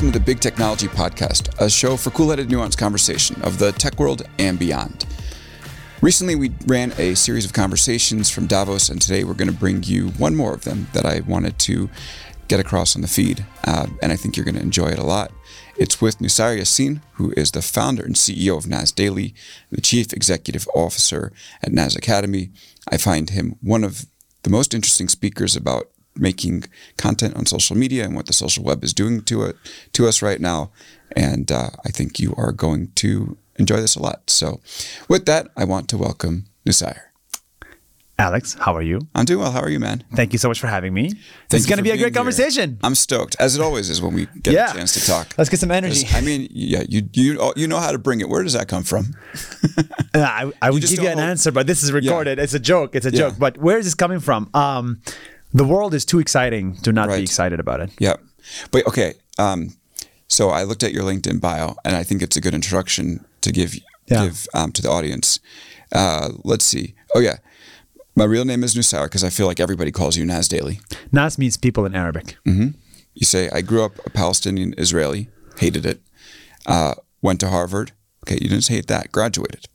Welcome 0.00 0.12
to 0.12 0.18
the 0.18 0.24
Big 0.24 0.40
Technology 0.40 0.88
Podcast, 0.88 1.60
a 1.60 1.68
show 1.68 1.94
for 1.94 2.08
cool 2.08 2.30
headed, 2.30 2.48
nuanced 2.48 2.78
conversation 2.78 3.38
of 3.42 3.58
the 3.58 3.70
tech 3.72 4.00
world 4.00 4.22
and 4.38 4.58
beyond. 4.58 5.04
Recently, 6.00 6.34
we 6.36 6.52
ran 6.64 6.94
a 6.96 7.14
series 7.14 7.44
of 7.44 7.52
conversations 7.52 8.30
from 8.30 8.46
Davos, 8.46 8.88
and 8.88 9.02
today 9.02 9.24
we're 9.24 9.34
going 9.34 9.52
to 9.52 9.54
bring 9.54 9.82
you 9.82 10.08
one 10.12 10.34
more 10.34 10.54
of 10.54 10.64
them 10.64 10.88
that 10.94 11.04
I 11.04 11.20
wanted 11.20 11.58
to 11.58 11.90
get 12.48 12.60
across 12.60 12.96
on 12.96 13.02
the 13.02 13.08
feed, 13.08 13.44
uh, 13.64 13.88
and 14.00 14.10
I 14.10 14.16
think 14.16 14.38
you're 14.38 14.46
going 14.46 14.54
to 14.54 14.62
enjoy 14.62 14.86
it 14.86 14.98
a 14.98 15.04
lot. 15.04 15.32
It's 15.76 16.00
with 16.00 16.18
Nuseir 16.18 16.58
Yassin, 16.58 17.02
who 17.16 17.34
is 17.36 17.50
the 17.50 17.60
founder 17.60 18.02
and 18.02 18.14
CEO 18.14 18.56
of 18.56 18.66
Nas 18.66 18.92
Daily, 18.92 19.34
the 19.70 19.82
chief 19.82 20.14
executive 20.14 20.66
officer 20.74 21.30
at 21.62 21.72
Nas 21.72 21.94
Academy. 21.94 22.52
I 22.88 22.96
find 22.96 23.28
him 23.28 23.56
one 23.60 23.84
of 23.84 24.06
the 24.44 24.50
most 24.50 24.72
interesting 24.72 25.08
speakers 25.08 25.56
about 25.56 25.90
making 26.20 26.64
content 26.96 27.34
on 27.36 27.46
social 27.46 27.76
media 27.76 28.04
and 28.04 28.14
what 28.14 28.26
the 28.26 28.32
social 28.32 28.62
web 28.64 28.84
is 28.84 28.92
doing 28.94 29.22
to 29.22 29.42
it 29.44 29.56
to 29.94 30.06
us 30.06 30.22
right 30.22 30.40
now. 30.40 30.70
And 31.16 31.50
uh, 31.50 31.70
I 31.84 31.90
think 31.90 32.20
you 32.20 32.34
are 32.36 32.52
going 32.52 32.92
to 32.96 33.36
enjoy 33.56 33.80
this 33.80 33.96
a 33.96 34.02
lot. 34.02 34.30
So, 34.30 34.60
with 35.08 35.26
that, 35.26 35.48
I 35.56 35.64
want 35.64 35.88
to 35.88 35.98
welcome 35.98 36.44
Nuseir. 36.64 36.98
Alex, 38.18 38.54
how 38.60 38.76
are 38.76 38.82
you? 38.82 39.00
I'm 39.14 39.24
doing 39.24 39.40
well. 39.40 39.50
How 39.50 39.60
are 39.62 39.70
you, 39.70 39.80
man? 39.80 40.04
Thank 40.14 40.34
you 40.34 40.38
so 40.38 40.48
much 40.48 40.60
for 40.60 40.66
having 40.66 40.92
me. 40.92 41.08
Thank 41.08 41.22
This 41.48 41.60
is 41.62 41.66
going 41.66 41.78
to 41.78 41.82
be 41.82 41.88
a 41.90 41.94
great 41.96 42.08
here. 42.08 42.10
conversation. 42.10 42.78
I'm 42.84 42.94
stoked, 42.94 43.34
as 43.40 43.56
it 43.56 43.62
always 43.62 43.88
is 43.88 44.02
when 44.02 44.12
we 44.12 44.26
get 44.42 44.52
Yeah. 44.52 44.70
a 44.70 44.74
chance 44.74 44.92
to 44.92 45.00
talk. 45.06 45.32
Let's 45.38 45.48
get 45.48 45.58
some 45.58 45.70
energy. 45.70 46.06
I 46.12 46.20
mean, 46.20 46.46
yeah, 46.50 46.82
you 46.86 47.08
you 47.14 47.52
you 47.56 47.66
know 47.66 47.78
how 47.78 47.92
to 47.92 47.98
bring 47.98 48.20
it. 48.20 48.28
Where 48.28 48.42
does 48.42 48.52
that 48.52 48.68
come 48.68 48.82
from? 48.82 49.14
I, 50.14 50.52
I 50.60 50.70
would 50.70 50.82
give 50.82 50.90
you 51.02 51.08
an 51.08 51.16
hold- 51.16 51.30
answer, 51.30 51.50
but 51.50 51.66
this 51.66 51.82
is 51.82 51.92
recorded. 51.92 52.38
It's 52.38 52.52
a 52.52 52.58
joke. 52.60 52.94
It's 52.94 53.06
a 53.06 53.10
joke. 53.10 53.36
But 53.38 53.56
where 53.56 53.78
is 53.78 53.86
this 53.86 53.94
coming 53.94 54.20
from? 54.20 54.50
Um, 54.52 55.00
the 55.52 55.64
world 55.64 55.94
is 55.94 56.04
too 56.04 56.18
exciting 56.20 56.76
to 56.82 56.92
not 56.92 57.08
Right. 57.08 57.16
be 57.18 57.22
excited 57.22 57.60
about 57.60 57.80
it. 57.80 57.90
Yeah, 57.98 58.16
but 58.70 58.86
okay. 58.86 59.14
Um, 59.38 59.74
so 60.28 60.50
I 60.50 60.62
looked 60.64 60.82
at 60.82 60.92
your 60.92 61.04
LinkedIn 61.04 61.40
bio, 61.40 61.74
and 61.84 61.96
I 61.96 62.04
think 62.04 62.22
it's 62.22 62.36
a 62.36 62.40
good 62.40 62.54
introduction 62.54 63.24
to 63.40 63.50
give 63.52 63.74
Yeah. 64.06 64.24
give 64.24 64.46
um, 64.54 64.72
to 64.72 64.82
the 64.82 64.88
audience. 64.90 65.40
Uh, 65.92 66.30
let's 66.44 66.64
see. 66.64 66.94
Oh 67.14 67.20
yeah, 67.20 67.36
my 68.14 68.24
real 68.24 68.44
name 68.44 68.62
is 68.64 68.74
Nuseir 68.74 69.04
because 69.04 69.24
I 69.24 69.30
feel 69.30 69.46
like 69.46 69.60
everybody 69.60 69.90
calls 69.92 70.16
you 70.16 70.24
Nas 70.24 70.48
Daily. 70.48 70.80
Nas 71.12 71.38
means 71.38 71.56
people 71.56 71.84
in 71.86 71.94
Arabic. 71.94 72.36
You 73.14 73.26
say 73.26 73.50
I 73.50 73.60
grew 73.62 73.84
up 73.84 73.92
a 74.06 74.10
Palestinian 74.10 74.74
Israeli, 74.78 75.28
hated 75.58 75.84
it. 75.84 76.00
Uh, 76.66 76.94
went 77.22 77.40
to 77.40 77.48
Harvard. 77.48 77.92
Okay, 78.24 78.38
you 78.40 78.48
didn't 78.48 78.68
hate 78.68 78.86
that. 78.86 79.10
Graduated, 79.12 79.66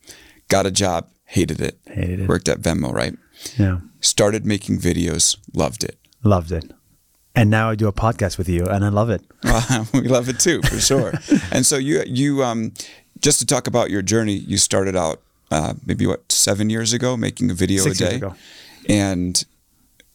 got 0.48 0.66
a 0.66 0.72
job, 0.72 1.10
hated 1.26 1.60
it. 1.62 1.78
Hated 1.88 2.20
it. 2.22 2.30
Worked 2.30 2.48
at 2.50 2.62
Venmo, 2.62 2.94
right? 2.94 3.16
Yeah. 3.58 3.80
Started 4.02 4.46
making 4.46 4.80
videos, 4.80 5.38
loved 5.54 5.84
it. 5.84 5.98
Loved 6.24 6.52
it. 6.52 6.72
And 7.36 7.50
now 7.50 7.70
I 7.70 7.76
do 7.76 7.88
a 7.88 7.94
podcast 7.94 8.38
with 8.38 8.48
you, 8.48 8.66
and 8.66 8.86
I 8.86 8.90
love 8.90 9.10
it. 9.10 9.22
we 9.94 10.08
love 10.08 10.30
it 10.30 10.40
too, 10.40 10.62
for 10.62 10.80
sure. 10.80 11.14
and 11.52 11.66
so 11.66 11.78
you 11.78 12.02
you 12.08 12.44
um 12.44 12.74
just 13.20 13.40
to 13.40 13.46
talk 13.46 13.68
about 13.68 13.90
your 13.92 14.02
journey, 14.02 14.34
you 14.34 14.58
started 14.58 14.96
out 14.96 15.22
uh, 15.52 15.74
maybe 15.86 16.06
what 16.08 16.32
seven 16.32 16.70
years 16.70 16.94
ago 16.94 17.18
making 17.18 17.52
a 17.52 17.54
video 17.54 17.84
Six 17.84 18.00
a 18.00 18.04
years 18.04 18.12
day, 18.12 18.18
ago. 18.18 18.36
and 18.90 19.44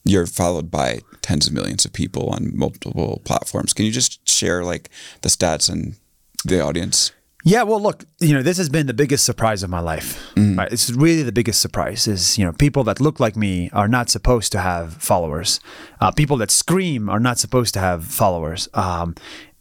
you're 0.05 0.27
followed 0.27 0.71
by 0.71 1.01
tens 1.23 1.47
of 1.47 1.53
millions 1.53 1.85
of 1.85 1.93
people 1.93 2.31
on 2.31 2.57
multiple 2.57 3.21
platforms. 3.25 3.73
Can 3.75 3.85
you 3.85 3.93
just 3.93 4.27
share 4.29 4.65
like 4.65 4.89
the 5.21 5.29
stats 5.29 5.71
and 5.71 5.97
the 6.45 6.61
audience? 6.61 7.13
Yeah, 7.45 7.63
well, 7.63 7.81
look, 7.81 8.05
you 8.21 8.35
know, 8.35 8.43
this 8.43 8.59
has 8.59 8.69
been 8.69 8.87
the 8.87 8.95
biggest 8.95 9.25
surprise 9.25 9.63
of 9.63 9.71
my 9.71 9.81
life. 9.81 10.33
Right? 10.57 10.71
It's 10.71 10.91
really 10.91 11.23
the 11.23 11.33
biggest 11.33 11.61
surprise. 11.61 12.07
Is 12.07 12.37
you 12.39 12.45
know, 12.45 12.53
people 12.53 12.85
that 12.85 13.01
look 13.01 13.19
like 13.19 13.37
me 13.37 13.71
are 13.73 13.89
not 13.89 14.11
supposed 14.11 14.53
to 14.53 14.61
have 14.61 14.95
followers. 14.95 15.61
Uh, 16.01 16.11
people 16.11 16.37
that 16.39 16.51
scream 16.51 17.09
are 17.09 17.21
not 17.21 17.39
supposed 17.39 17.75
to 17.75 17.81
have 17.81 18.05
followers. 18.05 18.69
Um, 18.75 19.15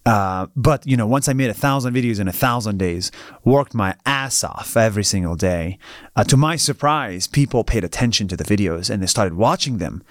uh, 0.05 0.47
but 0.55 0.85
you 0.87 0.95
know, 0.95 1.05
once 1.05 1.27
I 1.27 1.33
made 1.33 1.49
a 1.49 1.53
thousand 1.53 1.93
videos 1.93 2.19
in 2.19 2.27
a 2.27 2.33
thousand 2.33 2.77
days, 2.77 3.11
worked 3.43 3.73
my 3.73 3.95
ass 4.05 4.43
off 4.43 4.77
every 4.77 5.03
single 5.03 5.35
day. 5.35 5.77
Uh, 6.15 6.23
to 6.23 6.37
my 6.37 6.55
surprise, 6.55 7.27
people 7.27 7.63
paid 7.63 7.83
attention 7.83 8.27
to 8.29 8.37
the 8.37 8.43
videos 8.43 8.89
and 8.89 9.03
they 9.03 9.07
started 9.07 9.35
watching 9.35 9.77
them. 9.77 10.03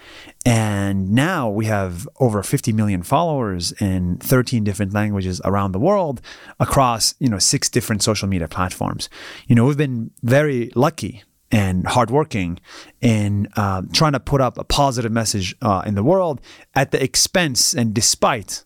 And 0.45 1.11
now 1.11 1.49
we 1.49 1.65
have 1.65 2.07
over 2.19 2.43
50 2.43 2.71
million 2.71 3.03
followers 3.03 3.71
in 3.81 4.17
13 4.17 4.63
different 4.63 4.93
languages 4.93 5.41
around 5.43 5.71
the 5.71 5.79
world 5.79 6.21
across, 6.59 7.15
you 7.19 7.27
know, 7.27 7.39
six 7.39 7.67
different 7.67 8.03
social 8.03 8.27
media 8.27 8.47
platforms. 8.47 9.09
You 9.47 9.55
know, 9.55 9.65
we've 9.65 9.77
been 9.77 10.11
very 10.23 10.71
lucky 10.75 11.23
and 11.51 11.87
hardworking 11.87 12.59
in 13.01 13.47
uh, 13.55 13.81
trying 13.91 14.13
to 14.13 14.19
put 14.19 14.39
up 14.39 14.57
a 14.57 14.63
positive 14.63 15.11
message 15.11 15.55
uh, 15.61 15.81
in 15.85 15.95
the 15.95 16.03
world 16.03 16.39
at 16.75 16.91
the 16.91 17.03
expense 17.03 17.73
and 17.73 17.93
despite 17.93 18.63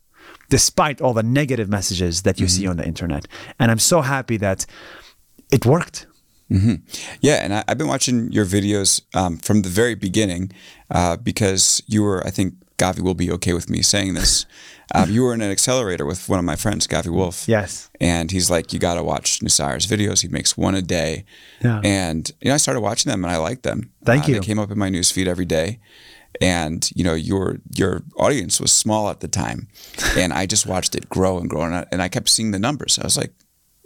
despite 0.50 1.02
all 1.02 1.14
the 1.14 1.24
negative 1.24 1.70
messages 1.70 2.22
that 2.24 2.40
you 2.40 2.48
see 2.48 2.68
on 2.68 2.78
the 2.78 2.86
internet. 2.86 3.28
And 3.60 3.72
I'm 3.72 3.80
so 3.80 4.02
happy 4.02 4.38
that 4.38 4.66
it 5.52 5.66
worked. 5.66 6.08
Yeah, 7.22 7.44
and 7.44 7.54
I, 7.54 7.64
I've 7.68 7.78
been 7.80 7.88
watching 7.88 8.32
your 8.32 8.46
videos 8.46 9.02
um, 9.16 9.38
from 9.38 9.64
the 9.64 9.70
very 9.70 9.96
beginning 9.96 10.52
uh, 10.92 11.18
because 11.18 11.82
you 11.88 12.04
were, 12.04 12.24
I 12.28 12.30
think 12.30 12.54
Gavi 12.78 13.00
will 13.02 13.16
be 13.16 13.32
okay 13.32 13.54
with 13.54 13.70
me 13.70 13.82
saying 13.82 14.14
this. 14.14 14.46
Um, 14.96 15.10
you 15.10 15.24
were 15.24 15.34
in 15.34 15.42
an 15.42 15.50
accelerator 15.50 16.06
with 16.06 16.30
one 16.30 16.38
of 16.38 16.46
my 16.46 16.56
friends, 16.58 16.86
Gavi 16.88 17.08
Wolf. 17.10 17.48
Yes. 17.48 17.90
And 18.00 18.30
he's 18.30 18.52
like, 18.52 18.74
you 18.74 18.80
got 18.80 18.96
to 18.96 19.02
watch 19.04 19.42
Nuseir's 19.42 19.88
videos. 19.88 20.22
He 20.22 20.28
makes 20.28 20.56
one 20.56 20.76
a 20.76 20.84
day. 20.84 21.26
Yeah. 21.64 21.82
And, 21.84 22.30
you 22.42 22.50
know, 22.50 22.54
I 22.54 22.58
started 22.58 22.82
watching 22.82 23.10
them 23.10 23.24
and 23.24 23.32
I 23.34 23.38
liked 23.38 23.64
them. 23.64 23.92
Thank 24.06 24.26
Uh, 24.26 24.28
you. 24.28 24.34
They 24.36 24.46
came 24.46 24.60
up 24.60 24.70
in 24.70 24.78
my 24.78 24.92
newsfeed 24.92 25.26
every 25.26 25.46
day. 25.46 25.80
And, 26.42 26.90
you 26.96 27.04
know, 27.04 27.14
your 27.14 27.58
your 27.76 28.04
audience 28.18 28.60
was 28.60 28.72
small 28.72 29.10
at 29.10 29.20
the 29.20 29.28
time. 29.28 29.68
And 30.18 30.34
I 30.34 30.46
just 30.46 30.66
watched 30.66 30.96
it 30.96 31.10
grow 31.10 31.38
and 31.38 31.50
grow. 31.50 31.64
And 31.64 31.76
I, 31.76 31.86
and 31.92 32.02
I 32.02 32.10
kept 32.10 32.30
seeing 32.30 32.52
the 32.52 32.60
numbers. 32.60 32.98
I 33.00 33.04
was 33.04 33.18
like, 33.18 33.34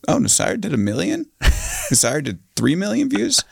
oh, 0.07 0.17
Nuseir 0.19 0.59
did 0.59 0.73
a 0.73 0.77
million? 0.77 1.25
Nuseir 1.41 2.21
did 2.23 2.39
three 2.55 2.75
million 2.75 3.09
views? 3.09 3.43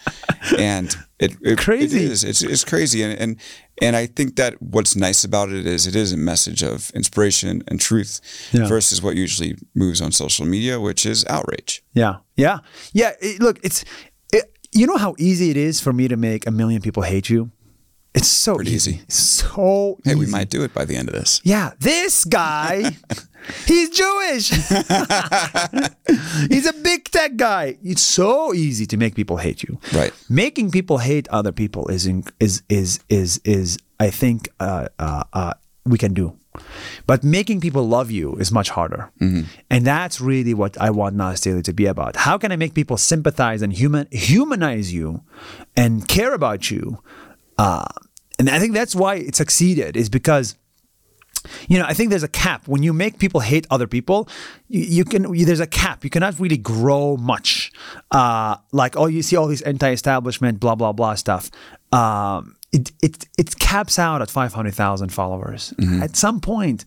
And 0.58 0.96
it, 1.20 1.36
it 1.42 1.58
Crazy. 1.58 1.98
It 2.06 2.12
is. 2.12 2.24
It's, 2.24 2.42
it's 2.42 2.64
crazy. 2.64 3.02
And, 3.04 3.20
and 3.20 3.38
and 3.82 3.96
I 3.96 4.06
think 4.06 4.36
that 4.38 4.62
what's 4.62 4.96
nice 4.96 5.24
about 5.26 5.50
it 5.50 5.66
is 5.66 5.86
it 5.88 5.96
is 5.96 6.14
a 6.14 6.18
message 6.18 6.64
of 6.64 6.92
inspiration 6.92 7.62
and 7.68 7.80
truth 7.80 8.22
Yeah. 8.54 8.68
versus 8.68 9.02
what 9.02 9.16
usually 9.16 9.58
moves 9.74 10.00
on 10.02 10.12
social 10.14 10.46
media, 10.46 10.80
which 10.80 11.06
is 11.06 11.26
outrage. 11.28 11.84
Yeah, 11.94 12.18
yeah, 12.38 12.60
yeah. 12.94 13.12
It, 13.20 13.42
look, 13.42 13.60
it's 13.64 13.84
it, 14.32 14.46
you 14.72 14.88
know 14.88 14.98
how 14.98 15.16
easy 15.18 15.50
it 15.50 15.58
is 15.58 15.82
for 15.82 15.92
me 15.94 16.08
to 16.08 16.16
make 16.16 16.48
a 16.48 16.52
million 16.52 16.82
people 16.82 17.04
hate 17.04 17.30
you. 17.30 17.52
It's 18.16 18.28
so 18.30 18.56
Pretty 18.56 18.72
easy. 18.72 19.02
So 19.10 19.98
Hey, 20.04 20.12
easy. 20.12 20.20
we 20.20 20.26
might 20.28 20.50
do 20.50 20.64
it 20.64 20.74
by 20.74 20.86
the 20.86 20.96
end 20.96 21.10
of 21.10 21.14
this. 21.16 21.42
Yeah, 21.44 21.74
this 21.80 22.24
guy, 22.26 22.96
he's 23.68 23.90
Jewish. 23.90 24.50
he's 26.50 26.66
a 26.66 26.74
big 26.82 27.06
tech 27.12 27.36
guy. 27.36 27.78
It's 27.84 28.02
so 28.02 28.54
easy 28.54 28.86
to 28.88 28.98
make 28.98 29.16
people 29.16 29.38
hate 29.38 29.64
you. 29.64 29.80
Right. 29.94 30.14
Making 30.30 30.72
people 30.72 31.00
hate 31.00 31.28
other 31.30 31.52
people 31.52 31.88
is 31.90 32.06
in, 32.06 32.24
is 32.40 32.64
is 32.70 33.00
is 33.10 33.40
is 33.44 33.78
I 34.00 34.10
think 34.12 34.50
uh, 34.60 34.88
uh, 34.98 35.24
uh, 35.34 35.54
we 35.86 35.98
can 35.98 36.14
do. 36.14 36.38
But 37.06 37.22
making 37.24 37.60
people 37.60 37.86
love 37.86 38.12
you 38.12 38.36
is 38.38 38.50
much 38.50 38.70
harder. 38.70 39.12
And 39.70 39.86
that's 39.86 40.22
really 40.22 40.54
what 40.54 40.80
I 40.80 40.90
want 40.90 41.16
Nas 41.18 41.42
Daily 41.42 41.62
to 41.64 41.74
be 41.74 41.86
about. 41.86 42.16
How 42.16 42.38
can 42.38 42.54
I 42.54 42.56
make 42.56 42.74
people 42.74 42.96
sympathize 42.96 43.62
and 43.62 43.74
human 43.74 44.08
humanize 44.12 44.94
you 44.94 45.22
and 45.76 46.08
care 46.08 46.34
about 46.34 46.72
you? 46.72 47.00
Uh, 47.58 47.86
and 48.40 48.50
I 48.50 48.60
think 48.60 48.74
that's 48.74 48.96
why 48.96 49.16
it 49.16 49.36
succeeded 49.36 49.96
is 49.98 50.10
because 50.10 50.56
you 51.68 51.78
know, 51.78 51.86
I 51.86 51.94
think 51.94 52.10
there's 52.10 52.24
a 52.24 52.28
cap 52.28 52.68
when 52.68 52.84
you 52.84 52.94
make 52.94 53.20
people 53.20 53.40
hate 53.40 53.68
other 53.70 53.88
people. 53.88 54.28
You, 54.68 54.82
you 54.82 55.06
can 55.06 55.32
there's 55.46 55.60
a 55.60 55.68
cap. 55.68 56.04
You 56.04 56.10
cannot 56.10 56.40
really 56.40 56.58
grow 56.58 57.18
much. 57.18 57.72
Uh, 58.12 58.58
like 58.72 58.98
oh, 58.98 59.06
you 59.08 59.22
see 59.22 59.36
all 59.36 59.48
these 59.48 59.62
anti-establishment, 59.62 60.60
blah 60.60 60.76
blah 60.76 60.92
blah 60.92 61.16
stuff. 61.16 61.52
Um, 61.92 62.56
it 62.72 62.92
it 63.02 63.28
it 63.38 63.60
caps 63.60 64.00
out 64.00 64.22
at 64.22 64.30
five 64.30 64.54
hundred 64.54 64.74
thousand 64.74 65.10
followers. 65.10 65.74
At 66.02 66.16
some 66.16 66.42
point, 66.42 66.86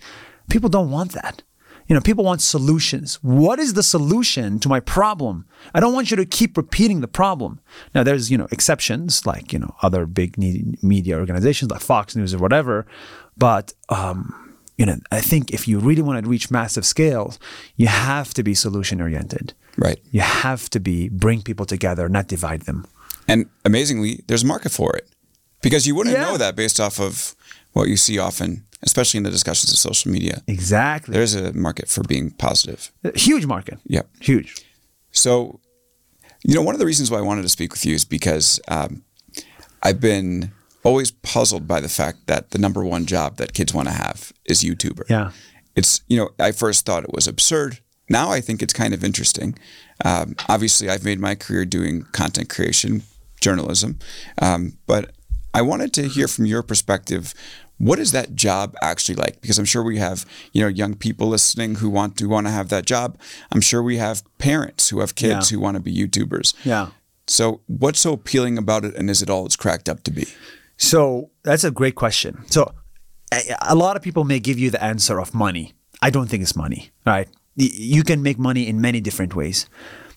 people 0.51 0.69
don't 0.69 0.91
want 0.91 1.13
that. 1.13 1.43
You 1.89 1.95
know, 1.95 2.01
people 2.03 2.23
want 2.25 2.43
solutions. 2.43 3.15
What 3.23 3.59
is 3.59 3.73
the 3.75 3.83
solution 3.83 4.59
to 4.61 4.69
my 4.69 4.79
problem? 4.81 5.47
I 5.75 5.81
don't 5.81 5.95
want 5.95 6.11
you 6.11 6.17
to 6.19 6.27
keep 6.27 6.57
repeating 6.57 7.01
the 7.01 7.09
problem. 7.09 7.61
Now, 7.95 8.03
there's, 8.03 8.31
you 8.31 8.37
know, 8.37 8.47
exceptions 8.51 9.25
like, 9.25 9.53
you 9.55 9.59
know, 9.59 9.75
other 9.83 10.05
big 10.05 10.37
media 10.83 11.19
organizations 11.19 11.71
like 11.71 11.81
Fox 11.81 12.15
News 12.15 12.35
or 12.35 12.39
whatever. 12.39 12.87
But 13.39 13.73
um, 13.89 14.55
you 14.77 14.87
know, 14.87 14.97
I 15.11 15.21
think 15.21 15.51
if 15.51 15.67
you 15.67 15.79
really 15.81 16.03
want 16.03 16.23
to 16.23 16.29
reach 16.31 16.51
massive 16.51 16.87
scales, 16.87 17.39
you 17.77 17.89
have 17.89 18.33
to 18.35 18.43
be 18.43 18.55
solution 18.55 19.01
oriented. 19.01 19.53
Right. 19.77 19.99
You 20.13 20.21
have 20.21 20.71
to 20.71 20.81
be 20.81 21.09
bring 21.09 21.43
people 21.43 21.67
together, 21.67 22.09
not 22.09 22.29
divide 22.29 22.63
them. 22.63 22.87
And 23.27 23.47
amazingly, 23.65 24.23
there's 24.29 24.43
a 24.45 24.47
market 24.47 24.73
for 24.73 24.95
it 24.97 25.09
because 25.63 25.87
you 25.87 25.95
wouldn't 25.95 26.15
Yeah. 26.17 26.25
know 26.27 26.37
that 26.37 26.55
based 26.55 26.79
off 26.81 27.01
of 27.01 27.35
what 27.73 27.89
you 27.89 27.97
see 27.97 28.19
often, 28.19 28.65
especially 28.83 29.19
in 29.19 29.25
the 29.25 29.31
discussions 29.31 29.73
of 29.73 29.79
social 29.79 30.11
media. 30.11 30.43
Exactly. 30.47 31.13
There's 31.13 31.35
a 31.35 31.53
market 31.53 31.89
for 31.89 32.03
being 32.03 32.31
positive. 32.31 32.93
a 33.05 33.19
huge 33.19 33.47
market. 33.47 33.79
Yep. 33.87 34.09
Huge. 34.21 34.65
So, 35.11 35.61
you 36.45 36.55
know, 36.55 36.63
one 36.63 36.75
of 36.75 36.79
the 36.79 36.87
reasons 36.87 37.11
why 37.11 37.19
I 37.19 37.23
wanted 37.23 37.43
to 37.43 37.49
speak 37.49 37.73
with 37.73 37.85
you 37.85 37.95
is 37.95 38.05
because 38.05 38.61
um, 38.69 39.03
I've 39.83 40.01
been 40.01 40.53
always 40.85 41.11
puzzled 41.11 41.67
by 41.67 41.81
the 41.81 41.89
fact 41.89 42.27
that 42.27 42.51
the 42.51 42.59
number 42.59 42.85
one 42.85 43.05
job 43.05 43.37
that 43.37 43.53
kids 43.53 43.75
want 43.75 43.89
to 43.89 43.95
have 43.95 44.33
is 44.45 44.63
YouTuber. 44.63 45.09
Yeah. 45.09 45.33
It's, 45.75 46.03
you 46.09 46.17
know, 46.17 46.31
I 46.39 46.53
first 46.53 46.87
thought 46.87 47.05
it 47.05 47.13
was 47.13 47.27
absurd. 47.27 47.79
Now 48.09 48.31
I 48.31 48.41
think 48.41 48.63
it's 48.63 48.73
kind 48.73 48.95
of 48.95 49.05
interesting. 49.05 49.59
Um, 50.05 50.37
obviously, 50.49 50.89
I've 50.89 51.05
made 51.05 51.21
my 51.21 51.35
career 51.35 51.65
doing 51.65 52.03
content 52.13 52.49
creation, 52.49 53.03
journalism, 53.41 53.99
um, 54.41 54.79
but 54.87 55.13
I 55.53 55.63
wanted 55.63 55.93
to 55.95 56.09
hear 56.09 56.29
from 56.29 56.47
your 56.47 56.63
perspective. 56.63 57.35
What 57.79 57.99
is 57.99 58.11
that 58.13 58.35
job 58.35 58.75
actually 58.83 59.15
like? 59.15 59.41
Because 59.41 59.59
I'm 59.59 59.65
sure 59.65 59.83
we 59.83 59.99
have, 59.99 60.27
you 60.53 60.63
know, 60.63 60.69
young 60.69 60.95
people 60.95 61.29
listening 61.29 61.77
who 61.77 61.89
want 61.89 62.17
to 62.19 62.27
want 62.29 62.47
to 62.47 62.53
have 62.53 62.69
that 62.71 62.87
job. 62.87 63.17
I'm 63.53 63.61
sure 63.61 63.83
we 63.83 63.97
have 63.99 64.23
parents 64.39 64.89
who 64.91 65.01
have 65.01 65.15
kids 65.15 65.51
Yeah. 65.51 65.57
who 65.57 65.61
want 65.63 65.77
to 65.77 65.81
be 65.81 65.95
YouTubers. 65.95 66.55
Yeah. 66.65 66.89
So, 67.29 67.61
what's 67.67 68.01
so 68.01 68.15
appealing 68.15 68.59
about 68.59 68.85
it, 68.85 68.95
and 68.97 69.09
is 69.11 69.23
it 69.23 69.31
all 69.31 69.47
it's 69.47 69.55
cracked 69.57 69.89
up 69.89 70.03
to 70.05 70.11
be? 70.11 70.27
So 70.77 71.31
that's 71.43 71.65
a 71.65 71.71
great 71.71 71.95
question. 71.95 72.45
So 72.47 72.73
a, 73.33 73.41
a 73.69 73.75
lot 73.75 73.97
of 73.97 74.03
people 74.03 74.25
may 74.25 74.39
give 74.41 74.59
you 74.59 74.71
the 74.71 74.83
answer 74.83 75.21
of 75.21 75.35
money. 75.35 75.75
I 76.01 76.11
don't 76.11 76.29
think 76.29 76.43
it's 76.43 76.55
money, 76.57 76.91
right? 77.05 77.29
You 77.57 78.03
can 78.05 78.23
make 78.23 78.39
money 78.39 78.69
in 78.69 78.81
many 78.81 79.01
different 79.01 79.35
ways. 79.35 79.69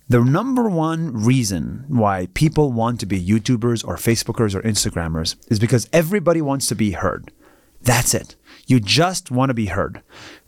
The 0.07 0.21
number 0.23 0.69
one 0.69 1.23
reason 1.25 1.85
why 1.87 2.27
people 2.33 2.71
want 2.71 2.99
to 2.99 3.05
be 3.05 3.19
YouTubers 3.19 3.85
or 3.87 3.95
Facebookers 3.95 4.53
or 4.53 4.61
Instagrammers 4.61 5.35
is 5.49 5.57
because 5.59 5.87
everybody 5.91 6.41
wants 6.41 6.67
to 6.67 6.75
be 6.75 6.91
heard. 6.91 7.31
That's 7.83 8.13
it. 8.13 8.35
You 8.67 8.79
just 8.79 9.31
want 9.31 9.49
to 9.49 9.53
be 9.53 9.65
heard. 9.65 10.01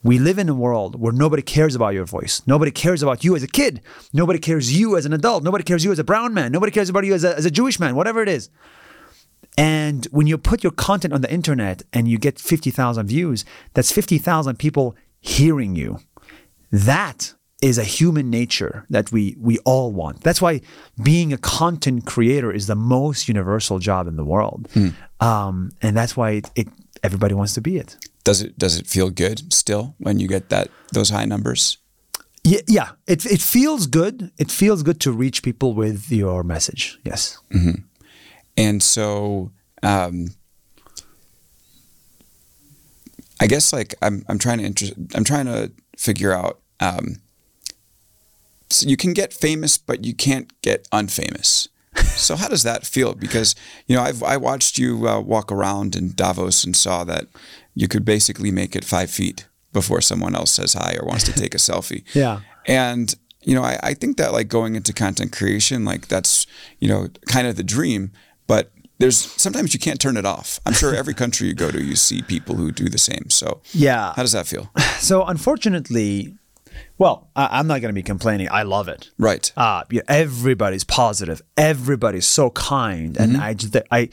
We 0.04 0.20
live 0.20 0.38
in 0.38 0.48
a 0.50 0.54
world 0.54 1.00
where 1.00 1.12
nobody 1.12 1.42
cares 1.42 1.76
about 1.76 1.94
your 1.94 2.06
voice. 2.06 2.42
Nobody 2.46 2.72
cares 2.72 3.02
about 3.02 3.24
you 3.24 3.36
as 3.36 3.44
a 3.44 3.48
kid. 3.48 3.82
Nobody 4.14 4.40
cares 4.40 4.78
you 4.78 4.96
as 4.96 5.06
an 5.06 5.14
adult. 5.14 5.44
Nobody 5.44 5.64
cares 5.64 5.84
you 5.84 5.92
as 5.92 6.00
a 6.00 6.04
brown 6.04 6.34
man. 6.34 6.52
Nobody 6.52 6.72
cares 6.72 6.90
about 6.90 7.06
you 7.06 7.14
as 7.14 7.24
a, 7.24 7.36
as 7.36 7.46
a 7.46 7.52
Jewish 7.52 7.80
man, 7.80 7.96
whatever 7.96 8.22
it 8.22 8.30
is. 8.30 8.50
And 9.58 10.06
when 10.12 10.28
you 10.28 10.38
put 10.38 10.64
your 10.64 10.72
content 10.72 11.14
on 11.14 11.22
the 11.22 11.32
internet 11.32 11.84
and 11.92 12.08
you 12.08 12.18
get 12.18 12.40
50,000 12.40 13.08
views, 13.08 13.46
that's 13.74 13.92
50,000 13.92 14.58
people 14.58 14.96
hearing 15.20 15.76
you. 15.76 16.00
That 16.72 17.34
is 17.62 17.78
a 17.78 17.84
human 17.84 18.30
nature 18.30 18.86
that 18.90 19.12
we 19.12 19.38
we 19.40 19.58
all 19.60 19.92
want. 19.94 20.22
That's 20.22 20.42
why 20.42 20.60
being 21.02 21.32
a 21.32 21.38
content 21.38 22.06
creator 22.06 22.52
is 22.52 22.68
the 22.68 22.76
most 22.76 23.28
universal 23.30 23.80
job 23.80 24.06
in 24.08 24.18
the 24.18 24.26
world. 24.26 24.68
Um, 25.22 25.72
and 25.82 25.96
that's 25.96 26.18
why 26.18 26.32
it, 26.32 26.52
it 26.56 26.68
everybody 27.04 27.34
wants 27.34 27.54
to 27.54 27.62
be 27.62 27.78
it. 27.78 27.98
Does 28.24 28.42
it 28.42 28.58
does 28.58 28.78
it 28.80 28.88
feel 28.88 29.10
good 29.10 29.54
still 29.54 29.96
when 30.00 30.20
you 30.20 30.28
get 30.28 30.50
that 30.50 30.70
those 30.92 31.10
high 31.10 31.26
numbers? 31.26 31.78
Yeah, 32.44 32.62
yeah. 32.68 32.90
It 33.08 33.26
it 33.26 33.42
feels 33.42 33.88
good. 33.88 34.32
It 34.38 34.52
feels 34.52 34.84
good 34.84 35.00
to 35.02 35.12
reach 35.12 35.44
people 35.44 35.74
with 35.74 36.12
your 36.12 36.44
message. 36.44 37.00
Yes. 37.04 37.38
And 38.56 38.84
so, 38.84 39.52
um, 39.82 40.28
I 43.40 43.48
guess 43.48 43.74
like 43.74 43.96
I'm 44.02 44.24
I'm 44.28 44.40
trying 44.40 44.60
to 44.60 44.66
inter- 44.66 44.96
I'm 45.16 45.24
trying 45.24 45.46
to 45.46 45.72
figure 45.98 46.34
out. 46.34 46.60
Um, 46.80 47.22
so 48.70 48.88
you 48.88 48.98
can 48.98 49.14
get 49.14 49.34
famous, 49.34 49.78
but 49.78 50.04
you 50.04 50.16
can't 50.16 50.52
get 50.62 50.90
unfamous. 50.92 51.68
so 52.16 52.36
how 52.36 52.48
does 52.48 52.64
that 52.64 52.86
feel? 52.86 53.14
Because 53.14 53.56
you 53.88 53.96
know 53.96 54.02
I've 54.04 54.22
I 54.24 54.38
watched 54.38 54.78
you 54.78 55.08
uh, 55.08 55.20
walk 55.20 55.52
around 55.52 55.96
in 55.96 56.14
Davos 56.16 56.64
and 56.64 56.76
saw 56.76 57.04
that 57.06 57.26
you 57.76 57.88
could 57.88 58.06
basically 58.06 58.52
make 58.52 58.76
it 58.76 58.86
five 58.86 59.10
feet 59.12 59.48
before 59.72 60.02
someone 60.02 60.36
else 60.36 60.52
says 60.52 60.74
hi 60.74 60.96
or 61.00 61.06
wants 61.08 61.24
to 61.26 61.34
take 61.34 61.54
a 61.56 61.58
selfie. 61.70 62.04
Yeah. 62.16 62.42
And 62.68 63.14
you 63.42 63.56
know, 63.56 63.64
I, 63.64 63.78
I 63.84 63.94
think 63.94 64.18
that 64.18 64.32
like 64.32 64.48
going 64.48 64.76
into 64.76 64.94
content 64.94 65.32
creation, 65.32 65.84
like 65.86 66.08
that's 66.08 66.48
you 66.80 66.88
know 66.88 67.08
kind 67.28 67.48
of 67.48 67.56
the 67.56 67.64
dream. 67.64 68.12
But 68.48 68.72
there's 69.00 69.18
sometimes 69.18 69.74
you 69.74 69.80
can't 69.80 70.00
turn 70.00 70.18
it 70.18 70.26
off. 70.26 70.60
I'm 70.66 70.74
sure 70.74 70.96
every 70.96 71.14
country 71.24 71.48
you 71.48 71.54
go 71.54 71.72
to, 71.72 71.84
you 71.84 71.96
see 71.96 72.22
people 72.22 72.56
who 72.56 72.72
do 72.72 72.88
the 72.90 72.98
same. 72.98 73.30
So 73.30 73.62
Yeah. 73.74 74.14
how 74.16 74.22
does 74.22 74.32
that 74.34 74.48
feel? 74.48 74.70
So 75.00 75.26
unfortunately, 75.26 76.36
well, 76.98 77.30
I, 77.36 77.60
I'm 77.60 77.68
not 77.68 77.82
going 77.82 77.90
to 77.90 77.94
be 77.94 78.04
complaining. 78.04 78.48
I 78.52 78.64
love 78.64 78.88
it. 78.88 79.10
Right. 79.18 79.52
uh, 79.58 79.84
you 79.90 80.00
know, 80.00 80.04
everybody's 80.08 80.84
positive. 80.84 81.42
Everybody's 81.58 82.28
so 82.28 82.50
kind, 82.52 83.18
and 83.18 83.34
Mm-hmm. 83.34 83.42
I 83.42 83.54
just 83.54 83.76
I 83.92 84.10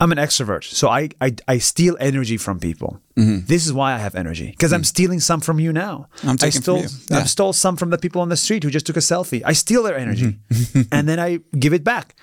I'm 0.00 0.10
an 0.10 0.18
extrovert, 0.18 0.64
so 0.64 0.88
I 0.88 1.08
I, 1.20 1.34
I 1.46 1.58
steal 1.58 1.96
energy 2.00 2.36
from 2.36 2.58
people. 2.60 3.00
This 3.16 3.64
is 3.64 3.72
why 3.72 3.94
I 3.94 3.98
have 3.98 4.16
energy 4.16 4.50
because 4.50 4.72
I'm 4.72 4.82
stealing 4.84 5.20
some 5.20 5.40
from 5.40 5.60
you 5.60 5.72
now. 5.72 6.08
Mm-hmm. 6.16 6.28
I'm 6.28 6.34
I 6.34 6.36
taking 6.36 6.62
from 6.62 6.76
you. 6.78 6.88
Yeah. 7.10 7.18
I 7.18 7.22
stole 7.24 7.52
some 7.52 7.76
from 7.76 7.90
the 7.90 7.98
people 7.98 8.20
on 8.20 8.28
the 8.28 8.36
street 8.36 8.64
who 8.64 8.70
just 8.70 8.86
took 8.86 8.96
a 8.96 9.00
selfie. 9.00 9.42
I 9.44 9.52
steal 9.52 9.82
their 9.84 9.96
energy, 9.96 10.38
Mm-hmm. 10.50 10.82
and 10.92 11.08
then 11.08 11.20
I 11.20 11.38
give 11.58 11.72
it 11.72 11.84
back. 11.84 12.16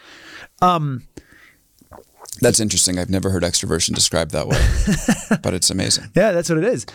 Um, 0.61 1.03
That's 2.41 2.59
interesting. 2.59 2.99
I've 2.99 3.09
never 3.09 3.29
heard 3.29 3.43
extroversion 3.43 3.93
described 3.95 4.31
that 4.31 4.47
way, 4.47 4.59
but 5.41 5.53
it's 5.53 5.69
amazing. 5.69 6.05
Yeah, 6.15 6.31
that's 6.33 6.49
what 6.49 6.57
it 6.59 6.65
is. 6.65 6.85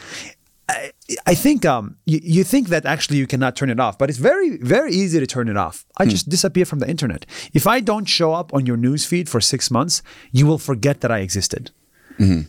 I, 0.69 0.91
I 1.27 1.35
think 1.35 1.65
um, 1.65 1.97
you, 2.07 2.19
you 2.23 2.45
think 2.45 2.69
that 2.69 2.85
actually 2.85 3.19
you 3.19 3.27
cannot 3.27 3.55
turn 3.55 3.71
it 3.71 3.79
off, 3.79 3.99
but 3.99 4.11
it's 4.11 4.19
very, 4.19 4.57
very 4.59 4.93
easy 4.93 5.21
to 5.21 5.27
turn 5.27 5.49
it 5.49 5.57
off. 5.57 5.87
I 5.97 6.07
just 6.07 6.29
disappear 6.29 6.65
from 6.65 6.81
the 6.81 6.89
internet. 6.89 7.25
If 7.53 7.67
I 7.67 7.81
don't 7.81 8.07
show 8.07 8.33
up 8.33 8.53
on 8.53 8.67
your 8.67 8.77
newsfeed 8.77 9.29
for 9.29 9.41
six 9.41 9.71
months, 9.71 10.03
you 10.33 10.47
will 10.47 10.59
forget 10.59 11.03
that 11.03 11.13
I 11.13 11.19
existed. 11.21 11.71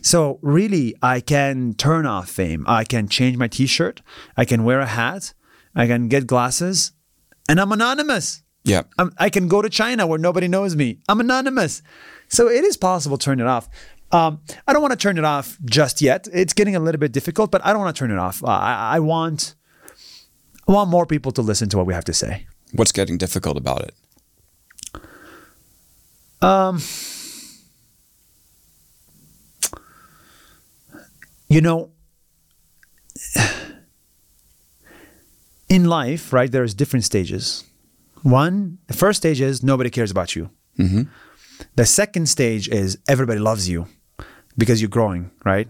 So 0.02 0.38
really, 0.40 0.94
I 1.02 1.20
can 1.20 1.74
turn 1.74 2.06
off 2.06 2.30
fame. 2.30 2.64
I 2.66 2.84
can 2.84 3.06
change 3.06 3.36
my 3.36 3.48
T-shirt. 3.48 4.00
I 4.36 4.44
can 4.46 4.64
wear 4.64 4.80
a 4.80 4.86
hat. 4.86 5.34
I 5.74 5.86
can 5.86 6.08
get 6.08 6.26
glasses, 6.26 6.92
and 7.48 7.60
I'm 7.60 7.70
anonymous. 7.70 8.42
Yeah. 8.64 8.82
I'm, 8.98 9.12
I 9.18 9.30
can 9.30 9.46
go 9.46 9.62
to 9.62 9.68
China 9.68 10.06
where 10.06 10.18
nobody 10.18 10.48
knows 10.48 10.74
me. 10.74 10.98
I'm 11.08 11.20
anonymous. 11.20 11.82
So 12.28 12.48
it 12.48 12.64
is 12.64 12.76
possible 12.76 13.18
to 13.18 13.24
turn 13.24 13.40
it 13.40 13.46
off. 13.46 13.68
Um, 14.10 14.40
I 14.66 14.72
don't 14.72 14.80
want 14.80 14.92
to 14.92 14.96
turn 14.98 15.18
it 15.18 15.24
off 15.24 15.58
just 15.64 16.00
yet. 16.00 16.28
It's 16.32 16.54
getting 16.54 16.74
a 16.74 16.80
little 16.80 16.98
bit 16.98 17.12
difficult, 17.12 17.50
but 17.50 17.64
I 17.64 17.72
don't 17.72 17.80
want 17.82 17.94
to 17.94 17.98
turn 17.98 18.10
it 18.10 18.18
off. 18.18 18.42
Uh, 18.42 18.46
I, 18.48 18.96
I 18.96 19.00
want 19.00 19.54
I 20.66 20.72
want 20.72 20.88
more 20.90 21.06
people 21.06 21.32
to 21.32 21.42
listen 21.42 21.68
to 21.70 21.76
what 21.76 21.86
we 21.86 21.94
have 21.94 22.04
to 22.04 22.14
say. 22.14 22.46
What's 22.72 22.92
getting 22.92 23.18
difficult 23.18 23.56
about 23.56 23.82
it? 23.82 23.94
Um, 26.40 26.80
You 31.48 31.62
know, 31.62 31.90
in 35.68 35.86
life, 35.86 36.32
right, 36.32 36.50
there's 36.52 36.74
different 36.74 37.04
stages. 37.04 37.64
One, 38.22 38.78
the 38.86 38.94
first 38.94 39.16
stage 39.18 39.40
is 39.40 39.62
nobody 39.62 39.90
cares 39.90 40.10
about 40.10 40.36
you. 40.36 40.50
The 41.74 41.86
second 41.86 42.28
stage 42.28 42.68
is 42.68 42.98
everybody 43.08 43.40
loves 43.40 43.68
you 43.68 43.86
because 44.58 44.82
you're 44.82 44.90
growing, 44.90 45.30
right? 45.44 45.68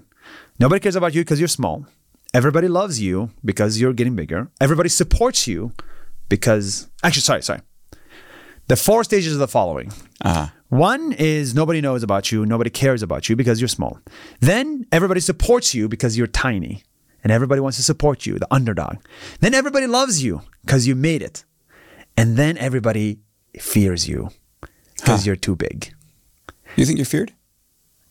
Nobody 0.59 0.81
cares 0.81 0.97
about 0.97 1.15
you 1.15 1.21
because 1.21 1.39
you're 1.39 1.49
small. 1.49 1.87
Everybody 2.35 2.69
loves 2.69 3.01
you 3.01 3.31
because 3.45 3.81
you're 3.81 3.93
getting 3.93 4.17
bigger. 4.17 4.51
Everybody 4.61 4.89
supports 4.89 5.47
you 5.47 5.73
because, 6.29 6.89
actually, 7.03 7.23
sorry, 7.23 7.43
sorry. 7.43 7.61
The 8.67 8.77
four 8.77 9.05
stages 9.05 9.35
are 9.35 9.39
the 9.39 9.49
following. 9.49 9.93
Uh-huh. 10.23 10.49
One 10.69 11.13
is 11.13 11.55
nobody 11.55 11.81
knows 11.81 12.03
about 12.03 12.31
you, 12.31 12.45
nobody 12.45 12.69
cares 12.69 13.03
about 13.03 13.29
you 13.29 13.37
because 13.37 13.61
you're 13.61 13.69
small. 13.69 13.99
Then 14.41 14.85
everybody 14.93 15.21
supports 15.21 15.75
you 15.75 15.89
because 15.89 16.19
you're 16.19 16.27
tiny, 16.27 16.83
and 17.23 17.33
everybody 17.33 17.63
wants 17.63 17.79
to 17.79 17.83
support 17.83 18.27
you, 18.27 18.39
the 18.39 18.53
underdog. 18.53 18.97
Then 19.41 19.55
everybody 19.55 19.87
loves 19.87 20.23
you 20.23 20.43
because 20.65 20.87
you 20.87 20.95
made 20.95 21.23
it. 21.23 21.45
And 22.19 22.37
then 22.37 22.59
everybody 22.59 23.21
fears 23.59 24.07
you 24.07 24.31
because 24.97 25.25
you're 25.25 25.37
too 25.37 25.57
big. 25.57 25.95
You 26.77 26.85
think 26.85 26.99
you're 26.99 27.07
feared? 27.07 27.33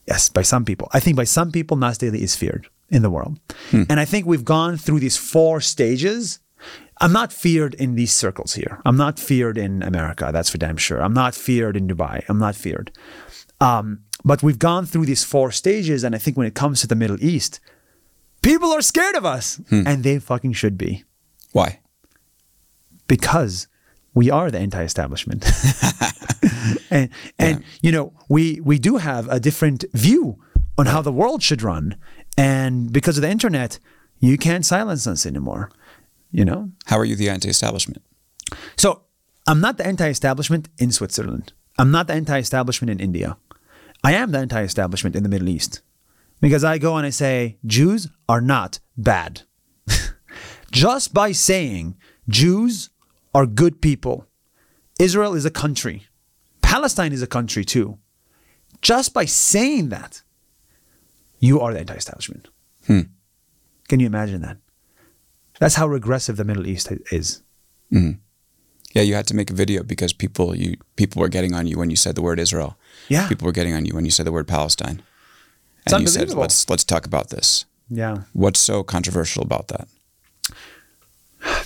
Yes, 0.07 0.29
by 0.29 0.41
some 0.41 0.63
people. 0.65 0.87
I 0.93 0.99
think 0.99 1.17
by 1.17 1.25
some 1.25 1.51
people, 1.51 1.75
Nas 1.77 1.97
Daily 1.97 2.23
is 2.23 2.35
feared 2.35 2.67
in 2.89 3.01
the 3.01 3.09
world. 3.09 3.39
And 3.73 3.99
I 3.99 4.05
think 4.05 4.25
we've 4.25 4.45
gone 4.45 4.77
through 4.77 5.01
these 5.01 5.17
four 5.17 5.59
stages. 5.61 6.39
I'm 7.01 7.11
not 7.11 7.33
feared 7.33 7.73
in 7.75 7.95
these 7.95 8.13
circles 8.13 8.53
here. 8.53 8.79
I'm 8.85 8.95
not 8.97 9.19
feared 9.19 9.57
in 9.57 9.83
America, 9.83 10.29
that's 10.31 10.49
for 10.49 10.57
damn 10.57 10.77
sure. 10.77 11.01
I'm 11.01 11.13
not 11.13 11.35
feared 11.35 11.75
in 11.75 11.87
Dubai. 11.87 12.23
I'm 12.29 12.39
not 12.39 12.55
feared. 12.55 12.91
Um, 13.59 13.99
but 14.23 14.41
we've 14.41 14.57
gone 14.59 14.85
through 14.85 15.05
these 15.05 15.23
four 15.23 15.51
stages. 15.51 16.03
And 16.03 16.15
I 16.15 16.17
think 16.17 16.37
when 16.37 16.47
it 16.47 16.55
comes 16.55 16.81
to 16.81 16.87
the 16.87 16.95
Middle 16.95 17.21
East, 17.21 17.59
people 18.41 18.71
are 18.71 18.81
scared 18.81 19.15
of 19.15 19.25
us. 19.25 19.59
And 19.69 20.03
they 20.03 20.19
fucking 20.19 20.53
should 20.53 20.77
be 20.77 21.03
Why? 21.51 21.79
because 23.07 23.67
we 24.13 24.29
are 24.31 24.49
the 24.51 24.59
anti-establishment 24.59 25.43
and 26.89 27.09
and 27.39 27.63
you 27.81 27.91
know 27.91 28.13
we 28.29 28.59
we 28.61 28.79
do 28.79 28.97
have 28.97 29.27
a 29.29 29.39
different 29.39 29.85
view 29.93 30.37
on 30.77 30.85
how 30.85 31.01
the 31.01 31.11
world 31.11 31.41
should 31.41 31.61
run 31.61 31.95
and 32.37 32.93
because 32.93 33.17
of 33.17 33.21
the 33.21 33.29
internet 33.29 33.79
You 34.19 34.37
can't 34.37 34.65
silence 34.65 35.05
us 35.07 35.25
anymore. 35.25 35.71
You 36.31 36.45
know? 36.45 36.71
How 36.85 36.97
are 36.97 37.05
you 37.05 37.15
the 37.15 37.29
anti-establishment? 37.29 38.01
So 38.75 39.03
I'm 39.45 39.61
not 39.61 39.77
the 39.77 39.85
anti 39.85 40.09
establishment 40.09 40.69
in 40.77 40.91
Switzerland. 40.91 41.53
I'm 41.77 41.91
not 41.91 42.07
the 42.07 42.13
anti 42.13 42.37
establishment 42.37 42.89
in 42.91 42.99
India. 42.99 43.37
I 44.03 44.13
am 44.13 44.31
the 44.31 44.39
anti 44.39 44.61
establishment 44.61 45.15
in 45.15 45.23
the 45.23 45.29
Middle 45.29 45.49
East. 45.49 45.81
Because 46.39 46.63
I 46.63 46.77
go 46.77 46.97
and 46.97 47.05
I 47.05 47.09
say, 47.09 47.57
Jews 47.65 48.07
are 48.29 48.41
not 48.41 48.79
bad. 48.95 49.41
Just 50.71 51.13
by 51.13 51.31
saying 51.31 51.95
Jews 52.29 52.89
are 53.33 53.47
good 53.47 53.81
people, 53.81 54.27
Israel 54.99 55.33
is 55.33 55.45
a 55.45 55.51
country, 55.51 56.07
Palestine 56.67 57.13
is 57.13 57.21
a 57.21 57.27
country 57.27 57.63
too. 57.63 57.97
Just 58.81 59.13
by 59.13 59.25
saying 59.25 59.89
that, 59.89 60.21
you 61.39 61.61
are 61.61 61.73
the 61.73 61.79
anti 61.79 61.95
establishment. 61.95 62.49
Hmm. 62.85 63.01
Can 63.87 63.99
you 63.99 64.07
imagine 64.07 64.41
that? 64.41 64.57
That's 65.59 65.75
how 65.75 65.87
regressive 65.87 66.35
the 66.37 66.43
Middle 66.43 66.67
East 66.67 66.91
is. 67.11 67.41
Yeah, 68.93 69.03
you 69.03 69.15
had 69.15 69.27
to 69.27 69.35
make 69.35 69.49
a 69.49 69.53
video 69.53 69.83
because 69.83 70.13
people 70.13 70.55
you 70.55 70.75
people 70.95 71.21
were 71.21 71.29
getting 71.29 71.53
on 71.53 71.67
you 71.67 71.77
when 71.77 71.89
you 71.89 71.95
said 71.95 72.15
the 72.15 72.21
word 72.21 72.39
Israel. 72.39 72.77
Yeah. 73.07 73.27
People 73.27 73.45
were 73.45 73.51
getting 73.51 73.73
on 73.73 73.85
you 73.85 73.93
when 73.93 74.05
you 74.05 74.11
said 74.11 74.25
the 74.25 74.31
word 74.31 74.47
Palestine. 74.47 75.01
It's 75.85 75.93
and 75.93 76.01
you 76.01 76.07
said, 76.07 76.33
let's 76.33 76.69
let's 76.69 76.83
talk 76.83 77.05
about 77.05 77.29
this. 77.29 77.65
Yeah. 77.89 78.23
What's 78.33 78.59
so 78.59 78.83
controversial 78.83 79.43
about 79.43 79.67
that? 79.69 79.87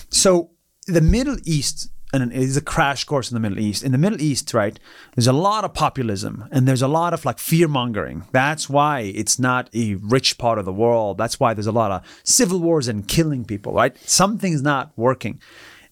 So 0.10 0.52
the 0.88 1.02
Middle 1.02 1.38
East, 1.44 1.91
and 2.14 2.32
it 2.32 2.38
is 2.38 2.58
a 2.58 2.62
crash 2.62 3.04
course 3.06 3.32
in 3.32 3.36
the 3.36 3.40
Middle 3.40 3.60
East. 3.60 3.84
In 3.84 3.92
the 3.92 3.98
Middle 3.98 4.22
East, 4.22 4.54
right, 4.54 4.78
there's 5.16 5.28
a 5.28 5.34
lot 5.34 5.64
of 5.64 5.74
populism 5.74 6.46
and 6.52 6.68
there's 6.68 6.82
a 6.82 6.88
lot 6.88 7.14
of 7.14 7.24
like 7.26 7.40
fear 7.40 7.68
mongering. 7.68 8.26
That's 8.32 8.70
why 8.70 9.02
it's 9.02 9.40
not 9.40 9.70
a 9.74 9.96
rich 9.96 10.38
part 10.38 10.60
of 10.60 10.66
the 10.66 10.74
world. 10.74 11.18
That's 11.18 11.40
why 11.40 11.54
there's 11.54 11.68
a 11.68 11.72
lot 11.72 11.92
of 11.92 12.22
civil 12.24 12.60
wars 12.60 12.88
and 12.88 13.08
killing 13.08 13.46
people, 13.46 13.74
right? 13.74 13.98
Something's 14.08 14.62
not 14.62 14.92
working. 14.98 15.40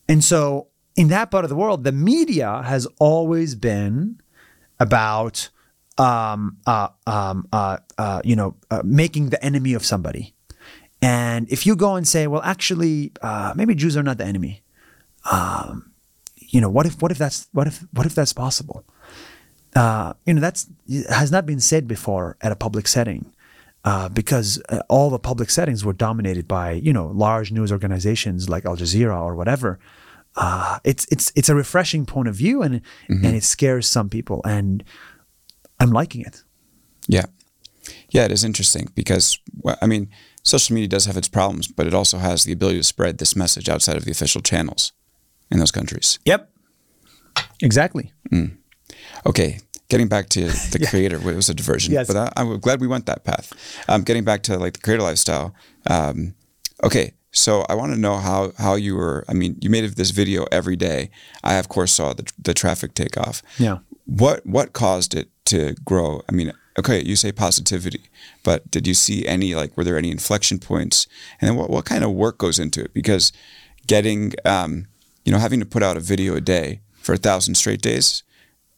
And 0.07 0.23
so 0.23 0.67
in 0.95 1.07
that 1.09 1.31
part 1.31 1.45
of 1.45 1.49
the 1.49 1.55
world, 1.55 1.83
the 1.83 1.91
media 1.91 2.63
has 2.63 2.85
always 2.99 3.55
been 3.55 4.19
about 4.79 5.49
um, 5.97 6.57
uh, 6.65 6.89
um, 7.05 7.47
uh, 7.51 7.77
uh, 7.97 8.21
you 8.23 8.35
know, 8.35 8.55
uh, 8.71 8.81
making 8.83 9.29
the 9.29 9.43
enemy 9.43 9.73
of 9.73 9.85
somebody. 9.85 10.33
And 11.01 11.49
if 11.49 11.65
you 11.65 11.75
go 11.75 11.95
and 11.95 12.07
say, 12.07 12.27
well, 12.27 12.41
actually, 12.41 13.11
uh, 13.21 13.53
maybe 13.55 13.75
Jews 13.75 13.95
are 13.95 14.03
not 14.03 14.17
the 14.17 14.25
enemy. 14.25 14.63
Um, 15.31 15.88
you 16.49 16.61
know, 16.61 16.69
what 16.69 16.85
if, 16.85 17.01
what 17.01 17.11
if 17.11 17.17
that's, 17.17 17.47
what 17.53 17.67
if, 17.67 17.85
what 17.93 18.05
if 18.05 18.15
that's 18.15 18.33
possible? 18.33 18.83
Uh, 19.75 20.13
you 20.25 20.33
know, 20.33 20.41
that's 20.41 20.67
has 21.09 21.31
not 21.31 21.45
been 21.45 21.59
said 21.59 21.87
before 21.87 22.37
at 22.41 22.51
a 22.51 22.55
public 22.55 22.87
setting. 22.87 23.31
Uh, 23.85 24.09
because 24.09 24.61
uh, 24.67 24.81
all 24.89 25.09
the 25.09 25.17
public 25.17 25.49
settings 25.49 25.85
were 25.85 25.93
dominated 25.93 26.49
by 26.49 26.73
you 26.73 26.91
know 26.91 27.07
large 27.07 27.49
news 27.49 27.71
organizations 27.71 28.49
like 28.49 28.65
Al 28.65 28.75
Jazeera 28.75 29.17
or 29.17 29.35
whatever. 29.35 29.79
Uh, 30.35 30.79
it's 30.83 31.05
it's 31.09 31.31
it's 31.33 31.47
a 31.47 31.55
refreshing 31.55 32.05
point 32.05 32.27
of 32.27 32.35
view 32.35 32.61
and 32.61 32.81
and 33.07 33.35
it 33.37 33.43
scares 33.43 33.87
some 33.87 34.09
people 34.09 34.41
and 34.43 34.83
I'm 35.79 35.91
liking 35.91 36.21
it. 36.21 36.43
Yeah. 37.07 37.27
Yeah, 38.09 38.25
it 38.25 38.31
is 38.31 38.43
interesting 38.43 38.89
because, 38.93 39.39
well, 39.61 39.77
I 39.81 39.87
mean, 39.87 40.09
social 40.43 40.73
media 40.73 40.89
does 40.89 41.05
have 41.05 41.17
its 41.17 41.29
problems, 41.29 41.69
but 41.69 41.87
it 41.87 41.93
also 41.93 42.17
has 42.17 42.43
the 42.43 42.51
ability 42.51 42.79
to 42.79 42.83
spread 42.83 43.17
this 43.17 43.35
message 43.35 43.69
outside 43.69 43.95
of 43.95 44.03
the 44.03 44.11
official 44.11 44.41
channels 44.41 44.91
in 45.51 45.59
those 45.59 45.71
countries. 45.71 46.19
Yep. 46.25 46.49
Exactly. 47.61 48.11
Okay, 49.25 49.59
getting 49.89 50.07
back 50.07 50.29
to 50.29 50.41
the 50.71 50.85
creator, 50.89 51.17
it 51.17 51.35
was 51.35 51.49
a 51.49 51.53
diversion, 51.53 51.93
Yes. 51.93 52.07
but 52.07 52.15
I, 52.15 52.31
I'm 52.37 52.59
glad 52.59 52.79
we 52.81 52.87
went 52.87 53.05
that 53.07 53.23
path. 53.23 53.51
Um, 53.87 54.03
getting 54.03 54.23
back 54.23 54.43
to 54.43 54.57
like 54.57 54.73
the 54.73 54.79
creator 54.79 55.03
lifestyle. 55.03 55.53
Um, 55.89 56.35
okay, 56.83 57.13
so 57.31 57.65
I 57.69 57.75
want 57.75 57.93
to 57.93 57.99
know 57.99 58.17
how 58.17 58.53
how 58.57 58.75
you 58.75 58.95
were. 58.95 59.25
I 59.27 59.33
mean, 59.33 59.57
you 59.61 59.69
made 59.69 59.85
this 59.95 60.11
video 60.11 60.45
every 60.51 60.75
day. 60.75 61.09
I 61.43 61.55
of 61.55 61.67
course 61.69 61.91
saw 61.91 62.13
the 62.13 62.31
the 62.41 62.53
traffic 62.53 62.93
take 62.93 63.17
off. 63.17 63.41
Yeah. 63.57 63.79
What 64.05 64.45
what 64.45 64.73
caused 64.73 65.13
it 65.13 65.29
to 65.45 65.75
grow? 65.85 66.21
I 66.29 66.31
mean, 66.31 66.51
okay, 66.77 67.03
you 67.03 67.15
say 67.15 67.31
positivity, 67.31 68.09
but 68.43 68.69
did 68.71 68.87
you 68.87 68.93
see 68.93 69.27
any 69.27 69.53
like 69.53 69.75
were 69.77 69.83
there 69.83 69.97
any 69.97 70.11
inflection 70.11 70.59
points? 70.59 71.07
And 71.41 71.47
then 71.49 71.55
what 71.57 71.69
what 71.69 71.85
kind 71.85 72.03
of 72.03 72.11
work 72.11 72.37
goes 72.37 72.57
into 72.57 72.81
it? 72.85 72.93
Because 72.93 73.31
getting 73.85 74.33
um, 74.45 74.87
you 75.29 75.33
know 75.33 75.39
having 75.39 75.59
to 75.59 75.65
put 75.65 75.83
out 75.83 75.95
a 75.95 75.99
video 75.99 76.35
a 76.35 76.41
day 76.41 76.81
for 76.93 77.13
a 77.13 77.17
thousand 77.17 77.53
straight 77.53 77.83
days 77.83 78.23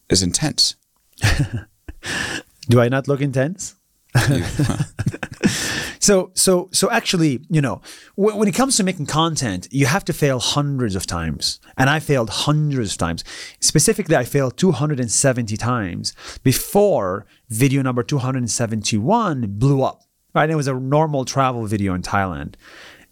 is 0.10 0.22
intense. 0.22 0.75
Do 2.67 2.81
I 2.81 2.89
not 2.89 3.08
look 3.08 3.22
intense? 3.22 3.75
So, 6.01 6.31
so, 6.34 6.67
so 6.74 6.89
actually, 6.89 7.46
you 7.48 7.62
know, 7.62 7.79
when, 8.15 8.36
when 8.36 8.48
it 8.48 8.55
comes 8.55 8.75
to 8.77 8.84
making 8.84 9.05
content, 9.05 9.67
you 9.70 9.86
have 9.86 10.03
to 10.05 10.13
fail 10.13 10.39
hundreds 10.39 10.96
of 10.96 11.05
times. 11.05 11.60
And 11.77 11.91
I 11.91 12.00
failed 12.00 12.31
hundreds 12.31 12.93
of 12.93 12.98
times. 12.98 13.24
Specifically, 13.60 14.15
I 14.15 14.24
failed 14.24 14.58
270 14.58 15.55
times 15.58 16.15
before 16.41 17.27
video 17.50 17.84
number 17.84 18.01
271 18.01 19.46
blew 19.60 19.84
up. 19.84 20.01
Right. 20.34 20.43
And 20.43 20.51
it 20.51 20.55
was 20.55 20.67
a 20.67 20.74
normal 20.74 21.24
travel 21.24 21.67
video 21.67 21.93
in 21.93 22.01
Thailand. 22.01 22.55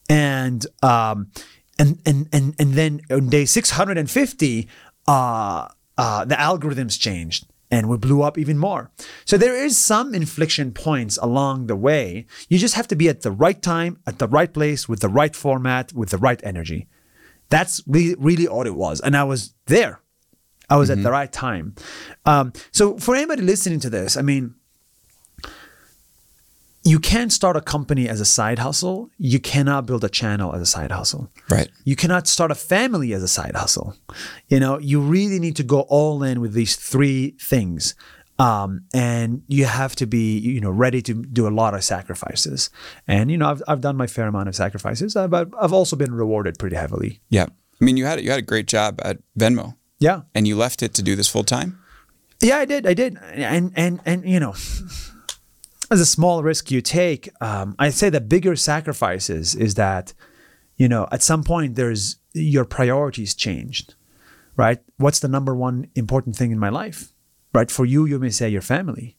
And, 0.10 0.65
um, 0.81 1.27
and, 1.80 2.00
and, 2.06 2.28
and, 2.32 2.56
and 2.60 2.74
then 2.74 3.02
on 3.10 3.30
day 3.30 3.46
650, 3.46 4.68
uh, 5.08 5.68
uh, 5.98 6.26
the 6.26 6.36
algorithms 6.36 7.00
changed 7.00 7.48
and 7.72 7.88
we 7.88 7.98
blew 7.98 8.22
up 8.22 8.38
even 8.38 8.58
more. 8.58 8.92
So 9.26 9.38
there 9.38 9.56
is 9.56 9.78
some 9.78 10.14
inflection 10.14 10.72
points 10.72 11.18
along 11.18 11.68
the 11.68 11.76
way. 11.76 12.26
You 12.50 12.58
just 12.58 12.76
have 12.76 12.88
to 12.90 12.96
be 12.96 13.10
at 13.10 13.22
the 13.22 13.32
right 13.32 13.62
time, 13.62 14.00
at 14.06 14.20
the 14.20 14.28
right 14.28 14.52
place, 14.52 14.90
with 14.90 15.00
the 15.00 15.10
right 15.10 15.36
format, 15.36 15.94
with 15.94 16.10
the 16.10 16.18
right 16.18 16.42
energy. 16.44 16.88
That's 17.50 17.82
really, 17.88 18.16
really 18.20 18.48
all 18.48 18.66
it 18.66 18.76
was. 18.76 19.00
And 19.02 19.16
I 19.16 19.24
was 19.24 19.54
there. 19.66 20.02
I 20.70 20.78
was 20.78 20.92
at 20.92 21.02
the 21.02 21.10
right 21.10 21.32
time. 21.32 21.74
Um, 22.26 22.54
so 22.72 22.98
for 23.00 23.16
anybody 23.16 23.42
listening 23.42 23.80
to 23.80 23.90
this, 23.90 24.16
I 24.16 24.22
mean, 24.22 24.54
you 26.89 27.00
can't 27.00 27.31
start 27.39 27.55
a 27.55 27.62
company 27.62 28.10
as 28.13 28.19
a 28.22 28.25
side 28.25 28.60
hustle. 28.60 28.98
You 29.17 29.39
cannot 29.39 29.86
build 29.86 30.03
a 30.03 30.10
channel 30.10 30.53
as 30.55 30.62
a 30.62 30.65
side 30.75 30.91
hustle. 30.91 31.24
right. 31.50 31.69
You 31.84 31.96
cannot 31.96 32.27
start 32.27 32.51
a 32.51 32.55
family 32.55 33.13
as 33.17 33.22
a 33.24 33.27
side 33.27 33.55
hustle. 33.55 33.89
You 34.48 34.60
know, 34.60 34.74
you 34.91 35.00
really 35.15 35.39
need 35.39 35.55
to 35.58 35.63
go 35.63 35.81
all 35.81 36.24
in 36.29 36.39
with 36.41 36.53
these 36.53 36.75
three 36.91 37.22
things. 37.51 37.96
Um, 38.39 38.86
and 38.93 39.43
you 39.48 39.65
have 39.65 39.93
to 39.98 40.05
be, 40.08 40.38
you 40.39 40.62
know, 40.62 40.72
ready 40.86 41.01
to 41.01 41.13
do 41.13 41.46
a 41.46 41.53
lot 41.62 41.74
of 41.74 41.84
sacrifices. 41.84 42.69
And, 43.05 43.29
you 43.29 43.38
know, 43.38 43.50
I've, 43.51 43.62
I've 43.67 43.81
done 43.81 43.98
my 43.98 44.08
fair 44.08 44.27
amount 44.27 44.48
of 44.48 44.55
sacrifices, 44.55 45.15
uh, 45.17 45.27
but 45.27 45.50
I've 45.62 45.74
also 45.74 45.96
been 45.98 46.13
rewarded 46.13 46.58
pretty 46.58 46.77
heavily. 46.77 47.19
Yeah. 47.29 47.48
I 47.81 47.86
mean, 47.86 47.98
you 47.98 48.05
had 48.05 48.22
you 48.24 48.29
had 48.29 48.39
a 48.39 48.50
great 48.53 48.67
job 48.67 49.00
at 49.03 49.17
Venmo, 49.38 49.75
Yeah. 50.00 50.22
and 50.34 50.48
you 50.48 50.55
left 50.55 50.81
it 50.81 50.93
to 50.96 51.01
do 51.03 51.15
this 51.17 51.27
full 51.27 51.43
time. 51.43 51.79
Yeah, 52.41 52.58
I 52.60 52.65
did. 52.65 52.88
I 52.88 52.93
did. 52.93 53.17
And, 53.34 53.74
and, 53.75 54.00
and, 54.05 54.24
you 54.29 54.39
know, 54.39 54.53
as 55.91 56.00
a 56.00 56.05
small 56.05 56.43
risk 56.43 56.72
you 56.72 56.81
take, 56.81 57.29
um, 57.41 57.75
I'd 57.79 57.93
say 57.93 58.10
the 58.10 58.22
bigger 58.22 58.55
sacrifices 58.55 59.55
is 59.55 59.75
that, 59.75 60.13
you 60.77 60.88
know, 60.88 61.08
at 61.12 61.24
some 61.24 61.43
point 61.43 61.75
there's 61.75 62.17
your 62.34 62.65
priorities 62.65 63.34
changed, 63.34 63.96
right? 64.55 64.79
What's 64.98 65.19
the 65.19 65.27
number 65.27 65.55
one 65.55 65.88
important 65.96 66.36
thing 66.36 66.51
in 66.51 66.60
my 66.60 66.69
life, 66.69 67.13
right? 67.53 67.72
For 67.72 67.86
you, 67.86 68.05
you 68.05 68.19
may 68.19 68.29
say 68.29 68.50
your 68.50 68.62
family. 68.62 69.17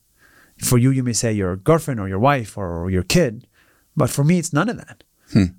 For 0.59 0.79
you, 0.79 0.91
you 0.91 1.03
may 1.03 1.15
say 1.15 1.33
your 1.33 1.57
girlfriend 1.57 2.01
or 2.01 2.09
your 2.09 2.19
wife 2.19 2.57
or 2.57 2.91
your 2.91 3.03
kid. 3.03 3.47
But 3.97 4.11
for 4.11 4.23
me, 4.23 4.39
it's 4.39 4.53
none 4.53 4.69
of 4.69 4.77
that, 4.77 5.03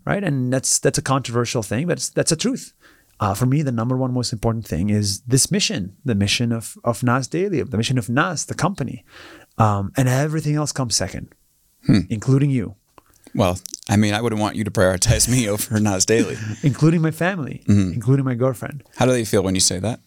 right? 0.06 0.24
And 0.24 0.54
that's 0.54 0.80
that's 0.80 0.98
a 0.98 1.02
controversial 1.02 1.64
thing, 1.64 1.88
but 1.88 1.98
it's, 1.98 2.10
that's 2.10 2.32
a 2.32 2.38
truth. 2.38 2.74
Uh, 3.20 3.36
for 3.36 3.46
me, 3.46 3.62
the 3.62 3.72
number 3.72 3.96
one 3.96 4.14
most 4.14 4.34
important 4.34 4.66
thing 4.68 4.90
is 4.90 5.22
this 5.22 5.52
mission, 5.52 5.96
the 6.04 6.16
mission 6.16 6.52
of, 6.52 6.76
of 6.84 7.04
NAS 7.04 7.28
Daily, 7.28 7.62
the 7.62 7.78
mission 7.78 8.00
of 8.00 8.10
NAS, 8.10 8.46
the 8.46 8.56
company. 8.56 9.06
Um, 9.58 9.92
and 9.98 10.08
everything 10.08 10.56
else 10.56 10.72
comes 10.72 10.96
second, 10.96 11.34
hmm. 11.86 12.00
including 12.10 12.50
you, 12.50 12.76
Well, 13.36 13.60
I 13.90 13.98
mean, 13.98 14.14
I 14.14 14.22
wouldn't 14.22 14.42
want 14.42 14.56
you 14.56 14.64
to 14.64 14.72
prioritize 14.72 15.30
me 15.30 15.48
over 15.54 15.80
Nas 15.80 16.06
Daily. 16.06 16.38
including 16.64 17.02
my 17.02 17.12
family, 17.12 17.64
mm-hmm. 17.68 17.94
including 17.94 18.26
my 18.26 18.36
girlfriend. 18.36 18.84
How 18.96 19.06
do 19.06 19.12
they 19.12 19.26
feel 19.26 19.44
when 19.44 19.56
you 19.56 19.62
say 19.62 19.80
that? 19.80 20.00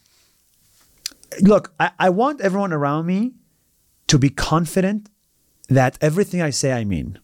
Look, 1.40 1.72
I, 1.80 1.90
I 1.98 2.10
want 2.10 2.40
everyone 2.40 2.72
around 2.72 3.06
me 3.06 3.32
to 4.06 4.18
be 4.18 4.30
confident 4.30 5.08
that 5.68 5.98
everything 6.00 6.42
I 6.42 6.50
say, 6.50 6.72
I 6.72 6.84
mean. 6.84 7.18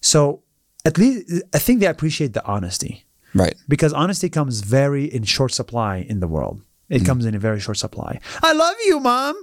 So 0.00 0.42
at 0.84 0.98
least 0.98 1.42
I 1.54 1.58
think 1.58 1.80
they 1.80 1.86
appreciate 1.86 2.32
the 2.34 2.44
honesty. 2.44 3.06
Right. 3.34 3.54
because 3.66 3.94
honesty 3.94 4.28
comes 4.28 4.60
very 4.60 5.06
in 5.06 5.22
short 5.22 5.52
supply 5.52 6.04
in 6.08 6.20
the 6.20 6.28
world. 6.28 6.60
It 6.88 6.96
mm-hmm. 6.98 7.06
comes 7.06 7.24
in 7.24 7.34
a 7.34 7.38
very 7.38 7.60
short 7.60 7.78
supply. 7.78 8.20
I 8.42 8.52
love 8.52 8.76
you, 8.84 9.00
mom, 9.00 9.42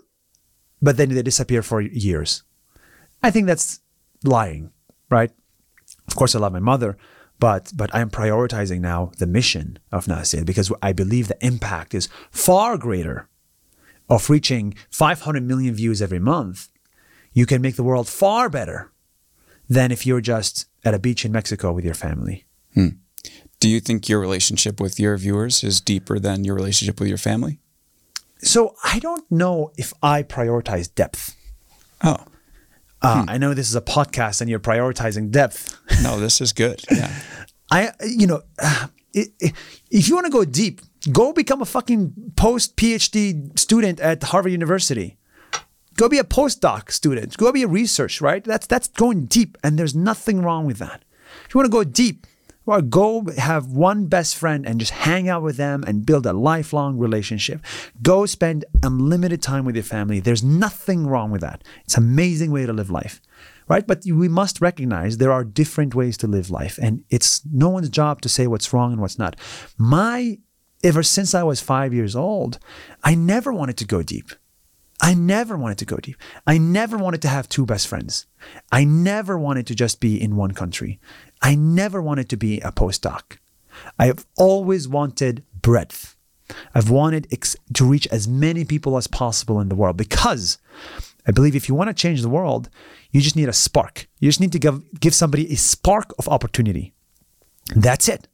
but 0.82 0.98
then 0.98 1.10
they 1.10 1.22
disappear 1.22 1.62
for 1.62 1.82
years. 1.82 2.44
I 3.22 3.32
think 3.32 3.48
that's 3.48 3.82
lying, 4.24 4.72
right? 5.10 5.32
Of 6.08 6.16
course, 6.16 6.36
I 6.36 6.40
love 6.40 6.54
my 6.54 6.60
mother, 6.60 6.98
but 7.40 7.72
but 7.76 7.94
I'm 7.94 8.10
prioritizing 8.10 8.80
now 8.80 9.12
the 9.18 9.28
mission 9.28 9.80
of 9.92 10.08
Nasir 10.08 10.44
because 10.44 10.72
I 10.82 10.94
believe 10.94 11.28
the 11.28 11.46
impact 11.46 11.94
is 11.94 12.10
far 12.32 12.78
greater 12.78 13.28
of 14.10 14.30
reaching 14.30 14.76
500 14.90 15.44
million 15.44 15.76
views 15.76 16.02
every 16.02 16.20
month. 16.20 16.70
You 17.32 17.46
can 17.46 17.62
make 17.62 17.76
the 17.76 17.84
world 17.84 18.08
far 18.08 18.50
better 18.50 18.92
than 19.70 19.92
if 19.92 20.06
you're 20.06 20.22
just 20.22 20.66
at 20.84 20.96
a 20.96 21.00
beach 21.00 21.26
in 21.26 21.32
Mexico 21.32 21.72
with 21.72 21.86
your 21.86 21.94
family. 21.94 22.46
Hmm. 22.74 22.88
Do 23.60 23.70
you 23.70 23.80
think 23.80 24.10
your 24.10 24.20
relationship 24.20 24.80
with 24.80 25.00
your 25.00 25.18
viewers 25.18 25.64
is 25.64 25.82
deeper 25.82 26.18
than 26.18 26.44
your 26.44 26.56
relationship 26.56 27.00
with 27.00 27.10
your 27.10 27.18
family? 27.18 27.60
So 28.42 28.76
I 28.84 29.00
don't 29.00 29.30
know 29.32 29.72
if 29.78 29.94
I 30.02 30.24
prioritize 30.24 30.94
depth. 30.94 31.36
Oh, 32.04 32.18
Uh, 33.02 33.24
I 33.28 33.38
know 33.38 33.54
this 33.54 33.70
is 33.70 33.76
a 33.76 33.82
podcast 33.82 34.42
and 34.42 34.50
you're 34.50 34.60
prioritizing 34.60 35.32
depth. 35.32 35.78
no, 36.04 36.20
this 36.20 36.42
is 36.42 36.52
good. 36.54 36.84
Yeah. 36.92 37.12
I, 37.72 37.92
you 38.06 38.28
know, 38.28 38.42
i- 38.62 39.32
i- 39.42 39.54
if 39.92 40.08
you 40.10 40.16
want 40.16 40.26
to 40.26 40.32
go 40.32 40.44
deep, 40.44 40.82
go 41.12 41.32
become 41.34 41.62
a 41.62 41.66
fucking 41.66 42.14
post 42.36 42.76
PhD 42.76 43.58
student 43.58 44.00
at 44.02 44.24
Harvard 44.24 44.52
University. 44.52 45.18
Go 45.96 46.10
be 46.10 46.18
a 46.18 46.24
postdoc 46.24 46.92
student. 46.92 47.38
Go 47.38 47.52
be 47.52 47.64
a 47.64 47.68
research, 47.68 48.22
right? 48.22 48.44
That's 48.44 48.68
that's 48.68 48.88
going 48.88 49.26
deep, 49.26 49.58
and 49.64 49.78
there's 49.78 49.96
nothing 49.96 50.42
wrong 50.42 50.66
with 50.66 50.78
that. 50.80 51.04
If 51.46 51.54
you 51.54 51.60
want 51.60 51.66
to 51.72 51.78
go 51.78 51.84
deep, 51.84 52.26
well, 52.66 52.82
go 52.82 53.26
have 53.38 53.68
one 53.68 54.06
best 54.06 54.36
friend 54.36 54.66
and 54.66 54.80
just 54.80 54.92
hang 54.92 55.28
out 55.28 55.42
with 55.42 55.58
them 55.58 55.84
and 55.88 56.06
build 56.06 56.26
a 56.26 56.34
lifelong 56.34 56.98
relationship. 56.98 57.62
Go 58.02 58.26
spend 58.26 58.66
unlimited 58.84 59.42
time 59.42 59.66
with 59.66 59.76
your 59.76 59.84
family. 59.84 60.20
There's 60.20 60.44
nothing 60.44 61.08
wrong 61.08 61.32
with 61.32 61.42
that. 61.42 61.64
It's 61.86 61.98
an 61.98 62.04
amazing 62.04 62.52
way 62.52 62.66
to 62.66 62.74
live 62.74 62.92
life, 62.92 63.22
right? 63.68 63.88
But 63.88 64.04
we 64.06 64.28
must 64.28 64.62
recognize 64.62 65.18
there 65.18 65.32
are 65.32 65.44
different 65.44 65.96
ways 65.96 66.16
to 66.18 66.28
live 66.28 66.52
life, 66.52 66.78
and 66.82 67.04
it's 67.10 67.42
no 67.52 67.70
one's 67.70 67.90
job 67.90 68.22
to 68.22 68.30
say 68.30 68.46
what's 68.46 68.72
wrong 68.72 68.92
and 68.92 69.02
what's 69.02 69.18
not. 69.18 69.36
My 69.78 70.38
ever 70.84 71.04
since 71.04 71.34
I 71.34 71.44
was 71.44 71.62
five 71.62 71.94
years 71.94 72.16
old, 72.16 72.60
I 73.04 73.16
never 73.16 73.52
wanted 73.52 73.78
to 73.78 73.86
go 73.86 74.04
deep. 74.04 74.32
I 75.02 75.14
never 75.14 75.58
wanted 75.58 75.78
to 75.80 75.86
go 75.86 75.98
deep. 75.98 76.18
I 76.46 76.58
never 76.58 76.98
wanted 76.98 77.22
to 77.22 77.30
have 77.30 77.48
two 77.48 77.66
best 77.66 77.88
friends. 77.88 78.26
I 78.72 78.84
never 78.84 79.38
wanted 79.38 79.66
to 79.68 79.76
just 79.76 80.02
be 80.02 80.22
in 80.22 80.36
one 80.36 80.52
country. 80.52 81.00
I 81.42 81.56
never 81.56 82.02
wanted 82.02 82.30
to 82.30 82.38
be 82.38 82.60
a 82.62 82.72
postdoc. 82.72 83.38
I 83.98 84.08
have 84.08 84.26
always 84.38 84.88
wanted 84.88 85.44
breadth. 85.62 86.16
I've 86.74 86.90
wanted 86.90 87.28
ex- 87.32 87.56
to 87.74 87.86
reach 87.86 88.08
as 88.08 88.28
many 88.28 88.66
people 88.66 88.98
as 88.98 89.08
possible 89.08 89.60
in 89.60 89.70
the 89.70 89.76
world 89.76 89.98
because 89.98 90.58
I 91.28 91.32
believe 91.32 91.56
if 91.56 91.70
you 91.70 91.76
want 91.76 91.90
to 91.90 91.94
change 91.94 92.22
the 92.22 92.30
world, 92.30 92.70
you 93.12 93.22
just 93.22 93.36
need 93.36 93.50
a 93.50 93.54
spark. 93.54 94.08
You 94.20 94.30
just 94.30 94.42
need 94.42 94.52
to 94.52 94.60
give, 94.60 95.00
give 95.00 95.14
somebody 95.14 95.52
a 95.52 95.56
spark 95.56 96.14
of 96.18 96.28
opportunity. 96.28 96.94
That's 97.76 98.10
it 98.10 98.28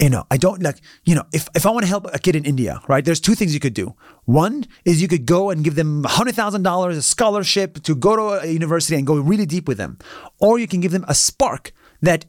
you 0.00 0.10
know, 0.10 0.26
I 0.30 0.36
don't 0.36 0.60
like, 0.62 0.80
you 1.04 1.14
know, 1.14 1.24
if, 1.32 1.48
if 1.54 1.66
I 1.66 1.70
want 1.70 1.84
to 1.84 1.88
help 1.88 2.06
a 2.12 2.18
kid 2.18 2.34
in 2.34 2.44
India, 2.44 2.80
right, 2.88 3.04
there's 3.04 3.20
two 3.20 3.34
things 3.34 3.54
you 3.54 3.60
could 3.60 3.74
do. 3.74 3.94
One 4.24 4.66
is 4.84 5.00
you 5.00 5.08
could 5.08 5.24
go 5.24 5.50
and 5.50 5.62
give 5.62 5.76
them 5.76 6.02
$100,000, 6.02 6.90
a 6.90 7.02
scholarship 7.02 7.82
to 7.84 7.94
go 7.94 8.16
to 8.16 8.44
a 8.44 8.46
university 8.46 8.96
and 8.96 9.06
go 9.06 9.16
really 9.16 9.46
deep 9.46 9.68
with 9.68 9.78
them. 9.78 9.98
Or 10.40 10.58
you 10.58 10.66
can 10.66 10.80
give 10.80 10.90
them 10.90 11.04
a 11.06 11.14
spark 11.14 11.72
that 12.04 12.26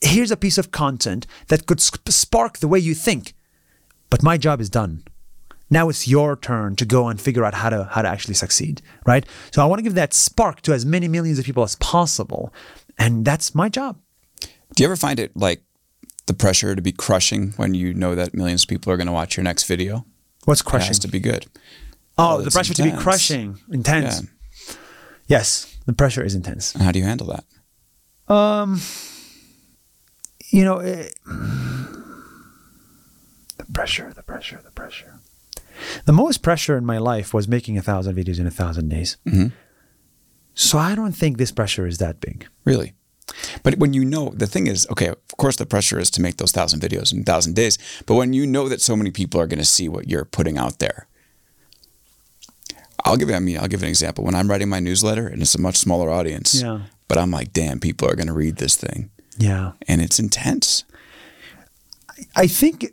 here's 0.00 0.30
a 0.30 0.36
piece 0.36 0.58
of 0.58 0.70
content 0.70 1.26
that 1.48 1.66
could 1.66 1.80
sp- 1.80 2.08
spark 2.10 2.58
the 2.58 2.68
way 2.68 2.78
you 2.78 2.94
think. 2.94 3.34
But 4.10 4.22
my 4.22 4.36
job 4.38 4.60
is 4.60 4.70
done. 4.70 5.02
Now 5.70 5.88
it's 5.88 6.06
your 6.06 6.36
turn 6.36 6.76
to 6.76 6.84
go 6.84 7.08
and 7.08 7.20
figure 7.20 7.44
out 7.44 7.54
how 7.54 7.70
to 7.70 7.84
how 7.90 8.02
to 8.02 8.08
actually 8.08 8.34
succeed, 8.34 8.82
right? 9.06 9.24
So 9.50 9.62
I 9.62 9.66
want 9.66 9.78
to 9.78 9.82
give 9.82 9.94
that 9.94 10.12
spark 10.12 10.60
to 10.62 10.72
as 10.74 10.84
many 10.84 11.08
millions 11.08 11.38
of 11.38 11.44
people 11.46 11.62
as 11.64 11.74
possible, 11.76 12.52
and 12.98 13.24
that's 13.24 13.54
my 13.54 13.68
job. 13.68 13.98
Do 14.40 14.82
you 14.82 14.86
ever 14.86 14.96
find 14.96 15.18
it 15.18 15.36
like 15.36 15.62
the 16.26 16.34
pressure 16.34 16.74
to 16.76 16.82
be 16.82 16.92
crushing 16.92 17.52
when 17.56 17.74
you 17.74 17.94
know 17.94 18.14
that 18.14 18.34
millions 18.34 18.62
of 18.64 18.68
people 18.68 18.92
are 18.92 18.96
going 18.96 19.06
to 19.06 19.12
watch 19.12 19.36
your 19.36 19.44
next 19.44 19.64
video? 19.64 20.04
What's 20.44 20.62
crushing? 20.62 20.84
It 20.86 20.88
has 20.88 20.98
to 21.00 21.08
be 21.08 21.20
good. 21.20 21.46
Oh, 22.18 22.36
Oh, 22.38 22.40
the 22.42 22.50
pressure 22.50 22.74
to 22.74 22.82
be 22.82 22.92
crushing, 22.92 23.58
intense. 23.72 24.22
Yeah. 24.22 24.74
Yes, 25.26 25.76
the 25.86 25.92
pressure 25.94 26.22
is 26.22 26.34
intense. 26.34 26.74
And 26.74 26.82
how 26.82 26.92
do 26.92 26.98
you 26.98 27.04
handle 27.06 27.26
that? 27.28 27.44
Um, 28.28 28.80
you 30.50 30.64
know, 30.64 30.78
eh, 30.78 31.08
the 33.56 33.64
pressure, 33.72 34.12
the 34.14 34.22
pressure, 34.22 34.60
the 34.64 34.70
pressure. 34.70 35.20
The 36.06 36.12
most 36.12 36.42
pressure 36.42 36.76
in 36.76 36.84
my 36.86 36.98
life 36.98 37.34
was 37.34 37.48
making 37.48 37.76
a 37.78 37.82
thousand 37.82 38.14
videos 38.16 38.38
in 38.38 38.46
a 38.46 38.50
thousand 38.50 38.88
days. 38.88 39.16
Mhm. 39.26 39.52
So 40.54 40.78
I 40.78 40.94
don't 40.94 41.12
think 41.16 41.36
this 41.36 41.50
pressure 41.50 41.86
is 41.86 41.98
that 41.98 42.20
big. 42.20 42.46
Really? 42.64 42.94
But 43.62 43.78
when 43.78 43.92
you 43.94 44.04
know, 44.04 44.32
the 44.36 44.46
thing 44.46 44.66
is, 44.68 44.86
okay, 44.90 45.08
of 45.08 45.36
course 45.36 45.56
the 45.56 45.66
pressure 45.66 45.98
is 45.98 46.10
to 46.10 46.22
make 46.22 46.36
those 46.36 46.52
thousand 46.52 46.80
videos 46.80 47.12
in 47.12 47.20
a 47.20 47.24
thousand 47.24 47.54
days. 47.56 47.76
But 48.06 48.14
when 48.14 48.32
you 48.32 48.46
know 48.46 48.68
that 48.68 48.80
so 48.80 48.94
many 48.96 49.10
people 49.10 49.40
are 49.40 49.46
going 49.46 49.58
to 49.58 49.64
see 49.64 49.88
what 49.88 50.08
you're 50.08 50.24
putting 50.24 50.56
out 50.58 50.78
there, 50.78 51.08
I'll 53.04 53.16
give 53.16 53.28
you, 53.28 53.34
I 53.34 53.40
mean, 53.40 53.58
I'll 53.58 53.68
give 53.68 53.82
an 53.82 53.88
example. 53.88 54.24
When 54.24 54.34
I'm 54.34 54.48
writing 54.48 54.68
my 54.68 54.80
newsletter 54.80 55.26
and 55.26 55.42
it's 55.42 55.54
a 55.54 55.60
much 55.60 55.76
smaller 55.76 56.10
audience, 56.10 56.62
Yeah. 56.62 56.80
But 57.14 57.20
I'm 57.20 57.30
like, 57.30 57.52
damn, 57.52 57.78
people 57.78 58.10
are 58.10 58.16
going 58.16 58.26
to 58.26 58.32
read 58.32 58.56
this 58.56 58.74
thing. 58.74 59.10
Yeah. 59.38 59.72
And 59.86 60.02
it's 60.02 60.18
intense. 60.18 60.82
I 62.34 62.48
think 62.48 62.92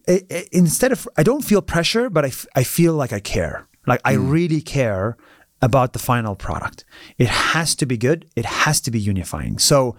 instead 0.52 0.92
of, 0.92 1.08
I 1.18 1.24
don't 1.24 1.44
feel 1.44 1.64
pressure, 1.64 2.08
but 2.08 2.24
I, 2.26 2.28
f- 2.28 2.46
I 2.56 2.64
feel 2.64 2.94
like 2.94 3.12
I 3.14 3.20
care. 3.20 3.68
Like 3.88 4.00
I 4.06 4.14
really 4.14 4.62
care 4.62 5.18
about 5.60 5.94
the 5.94 6.00
final 6.00 6.36
product. 6.36 6.86
It 7.18 7.30
has 7.30 7.74
to 7.76 7.88
be 7.88 7.98
good. 7.98 8.30
It 8.36 8.46
has 8.46 8.80
to 8.82 8.92
be 8.92 9.00
unifying. 9.00 9.58
So, 9.58 9.96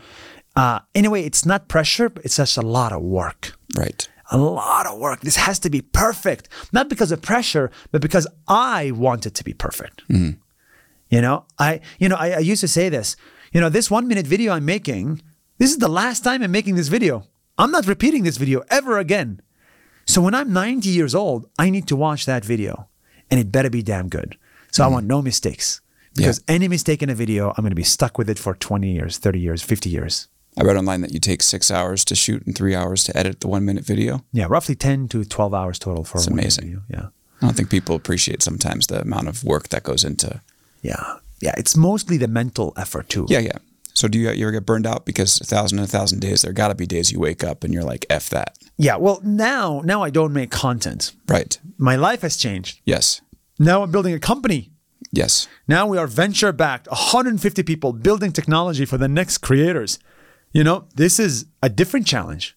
uh, 0.55 0.81
anyway, 0.95 1.25
it's 1.25 1.45
not 1.45 1.67
pressure, 1.67 2.09
but 2.09 2.25
it's 2.25 2.37
just 2.37 2.57
a 2.57 2.63
lot 2.63 2.93
of 2.93 3.03
work. 3.03 3.55
Right. 3.77 4.09
A 4.31 4.39
lot 4.39 4.87
of 4.87 5.01
work. 5.01 5.23
This 5.23 5.37
has 5.37 5.59
to 5.61 5.71
be 5.71 5.81
perfect, 5.81 6.49
not 6.73 6.89
because 6.89 7.11
of 7.11 7.23
pressure, 7.23 7.73
but 7.91 8.01
because 8.01 8.29
I 8.47 8.93
want 8.93 9.27
it 9.27 9.35
to 9.35 9.43
be 9.43 9.53
perfect. 9.53 10.03
You 10.09 11.21
know, 11.21 11.45
I, 11.59 11.81
you 11.99 12.09
know, 12.09 12.17
I, 12.17 12.31
I 12.35 12.39
used 12.39 12.61
to 12.61 12.69
say 12.69 12.89
this. 12.89 13.17
You 13.53 13.61
know, 13.61 13.69
this 13.69 13.91
one 13.91 14.09
minute 14.09 14.27
video 14.27 14.55
I'm 14.55 14.65
making. 14.65 15.21
This 15.59 15.71
is 15.71 15.77
the 15.77 15.89
last 15.89 16.25
time 16.25 16.43
I'm 16.43 16.51
making 16.51 16.77
this 16.77 16.89
video. 16.89 17.27
I'm 17.59 17.71
not 17.71 17.87
repeating 17.87 18.25
this 18.25 18.39
video 18.39 18.63
ever 18.71 18.99
again. 18.99 19.43
So 20.07 20.23
when 20.23 20.35
I'm 20.35 20.55
90 20.55 20.89
years 20.89 21.15
old, 21.15 21.47
I 21.59 21.69
need 21.69 21.87
to 21.89 21.97
watch 21.97 22.25
that 22.25 22.47
video, 22.47 22.89
and 23.31 23.39
it 23.39 23.53
better 23.53 23.69
be 23.69 23.83
damn 23.83 24.09
good. 24.09 24.39
So 24.71 24.83
I 24.83 24.87
hmm. 24.87 24.95
want 24.95 25.07
no 25.07 25.21
mistakes 25.21 25.83
because 26.17 26.43
any 26.49 26.67
mistake 26.67 27.03
in 27.03 27.11
a 27.11 27.15
video, 27.15 27.51
I'm 27.51 27.63
going 27.63 27.71
to 27.71 27.77
be 27.77 27.83
stuck 27.83 28.17
with 28.17 28.31
it 28.31 28.39
for 28.39 28.55
20 28.55 28.91
years, 28.91 29.19
30 29.19 29.39
years, 29.39 29.63
50 29.63 29.91
years. 29.91 30.29
I 30.59 30.63
read 30.65 30.77
online 30.77 31.03
that 31.03 31.13
you 31.13 31.21
take 31.21 31.43
six 31.43 31.71
hours 31.71 32.07
to 32.07 32.15
shoot 32.15 32.47
and 32.47 32.57
three 32.57 32.75
hours 32.75 33.05
to 33.05 33.17
edit 33.17 33.41
the 33.41 33.49
one 33.49 33.67
minute 33.67 33.85
video. 33.85 34.25
Yeah, 34.33 34.47
roughly 34.49 34.75
10 34.75 35.09
to 35.09 35.25
12 35.25 35.53
hours 35.53 35.79
total 35.79 36.05
for 36.05 36.19
It's 36.19 36.27
one 36.27 36.39
amazing. 36.39 36.65
video. 36.65 36.83
Yeah. 36.89 37.09
I 37.43 37.47
don't 37.47 37.55
think 37.57 37.69
people 37.69 37.97
appreciate 37.97 38.43
sometimes 38.43 38.87
the 38.87 39.03
amount 39.03 39.29
of 39.29 39.45
work 39.45 39.69
that 39.69 39.83
goes 39.83 40.05
into. 40.05 40.41
Yeah. 40.81 41.19
Yeah. 41.43 41.55
It's 41.59 41.77
mostly 41.77 42.17
the 42.17 42.29
mental 42.29 42.73
effort 42.77 43.09
too. 43.09 43.27
Yeah, 43.29 43.41
yeah. 43.41 43.59
So 43.95 44.09
do 44.09 44.19
you, 44.19 44.31
you 44.31 44.45
ever 44.47 44.53
get 44.53 44.65
burned 44.65 44.87
out 44.87 45.05
because 45.05 45.41
a 45.41 45.45
thousand 45.45 45.79
and 45.79 45.87
a 45.87 45.91
thousand 45.91 46.21
days? 46.21 46.43
There 46.43 46.53
got 46.53 46.69
to 46.69 46.75
be 46.75 46.87
days 46.87 47.13
you 47.13 47.21
wake 47.21 47.45
up 47.45 47.63
and 47.63 47.75
you're 47.75 47.85
like, 47.85 48.07
"F 48.09 48.31
that." 48.31 48.57
Yeah. 48.79 48.97
Well, 48.97 49.21
now, 49.23 49.83
now 49.85 50.03
I 50.03 50.09
don't 50.09 50.33
make 50.33 50.51
content. 50.51 51.13
Right. 51.29 51.59
My 51.77 51.97
life 51.97 52.23
has 52.23 52.37
changed. 52.37 52.81
Yes. 52.87 53.21
Now 53.59 53.83
I'm 53.83 53.91
building 53.91 54.15
a 54.15 54.19
company. 54.19 54.71
Yes. 55.13 55.47
Now 55.69 55.87
we 55.87 55.99
are 55.99 56.07
venture 56.07 56.53
backed, 56.53 56.89
150 56.89 57.63
people 57.65 57.93
building 57.93 58.33
technology 58.33 58.87
for 58.87 58.97
the 58.97 59.09
next 59.09 59.39
creators. 59.39 59.99
You 60.53 60.65
know, 60.65 60.87
this 60.95 61.21
is 61.21 61.47
a 61.63 61.69
different 61.69 62.07
challenge. 62.07 62.57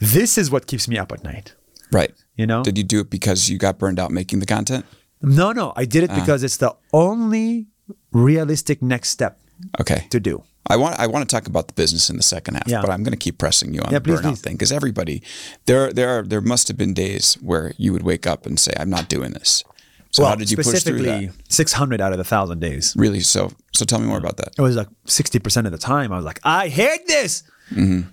This 0.00 0.36
is 0.36 0.50
what 0.50 0.66
keeps 0.66 0.88
me 0.88 0.98
up 0.98 1.12
at 1.12 1.22
night. 1.22 1.54
Right. 1.92 2.12
You 2.36 2.46
know? 2.46 2.64
Did 2.64 2.76
you 2.76 2.84
do 2.84 3.00
it 3.00 3.10
because 3.10 3.48
you 3.48 3.58
got 3.58 3.78
burned 3.78 4.00
out 4.00 4.10
making 4.10 4.40
the 4.40 4.46
content? 4.46 4.84
No, 5.22 5.52
no, 5.52 5.72
I 5.76 5.84
did 5.84 6.04
it 6.04 6.10
ah. 6.10 6.20
because 6.20 6.42
it's 6.42 6.56
the 6.56 6.74
only 6.92 7.68
realistic 8.12 8.82
next 8.82 9.10
step 9.10 9.40
Okay. 9.80 10.06
to 10.10 10.20
do. 10.20 10.42
I 10.66 10.76
want 10.76 10.98
I 10.98 11.06
want 11.06 11.28
to 11.28 11.36
talk 11.36 11.46
about 11.46 11.68
the 11.68 11.74
business 11.74 12.08
in 12.08 12.16
the 12.16 12.22
second 12.22 12.54
half, 12.54 12.66
Yeah. 12.66 12.80
but 12.80 12.90
I'm 12.90 13.02
going 13.02 13.12
to 13.12 13.18
keep 13.18 13.36
pressing 13.38 13.74
you 13.74 13.82
on 13.82 13.92
Yeah, 13.92 13.98
the 13.98 14.04
please, 14.04 14.20
burnout 14.20 14.22
please. 14.22 14.40
thing 14.40 14.54
because 14.54 14.72
everybody 14.72 15.22
there 15.66 15.92
there 15.92 16.08
are 16.18 16.22
there 16.22 16.40
must 16.40 16.68
have 16.68 16.78
been 16.78 16.94
days 16.94 17.34
where 17.42 17.74
you 17.76 17.92
would 17.92 18.02
wake 18.02 18.26
up 18.26 18.46
and 18.46 18.58
say, 18.58 18.72
"I'm 18.78 18.88
not 18.88 19.08
doing 19.10 19.32
this." 19.32 19.62
So 20.10 20.22
well, 20.22 20.30
how 20.30 20.36
did 20.36 20.50
you 20.50 20.56
push 20.56 20.82
through 20.84 21.02
that? 21.02 21.32
600 21.48 22.00
out 22.00 22.12
of 22.12 22.18
the 22.18 22.24
thousand 22.24 22.60
days. 22.60 22.94
Really? 22.96 23.20
So 23.20 23.50
so 23.72 23.84
tell 23.84 23.98
me 23.98 24.06
more 24.06 24.18
about 24.18 24.36
that. 24.38 24.54
It 24.56 24.62
was 24.62 24.76
like 24.76 24.88
60% 25.06 25.66
of 25.66 25.72
the 25.72 25.78
time 25.78 26.12
I 26.12 26.16
was 26.16 26.24
like, 26.24 26.40
I 26.44 26.68
hate 26.68 27.06
this. 27.08 27.42
Mm-hmm. 27.72 28.08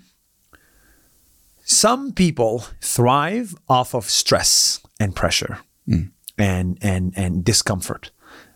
Some 1.64 2.12
people 2.12 2.64
thrive 2.80 3.54
off 3.68 3.94
of 3.94 4.10
stress 4.10 4.80
and 4.98 5.14
pressure 5.14 5.58
mm. 5.88 6.10
and, 6.36 6.76
and, 6.82 7.12
and 7.16 7.44
discomfort. 7.44 8.10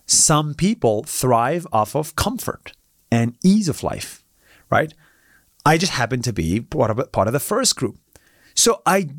Some 0.07 0.53
people 0.53 1.03
thrive 1.03 1.67
off 1.71 1.95
of 1.95 2.15
comfort 2.15 2.71
and 3.11 3.35
ease 3.43 3.67
of 3.67 3.83
life, 3.83 4.23
right? 4.71 4.93
I 5.65 5.77
just 5.77 5.91
happen 5.91 6.21
to 6.21 6.33
be 6.33 6.61
part 6.61 6.91
of, 6.91 7.11
part 7.11 7.27
of 7.27 7.33
the 7.33 7.41
first 7.41 7.75
group. 7.75 7.97
So 8.55 8.81
I 8.85 9.09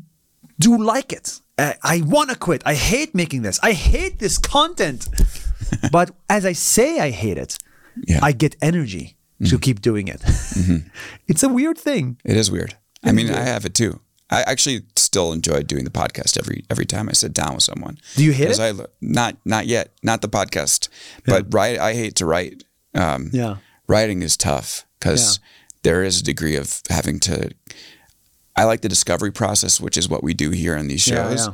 do 0.59 0.77
like 0.83 1.13
it. 1.13 1.41
I, 1.57 1.75
I 1.83 2.01
want 2.01 2.31
to 2.31 2.35
quit. 2.35 2.63
I 2.65 2.73
hate 2.73 3.13
making 3.13 3.43
this. 3.43 3.59
I 3.61 3.73
hate 3.73 4.17
this 4.19 4.37
content. 4.37 5.07
but 5.91 6.11
as 6.27 6.45
I 6.45 6.53
say 6.53 6.99
I 6.99 7.11
hate 7.11 7.37
it, 7.37 7.57
Yeah. 8.07 8.19
I 8.23 8.31
get 8.31 8.55
energy 8.61 9.17
to 9.39 9.45
mm-hmm. 9.45 9.57
keep 9.57 9.81
doing 9.81 10.07
it. 10.07 10.21
Mm-hmm. 10.21 10.87
it's 11.27 11.43
a 11.43 11.49
weird 11.49 11.77
thing. 11.77 12.17
It 12.25 12.35
is 12.35 12.49
weird. 12.49 12.75
I 13.03 13.11
mean, 13.11 13.29
I 13.29 13.43
have 13.43 13.65
it 13.65 13.73
too. 13.73 14.01
I 14.31 14.41
actually 14.43 14.81
still 14.95 15.33
enjoy 15.33 15.63
doing 15.63 15.85
the 15.85 15.89
podcast 15.91 16.37
every 16.37 16.63
every 16.69 16.85
time 16.85 17.09
I 17.09 17.13
sit 17.13 17.33
down 17.33 17.55
with 17.55 17.63
someone. 17.63 17.97
Do 18.15 18.23
you 18.23 18.31
hate 18.31 18.51
it? 18.51 18.59
I, 18.59 18.73
not 19.01 19.37
not 19.45 19.65
yet, 19.67 19.91
not 20.03 20.21
the 20.21 20.29
podcast, 20.29 20.87
but 21.25 21.51
write. 21.53 21.79
I 21.79 21.93
hate 21.93 22.15
to 22.15 22.25
write. 22.25 22.63
Um, 22.95 23.29
Yeah. 23.33 23.57
writing 23.87 24.21
is 24.23 24.35
tough 24.37 24.85
because 24.99 25.39
there 25.83 26.03
is 26.03 26.21
a 26.21 26.23
degree 26.23 26.55
of 26.55 26.81
having 26.89 27.19
to. 27.21 27.51
I 28.55 28.65
like 28.65 28.81
the 28.81 28.89
discovery 28.89 29.31
process, 29.31 29.79
which 29.79 29.97
is 29.97 30.09
what 30.09 30.23
we 30.23 30.33
do 30.33 30.49
here 30.51 30.75
in 30.75 30.87
these 30.87 31.07
Yeah, 31.07 31.29
shows. 31.29 31.49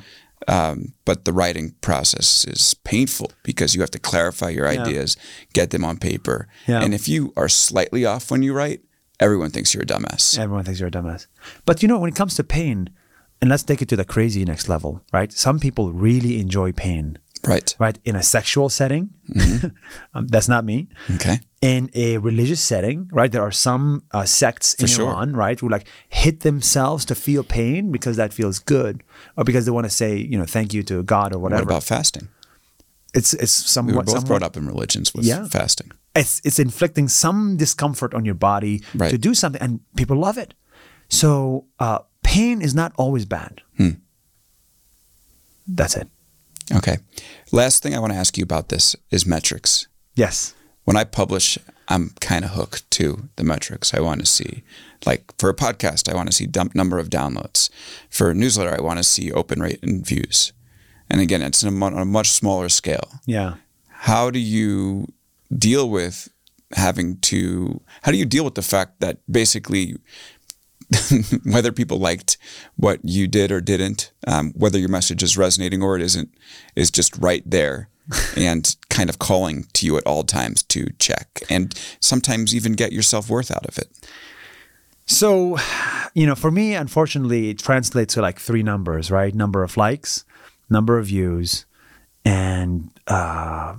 Um, 0.47 0.93
but 1.05 1.25
the 1.25 1.33
writing 1.33 1.75
process 1.81 2.45
is 2.45 2.73
painful 2.83 3.31
because 3.43 3.73
you 3.75 3.81
have 3.81 3.91
to 3.91 3.99
clarify 3.99 4.49
your 4.49 4.71
Yeah. 4.71 4.81
ideas, 4.83 5.15
get 5.53 5.69
them 5.69 5.83
on 5.85 5.97
paper. 5.97 6.47
Yeah. 6.67 6.81
And 6.81 6.93
if 6.93 7.07
you 7.07 7.31
are 7.37 7.49
slightly 7.49 8.05
off 8.05 8.29
when 8.31 8.43
you 8.43 8.53
write, 8.53 8.81
everyone 9.19 9.49
thinks 9.51 9.73
you're 9.73 9.83
a 9.83 9.85
dumbass. 9.85 10.37
Everyone 10.37 10.63
thinks 10.65 10.79
you're 10.79 10.89
a 10.89 10.91
dumbass. 10.91 11.27
But 11.65 11.81
you 11.81 11.87
know, 11.87 11.99
when 11.99 12.09
it 12.09 12.15
comes 12.15 12.35
to 12.35 12.43
pain, 12.43 12.89
and 13.41 13.49
let's 13.49 13.63
take 13.63 13.81
it 13.81 13.89
to 13.89 13.95
the 13.95 14.05
crazy 14.05 14.45
next 14.45 14.69
level, 14.69 15.01
right? 15.13 15.31
Some 15.31 15.59
people 15.59 15.91
really 15.91 16.39
enjoy 16.39 16.71
pain, 16.71 17.17
Right. 17.45 17.75
right? 17.79 17.99
In 18.05 18.15
a 18.15 18.23
sexual 18.23 18.69
setting, 18.69 19.09
Mm-hmm. 19.29 19.67
um, 20.13 20.27
that's 20.27 20.47
not 20.47 20.63
me. 20.65 20.87
Okay. 21.15 21.39
In 21.61 21.89
a 21.93 22.17
religious 22.19 22.61
setting, 22.61 23.09
right? 23.11 23.31
There 23.31 23.41
are 23.41 23.51
some 23.51 24.03
uh, 24.11 24.25
sects 24.25 24.73
in 24.75 24.87
sure. 24.87 25.09
Iran, 25.09 25.33
right, 25.35 25.59
who 25.59 25.67
like 25.67 25.87
hit 26.09 26.41
themselves 26.41 27.05
to 27.05 27.15
feel 27.15 27.43
pain 27.43 27.91
because 27.91 28.17
that 28.17 28.33
feels 28.33 28.59
good, 28.59 29.03
or 29.37 29.43
because 29.43 29.65
they 29.65 29.71
want 29.71 29.85
to 29.85 29.89
say, 29.89 30.15
you 30.17 30.37
know, 30.37 30.45
thank 30.45 30.73
you 30.73 30.83
to 30.83 31.03
God 31.03 31.33
or 31.33 31.39
whatever. 31.39 31.63
What 31.63 31.71
about 31.71 31.83
fasting? 31.83 32.27
it's 33.13 33.33
it's 33.33 33.51
somewhat. 33.53 33.91
We 33.93 33.97
were 33.97 34.03
both 34.03 34.13
somewhat- 34.15 34.27
brought 34.27 34.43
up 34.43 34.57
in 34.57 34.67
religions 34.67 35.13
with 35.13 35.25
Yeah. 35.25 35.47
fasting. 35.47 35.91
It's 36.15 36.41
it's 36.43 36.59
inflicting 36.59 37.07
some 37.09 37.57
discomfort 37.57 38.13
on 38.13 38.25
your 38.25 38.35
body 38.35 38.81
Right. 38.93 39.11
to 39.11 39.17
do 39.17 39.33
something, 39.33 39.61
and 39.61 39.79
people 39.95 40.17
love 40.17 40.37
it. 40.37 40.53
So 41.09 41.65
uh, 41.79 41.99
pain 42.23 42.61
is 42.61 42.73
not 42.73 42.93
always 42.97 43.25
bad. 43.25 43.61
Hmm. 43.77 43.89
That's 45.67 45.95
it. 45.95 46.07
Okay. 46.75 46.97
Last 47.51 47.83
thing 47.83 47.93
I 47.95 47.99
want 47.99 48.13
to 48.13 48.19
ask 48.19 48.37
you 48.37 48.43
about 48.43 48.69
this 48.69 48.95
is 49.11 49.25
metrics. 49.25 49.87
Yes. 50.15 50.53
When 50.85 50.97
I 50.97 51.03
publish, 51.03 51.57
I'm 51.87 52.11
kind 52.21 52.45
of 52.45 52.51
hooked 52.51 52.89
to 52.91 53.29
the 53.35 53.43
metrics. 53.43 53.93
I 53.93 53.99
want 53.99 54.19
to 54.21 54.25
see, 54.25 54.63
like 55.05 55.23
for 55.39 55.49
a 55.49 55.55
podcast, 55.55 56.09
I 56.11 56.15
want 56.15 56.29
to 56.29 56.35
see 56.35 56.45
dump 56.45 56.75
number 56.75 56.99
of 56.99 57.09
downloads. 57.09 57.69
For 58.09 58.29
a 58.31 58.35
newsletter, 58.35 58.75
I 58.75 58.81
want 58.81 58.97
to 58.97 59.03
see 59.03 59.31
open 59.31 59.61
rate 59.61 59.79
and 59.83 60.05
views. 60.05 60.53
And 61.09 61.21
again, 61.21 61.41
it's 61.41 61.63
on 61.63 61.81
a 61.97 62.05
much 62.05 62.29
smaller 62.31 62.69
scale. 62.69 63.19
Yeah. 63.25 63.55
How 63.89 64.29
do 64.31 64.39
you 64.39 65.07
deal 65.55 65.89
with 65.89 66.29
having 66.73 67.19
to? 67.21 67.81
How 68.03 68.11
do 68.11 68.17
you 68.17 68.25
deal 68.25 68.43
with 68.43 68.55
the 68.55 68.61
fact 68.61 68.99
that 68.99 69.19
basically, 69.29 69.95
whether 71.45 71.71
people 71.71 71.97
liked 71.97 72.37
what 72.75 72.99
you 73.03 73.27
did 73.27 73.51
or 73.51 73.61
didn't, 73.61 74.11
um, 74.27 74.53
whether 74.55 74.79
your 74.79 74.89
message 74.89 75.23
is 75.23 75.37
resonating 75.37 75.81
or 75.81 75.95
it 75.95 76.01
isn't, 76.01 76.29
is 76.75 76.91
just 76.91 77.17
right 77.17 77.43
there 77.45 77.89
and 78.37 78.75
kind 78.89 79.09
of 79.09 79.19
calling 79.19 79.65
to 79.73 79.85
you 79.85 79.97
at 79.97 80.05
all 80.05 80.23
times 80.23 80.63
to 80.63 80.87
check 80.99 81.41
and 81.49 81.73
sometimes 81.99 82.55
even 82.55 82.73
get 82.73 82.91
your 82.91 83.03
self 83.03 83.29
worth 83.29 83.51
out 83.51 83.65
of 83.65 83.77
it. 83.77 83.89
So, 85.07 85.57
you 86.15 86.25
know, 86.25 86.35
for 86.35 86.49
me, 86.49 86.73
unfortunately, 86.73 87.49
it 87.49 87.59
translates 87.59 88.15
to 88.15 88.21
like 88.21 88.39
three 88.39 88.63
numbers, 88.63 89.11
right? 89.11 89.33
Number 89.35 89.63
of 89.63 89.77
likes, 89.77 90.25
number 90.69 90.97
of 90.97 91.07
views, 91.07 91.65
and 92.23 92.89
uh, 93.07 93.75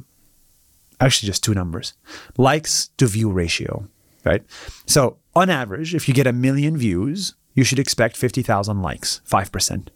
actually 1.00 1.26
just 1.26 1.44
two 1.44 1.54
numbers 1.54 1.94
likes 2.37 2.88
to 2.96 3.06
view 3.06 3.30
ratio, 3.30 3.88
right? 4.24 4.42
So, 4.87 5.18
on 5.35 5.50
average, 5.50 5.94
if 5.94 6.09
you 6.09 6.14
get 6.14 6.26
a 6.26 6.32
million 6.32 6.76
views, 6.76 7.35
you 7.54 7.64
should 7.64 7.78
expect 7.78 8.16
50,000 8.16 8.80
likes, 8.82 9.20
5%. 9.28 9.88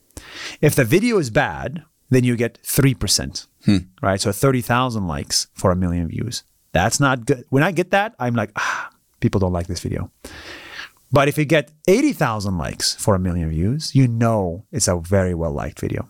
If 0.60 0.74
the 0.74 0.84
video 0.84 1.18
is 1.18 1.30
bad, 1.30 1.84
then 2.10 2.24
you 2.24 2.36
get 2.36 2.58
3%, 2.62 3.46
right? 4.02 4.20
So 4.20 4.32
30,000 4.32 5.06
likes 5.06 5.46
for 5.54 5.70
a 5.70 5.76
million 5.76 6.08
views. 6.08 6.42
That's 6.72 7.00
not 7.00 7.26
good. 7.26 7.44
When 7.50 7.62
I 7.62 7.72
get 7.72 7.90
that, 7.92 8.14
I'm 8.18 8.34
like, 8.34 8.50
ah, 8.56 8.90
people 9.20 9.38
don't 9.38 9.52
like 9.52 9.66
this 9.66 9.80
video. 9.80 10.10
But 11.12 11.28
if 11.28 11.36
you 11.38 11.44
get 11.44 11.72
80,000 11.88 12.56
likes 12.58 12.94
for 12.94 13.14
a 13.14 13.18
million 13.18 13.50
views, 13.50 13.94
you 13.94 14.06
know 14.06 14.66
it's 14.70 14.88
a 14.88 14.96
very 14.96 15.34
well 15.34 15.52
liked 15.52 15.80
video. 15.80 16.08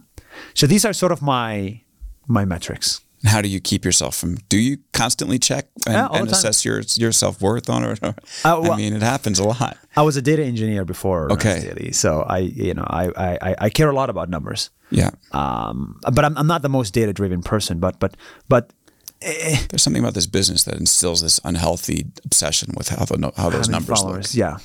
So 0.54 0.66
these 0.66 0.84
are 0.84 0.92
sort 0.92 1.12
of 1.12 1.22
my 1.22 1.82
my 2.26 2.44
metrics. 2.44 3.00
And 3.22 3.28
how 3.28 3.42
do 3.42 3.48
you 3.48 3.60
keep 3.60 3.84
yourself 3.84 4.16
from? 4.16 4.36
Do 4.48 4.56
you 4.56 4.78
constantly 4.92 5.38
check 5.38 5.66
and, 5.86 5.94
Yeah, 5.94 6.08
and 6.12 6.30
assess 6.30 6.64
your 6.64 6.80
your 6.96 7.12
self 7.12 7.40
worth 7.42 7.68
on 7.68 7.84
it? 7.84 8.00
Uh, 8.02 8.12
I 8.44 8.58
well- 8.58 8.76
mean, 8.76 8.94
it 8.94 9.02
happens 9.02 9.38
a 9.38 9.44
lot. 9.44 9.76
I 9.96 10.02
was 10.02 10.16
a 10.16 10.22
data 10.22 10.42
engineer 10.44 10.84
before 10.84 11.30
Okay. 11.32 11.90
So 11.92 12.22
I 12.22 12.38
you 12.38 12.72
know 12.74 12.86
I, 12.88 13.08
I 13.16 13.38
I- 13.50 13.56
I 13.66 13.70
care 13.70 13.90
a 13.90 13.94
lot 13.94 14.08
about 14.10 14.28
numbers. 14.30 14.70
Yeah, 14.92 15.10
Um, 15.32 16.00
but 16.12 16.24
I'm, 16.24 16.36
I'm 16.36 16.46
not 16.48 16.62
the 16.62 16.68
most 16.68 16.94
data 16.94 17.12
driven 17.12 17.42
person. 17.42 17.78
But 17.78 17.98
but 18.00 18.16
but 18.48 18.72
there's 19.20 19.82
something 19.82 20.02
about 20.02 20.14
this 20.14 20.26
business 20.26 20.64
that 20.64 20.74
instills 20.76 21.20
this 21.20 21.38
unhealthy 21.44 22.06
obsession 22.24 22.72
with 22.76 22.88
how 22.88 23.04
the 23.04 23.32
how 23.36 23.50
those 23.50 23.68
numbers 23.68 24.00
followers, 24.00 24.34
look. 24.34 24.38
yeah. 24.40 24.56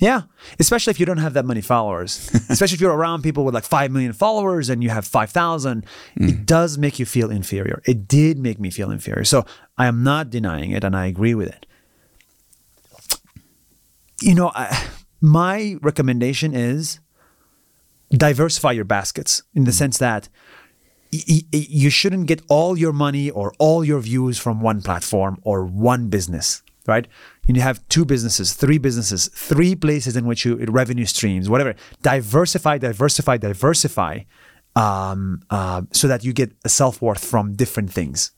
Yeah, 0.00 0.22
especially 0.60 0.92
if 0.92 1.00
you 1.00 1.06
don't 1.06 1.18
have 1.18 1.34
that 1.34 1.44
many 1.44 1.60
followers. 1.60 2.30
especially 2.48 2.76
if 2.76 2.80
you're 2.80 2.94
around 2.94 3.22
people 3.22 3.44
with 3.44 3.52
like 3.54 3.64
5 3.64 3.90
million 3.90 4.12
followers 4.12 4.68
and 4.68 4.82
you 4.82 4.90
have 4.90 5.04
5,000, 5.04 5.84
Mm. 6.18 6.28
it 6.28 6.46
does 6.46 6.78
make 6.78 6.98
you 7.00 7.06
feel 7.06 7.30
inferior. 7.30 7.82
It 7.84 8.06
did 8.06 8.38
make 8.38 8.60
me 8.60 8.70
feel 8.70 8.90
inferior. 8.92 9.24
So 9.24 9.44
I 9.76 9.86
am 9.86 10.04
not 10.04 10.30
denying 10.30 10.70
it 10.70 10.84
and 10.84 10.94
I 10.96 11.06
agree 11.06 11.34
with 11.34 11.48
it. 11.48 11.66
You 14.20 14.34
know, 14.34 14.50
I, 14.54 14.86
my 15.20 15.76
recommendation 15.82 16.54
is 16.54 17.00
diversify 18.10 18.72
your 18.72 18.84
baskets 18.84 19.42
in 19.54 19.64
the 19.64 19.72
sense 19.72 19.98
that 19.98 20.28
y- 21.12 21.22
y- 21.52 21.66
you 21.68 21.90
shouldn't 21.90 22.26
get 22.26 22.42
all 22.48 22.76
your 22.78 22.92
money 22.92 23.30
or 23.30 23.52
all 23.58 23.84
your 23.84 24.00
views 24.00 24.38
from 24.38 24.60
one 24.60 24.80
platform 24.82 25.38
or 25.42 25.64
one 25.64 26.08
business, 26.08 26.62
right? 26.86 27.06
And 27.48 27.56
you 27.56 27.62
have 27.62 27.86
two 27.88 28.04
businesses, 28.04 28.52
three 28.52 28.78
businesses, 28.78 29.28
three 29.28 29.74
places 29.74 30.16
in 30.16 30.26
which 30.26 30.44
you 30.44 30.56
revenue 30.68 31.06
streams, 31.06 31.48
whatever. 31.48 31.74
Diversify, 32.02 32.76
diversify, 32.78 33.38
diversify, 33.38 34.20
um, 34.76 35.40
uh, 35.48 35.82
so 35.90 36.06
that 36.08 36.24
you 36.24 36.34
get 36.34 36.52
a 36.64 36.68
self 36.68 37.00
worth 37.00 37.24
from 37.24 37.54
different 37.54 37.90
things. 37.90 38.32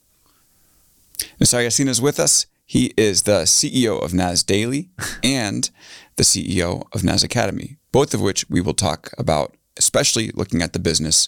Mr. 1.39 1.63
Yassin 1.63 1.87
is 1.87 2.01
with 2.01 2.19
us. 2.19 2.47
He 2.65 2.93
is 2.95 3.23
the 3.23 3.43
CEO 3.43 4.01
of 4.01 4.13
Nas 4.13 4.43
Daily 4.43 4.89
and 5.23 5.69
the 6.15 6.23
CEO 6.23 6.83
of 6.93 7.03
Nas 7.03 7.21
Academy, 7.21 7.77
both 7.91 8.13
of 8.13 8.21
which 8.21 8.49
we 8.49 8.61
will 8.61 8.73
talk 8.73 9.11
about, 9.17 9.57
especially 9.77 10.31
looking 10.33 10.61
at 10.61 10.71
the 10.71 10.79
business 10.79 11.27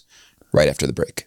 right 0.52 0.68
after 0.68 0.86
the 0.86 0.94
break. 0.94 1.26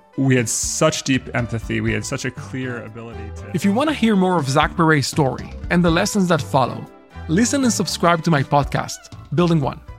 we 0.17 0.35
had 0.35 0.49
such 0.49 1.03
deep 1.03 1.33
empathy. 1.35 1.81
We 1.81 1.93
had 1.93 2.05
such 2.05 2.25
a 2.25 2.31
clear 2.31 2.83
ability 2.83 3.31
to. 3.37 3.51
If 3.53 3.63
you 3.63 3.73
want 3.73 3.89
to 3.89 3.93
hear 3.93 4.15
more 4.15 4.37
of 4.37 4.49
Zach 4.49 4.75
Perret's 4.75 5.07
story 5.07 5.53
and 5.69 5.83
the 5.83 5.91
lessons 5.91 6.27
that 6.27 6.41
follow, 6.41 6.85
listen 7.27 7.63
and 7.63 7.71
subscribe 7.71 8.23
to 8.23 8.31
my 8.31 8.43
podcast, 8.43 8.97
Building 9.35 9.61
One. 9.61 9.79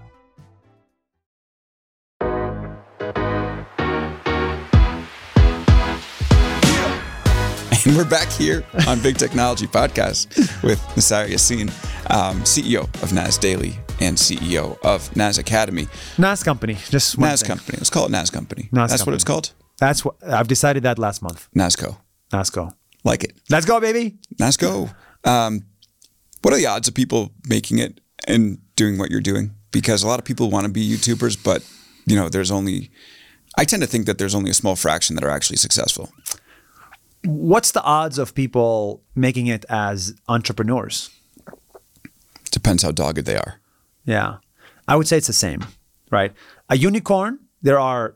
And 7.84 7.96
we're 7.96 8.08
back 8.08 8.28
here 8.28 8.64
on 8.86 9.00
Big 9.00 9.18
Technology 9.18 9.66
Podcast 9.66 10.62
with 10.62 10.78
Nuseir 10.94 11.26
Yassin, 11.28 11.68
um, 12.12 12.40
CEO 12.42 12.84
of 13.02 13.12
NAS 13.12 13.38
Daily 13.38 13.76
and 14.00 14.16
CEO 14.16 14.78
of 14.84 15.14
NAS 15.16 15.38
Academy. 15.38 15.88
NAS 16.16 16.44
company, 16.44 16.74
just 16.90 17.18
one 17.18 17.30
NAS 17.30 17.40
thing. 17.40 17.48
Company. 17.48 17.78
Let's 17.78 17.90
call 17.90 18.06
it 18.06 18.12
NAS 18.12 18.30
Company. 18.30 18.68
NAS 18.70 18.90
That's 18.90 19.04
what 19.04 19.16
it's 19.16 19.24
called? 19.24 19.52
That's 19.82 20.04
what 20.04 20.14
I've 20.24 20.46
decided 20.46 20.84
that 20.84 20.96
last 20.96 21.22
month. 21.22 21.48
NASCO. 21.56 21.96
NASCO. 22.32 22.72
Like 23.02 23.24
it. 23.24 23.32
Let's 23.50 23.66
go, 23.66 23.80
baby. 23.80 24.16
NASCO. 24.36 24.94
Um, 25.24 25.64
what 26.42 26.54
are 26.54 26.56
the 26.56 26.66
odds 26.66 26.86
of 26.86 26.94
people 26.94 27.32
making 27.48 27.80
it 27.80 28.00
and 28.28 28.58
doing 28.76 28.96
what 28.96 29.10
you're 29.10 29.20
doing? 29.20 29.56
Because 29.72 30.04
a 30.04 30.06
lot 30.06 30.20
of 30.20 30.24
people 30.24 30.50
want 30.50 30.66
to 30.66 30.72
be 30.72 30.88
YouTubers, 30.88 31.36
but 31.42 31.68
you 32.06 32.14
know, 32.14 32.28
there's 32.28 32.52
only. 32.52 32.92
I 33.58 33.64
tend 33.64 33.82
to 33.82 33.88
think 33.88 34.06
that 34.06 34.18
there's 34.18 34.36
only 34.36 34.52
a 34.52 34.54
small 34.54 34.76
fraction 34.76 35.16
that 35.16 35.24
are 35.24 35.30
actually 35.30 35.56
successful. 35.56 36.12
What's 37.24 37.72
the 37.72 37.82
odds 37.82 38.18
of 38.18 38.36
people 38.36 39.02
making 39.16 39.48
it 39.48 39.64
as 39.68 40.14
entrepreneurs? 40.28 41.10
Depends 42.52 42.84
how 42.84 42.92
dogged 42.92 43.24
they 43.24 43.36
are. 43.36 43.60
Yeah. 44.04 44.36
I 44.86 44.94
would 44.94 45.08
say 45.08 45.16
it's 45.16 45.26
the 45.26 45.32
same, 45.32 45.66
right? 46.12 46.32
A 46.68 46.76
unicorn, 46.76 47.40
there 47.62 47.80
are 47.80 48.14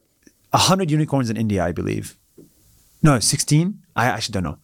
100 0.57 0.90
unicorns 0.90 1.31
in 1.31 1.37
India, 1.37 1.64
I 1.64 1.73
believe. 1.73 2.16
No, 3.03 3.19
16? 3.19 3.83
I 3.95 4.07
actually 4.07 4.33
don't 4.33 4.45
know. 4.45 4.59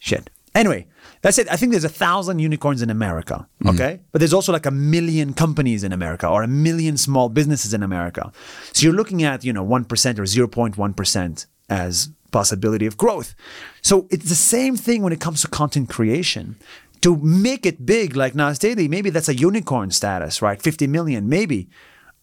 Shit. 0.00 0.30
Anyway, 0.54 0.86
that's 1.20 1.38
it. 1.38 1.46
I 1.50 1.56
think 1.56 1.72
there's 1.72 1.84
a 1.84 1.88
thousand 1.88 2.38
unicorns 2.38 2.80
in 2.80 2.88
America, 2.88 3.46
okay? 3.66 4.00
But 4.10 4.20
there's 4.20 4.32
also 4.32 4.52
like 4.52 4.64
a 4.64 4.70
million 4.70 5.34
companies 5.34 5.84
in 5.84 5.92
America 5.92 6.26
or 6.26 6.42
a 6.42 6.48
million 6.48 6.96
small 6.96 7.28
businesses 7.28 7.74
in 7.74 7.82
America. 7.82 8.32
So 8.72 8.84
you're 8.84 8.94
looking 8.96 9.22
at, 9.22 9.44
you 9.44 9.52
know, 9.52 9.64
1% 9.64 9.82
or 10.18 10.22
0.1% 10.22 11.46
as 11.68 12.10
possibility 12.32 12.86
of 12.86 12.96
growth. 12.96 13.34
So 13.82 14.06
it's 14.10 14.28
the 14.28 14.34
same 14.34 14.76
thing 14.76 15.02
when 15.02 15.12
it 15.12 15.20
comes 15.20 15.42
to 15.42 15.48
content 15.48 15.90
creation. 15.90 16.56
To 17.02 17.16
make 17.16 17.66
it 17.66 17.84
big 17.84 18.16
like 18.16 18.34
Nas 18.34 18.58
Daily, 18.58 18.88
maybe 18.88 19.10
that's 19.10 19.28
a 19.28 19.34
unicorn 19.34 19.90
status, 19.90 20.40
right? 20.40 20.60
50 20.60 20.86
million, 20.86 21.28
maybe. 21.28 21.68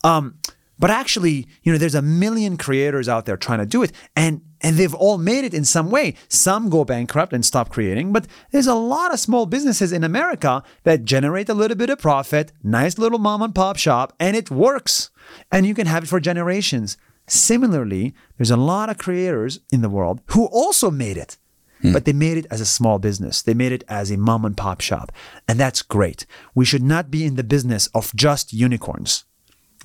Um, 0.03 0.39
but 0.79 0.89
actually, 0.89 1.47
you 1.61 1.71
know, 1.71 1.77
there's 1.77 1.95
a 1.95 2.01
million 2.01 2.57
creators 2.57 3.07
out 3.07 3.25
there 3.25 3.37
trying 3.37 3.59
to 3.59 3.65
do 3.65 3.83
it, 3.83 3.91
and 4.15 4.41
and 4.61 4.77
they've 4.77 4.93
all 4.93 5.17
made 5.17 5.43
it 5.43 5.53
in 5.53 5.65
some 5.65 5.91
way. 5.91 6.15
Some 6.29 6.69
go 6.69 6.85
bankrupt 6.85 7.33
and 7.33 7.45
stop 7.45 7.69
creating, 7.69 8.13
but 8.13 8.27
there's 8.51 8.67
a 8.67 8.73
lot 8.73 9.13
of 9.13 9.19
small 9.19 9.45
businesses 9.45 9.91
in 9.91 10.03
America 10.03 10.63
that 10.83 11.03
generate 11.03 11.49
a 11.49 11.53
little 11.53 11.75
bit 11.75 11.89
of 11.89 11.99
profit, 11.99 12.53
nice 12.63 12.97
little 12.97 13.19
mom 13.19 13.41
and 13.41 13.53
pop 13.53 13.77
shop, 13.77 14.13
and 14.19 14.37
it 14.37 14.49
works. 14.49 15.09
And 15.51 15.65
you 15.65 15.73
can 15.73 15.87
have 15.87 16.03
it 16.03 16.09
for 16.09 16.19
generations. 16.19 16.97
Similarly, 17.27 18.13
there's 18.37 18.51
a 18.51 18.57
lot 18.57 18.89
of 18.89 18.97
creators 18.97 19.59
in 19.71 19.81
the 19.81 19.89
world 19.89 20.21
who 20.27 20.45
also 20.45 20.89
made 20.89 21.17
it. 21.17 21.37
Hmm. 21.81 21.91
But 21.91 22.05
they 22.05 22.13
made 22.13 22.37
it 22.37 22.47
as 22.49 22.61
a 22.61 22.65
small 22.65 22.97
business. 22.99 23.41
They 23.41 23.53
made 23.53 23.73
it 23.73 23.83
as 23.89 24.09
a 24.09 24.17
mom 24.17 24.45
and 24.45 24.55
pop 24.55 24.79
shop. 24.79 25.11
And 25.47 25.59
that's 25.59 25.81
great. 25.81 26.25
We 26.55 26.65
should 26.65 26.83
not 26.83 27.11
be 27.11 27.25
in 27.25 27.35
the 27.35 27.43
business 27.43 27.87
of 27.87 28.15
just 28.15 28.53
unicorns. 28.53 29.25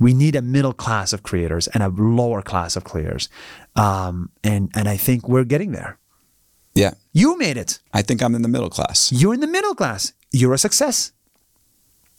We 0.01 0.15
need 0.15 0.37
a 0.37 0.43
middle 0.43 0.73
class 0.73 1.13
of 1.13 1.23
creators 1.23 1.69
and 1.69 1.83
a 1.83 1.89
lower 1.89 2.43
class 2.43 2.77
of 2.77 2.85
creators. 2.85 3.29
Um, 3.77 4.31
and, 4.45 4.71
and 4.75 4.89
I 4.89 4.97
think 4.97 5.29
we're 5.29 5.45
getting 5.45 5.73
there. 5.73 5.99
Yeah. 6.75 6.95
You 7.13 7.37
made 7.39 7.57
it. 7.57 7.81
I 7.93 8.03
think 8.03 8.23
I'm 8.23 8.35
in 8.35 8.43
the 8.43 8.49
middle 8.49 8.71
class. 8.71 9.11
You're 9.13 9.35
in 9.35 9.41
the 9.41 9.47
middle 9.47 9.75
class. 9.75 10.13
You're 10.31 10.55
a 10.55 10.59
success. 10.59 11.13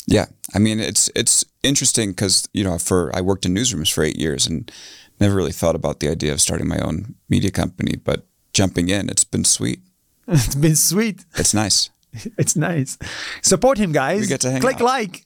Yeah, 0.09 0.25
I 0.55 0.59
mean 0.59 0.79
it's 0.79 1.11
it's 1.15 1.45
interesting 1.61 2.09
because 2.09 2.49
you 2.51 2.63
know 2.63 2.79
for 2.79 3.15
I 3.15 3.21
worked 3.21 3.45
in 3.45 3.53
newsrooms 3.53 3.93
for 3.93 4.03
eight 4.03 4.17
years 4.17 4.47
and 4.47 4.71
never 5.19 5.35
really 5.35 5.51
thought 5.51 5.75
about 5.75 5.99
the 5.99 6.09
idea 6.09 6.33
of 6.33 6.41
starting 6.41 6.67
my 6.67 6.79
own 6.79 7.15
media 7.29 7.51
company, 7.51 7.95
but 7.95 8.25
jumping 8.51 8.89
in, 8.89 9.09
it's 9.09 9.23
been 9.23 9.45
sweet. 9.45 9.81
It's 10.27 10.55
been 10.55 10.75
sweet. 10.75 11.25
It's 11.35 11.53
nice. 11.53 11.89
It's 12.37 12.55
nice. 12.55 12.97
Support 13.41 13.77
him, 13.77 13.91
guys. 13.91 14.21
We 14.21 14.27
get 14.27 14.41
to 14.41 14.51
hang 14.51 14.61
Click 14.61 14.81
out. 14.81 14.81
like. 14.81 15.23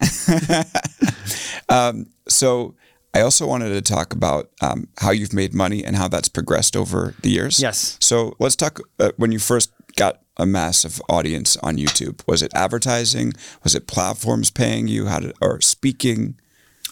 So 2.27 2.75
I 3.13 3.21
also 3.21 3.45
wanted 3.47 3.69
to 3.69 3.81
talk 3.81 4.13
about 4.13 4.49
um, 4.61 4.87
how 4.99 5.11
you've 5.11 5.33
made 5.33 5.53
money 5.53 5.83
and 5.83 5.95
how 5.95 6.07
that's 6.07 6.29
progressed 6.29 6.75
over 6.75 7.13
the 7.21 7.29
years. 7.29 7.61
Yes. 7.61 7.97
So 8.01 8.35
let's 8.39 8.55
talk 8.55 8.79
uh, 8.99 9.11
when 9.17 9.31
you 9.31 9.39
first 9.39 9.71
got 9.95 10.21
a 10.37 10.45
massive 10.45 11.01
audience 11.09 11.57
on 11.57 11.77
YouTube. 11.77 12.21
Was 12.27 12.41
it 12.41 12.51
advertising? 12.55 13.33
Was 13.63 13.75
it 13.75 13.87
platforms 13.87 14.49
paying 14.49 14.87
you? 14.87 15.05
How 15.07 15.19
did 15.19 15.33
or 15.41 15.61
speaking? 15.61 16.35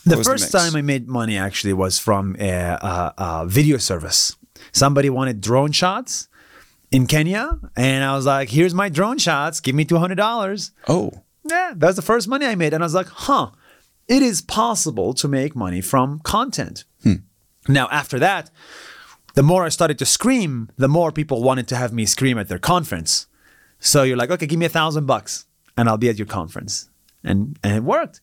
The 0.05 0.17
What 0.17 0.25
first 0.25 0.53
mix? 0.53 0.65
time 0.65 0.75
I 0.75 0.81
made 0.81 1.07
money 1.07 1.37
actually 1.37 1.73
was 1.73 1.97
from 1.97 2.35
a, 2.39 2.49
a, 2.49 3.13
a 3.17 3.45
video 3.47 3.77
service. 3.77 4.35
Somebody 4.71 5.09
wanted 5.09 5.41
drone 5.41 5.71
shots 5.71 6.27
in 6.91 7.07
Kenya, 7.07 7.59
and 7.75 8.03
I 8.03 8.15
was 8.15 8.25
like, 8.25 8.49
"Here's 8.49 8.73
my 8.73 8.89
drone 8.89 9.17
shots. 9.17 9.59
Give 9.59 9.75
me 9.75 9.85
two 9.85 9.97
hundred 9.97 10.15
dollars." 10.15 10.71
Oh, 10.87 11.11
Yeah, 11.43 11.73
that's 11.75 11.95
the 11.95 12.01
first 12.01 12.27
money 12.27 12.45
I 12.45 12.55
made, 12.55 12.73
and 12.73 12.83
I 12.83 12.85
was 12.85 12.93
like, 12.93 13.07
"Huh, 13.07 13.51
it 14.07 14.21
is 14.21 14.41
possible 14.41 15.13
to 15.15 15.27
make 15.27 15.55
money 15.55 15.81
from 15.81 16.19
content." 16.19 16.83
Hmm. 17.03 17.13
Now, 17.67 17.87
after 17.91 18.19
that, 18.19 18.51
the 19.35 19.43
more 19.43 19.65
I 19.65 19.69
started 19.69 19.97
to 19.99 20.05
scream, 20.05 20.69
the 20.77 20.87
more 20.87 21.11
people 21.11 21.41
wanted 21.43 21.67
to 21.69 21.75
have 21.75 21.93
me 21.93 22.05
scream 22.05 22.37
at 22.37 22.47
their 22.47 22.59
conference. 22.59 23.27
So 23.79 24.03
you're 24.03 24.17
like, 24.17 24.29
okay, 24.31 24.45
give 24.45 24.59
me 24.59 24.65
a 24.65 24.69
thousand 24.69 25.05
bucks 25.05 25.45
and 25.77 25.87
I'll 25.89 25.97
be 25.97 26.09
at 26.09 26.17
your 26.19 26.27
conference. 26.27 26.89
And 27.23 27.57
and 27.63 27.75
it 27.75 27.83
worked. 27.83 28.21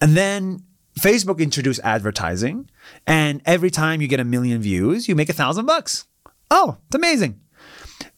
And 0.00 0.16
then 0.16 0.62
Facebook 1.00 1.38
introduced 1.38 1.80
advertising, 1.82 2.70
and 3.06 3.40
every 3.44 3.70
time 3.70 4.00
you 4.00 4.08
get 4.08 4.20
a 4.20 4.24
million 4.24 4.60
views, 4.60 5.08
you 5.08 5.14
make 5.14 5.28
a 5.30 5.34
thousand 5.34 5.66
bucks. 5.66 6.04
Oh, 6.50 6.76
it's 6.86 6.94
amazing. 6.94 7.40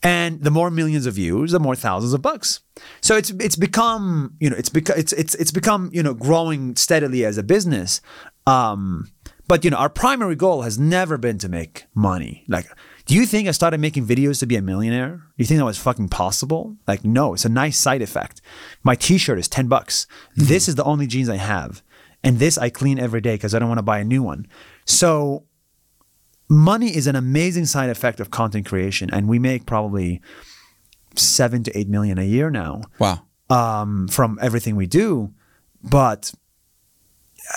And 0.02 0.42
the 0.42 0.50
more 0.50 0.70
millions 0.70 1.06
of 1.06 1.14
views, 1.14 1.52
the 1.52 1.60
more 1.60 1.74
thousands 1.74 2.12
of 2.12 2.22
bucks. 2.22 2.60
So 3.00 3.16
it's 3.16 3.30
it's 3.30 3.56
become 3.56 4.34
you 4.40 4.50
know 4.50 4.56
it's 4.56 4.68
become 4.68 4.98
it's 4.98 5.12
it's 5.12 5.34
it's 5.36 5.50
become 5.50 5.90
you 5.92 6.02
know 6.02 6.14
growing 6.14 6.76
steadily 6.76 7.24
as 7.24 7.38
a 7.38 7.42
business. 7.42 8.00
Um, 8.46 9.10
but 9.48 9.64
you 9.64 9.70
know 9.70 9.76
our 9.76 9.88
primary 9.88 10.36
goal 10.36 10.62
has 10.62 10.78
never 10.78 11.18
been 11.18 11.38
to 11.38 11.48
make 11.48 11.86
money. 11.94 12.44
Like, 12.48 12.66
do 13.06 13.14
you 13.14 13.26
think 13.26 13.48
I 13.48 13.52
started 13.52 13.80
making 13.80 14.06
videos 14.06 14.38
to 14.40 14.46
be 14.46 14.56
a 14.56 14.62
millionaire? 14.62 15.16
Do 15.16 15.22
you 15.36 15.46
think 15.46 15.58
that 15.58 15.64
was 15.64 15.78
fucking 15.78 16.10
possible? 16.10 16.76
Like, 16.86 17.04
no, 17.04 17.34
it's 17.34 17.44
a 17.44 17.48
nice 17.48 17.78
side 17.78 18.02
effect. 18.02 18.40
My 18.82 18.94
T-shirt 18.94 19.38
is 19.38 19.48
ten 19.48 19.66
bucks. 19.66 20.06
This 20.36 20.68
is 20.68 20.76
the 20.76 20.84
only 20.84 21.06
jeans 21.06 21.28
I 21.28 21.36
have, 21.36 21.82
and 22.22 22.38
this 22.38 22.56
I 22.56 22.70
clean 22.70 22.98
every 22.98 23.20
day 23.20 23.34
because 23.34 23.54
I 23.54 23.58
don't 23.58 23.68
want 23.68 23.78
to 23.78 23.82
buy 23.82 23.98
a 23.98 24.04
new 24.04 24.22
one. 24.22 24.46
So 24.84 25.44
money 26.48 26.96
is 26.96 27.06
an 27.06 27.16
amazing 27.16 27.66
side 27.66 27.90
effect 27.90 28.20
of 28.20 28.30
content 28.30 28.66
creation 28.66 29.10
and 29.12 29.28
we 29.28 29.38
make 29.38 29.66
probably 29.66 30.20
seven 31.14 31.62
to 31.64 31.76
eight 31.78 31.88
million 31.88 32.18
a 32.18 32.24
year 32.24 32.50
now 32.50 32.80
wow. 32.98 33.20
um, 33.50 34.08
from 34.08 34.38
everything 34.40 34.76
we 34.76 34.86
do 34.86 35.32
but 35.82 36.32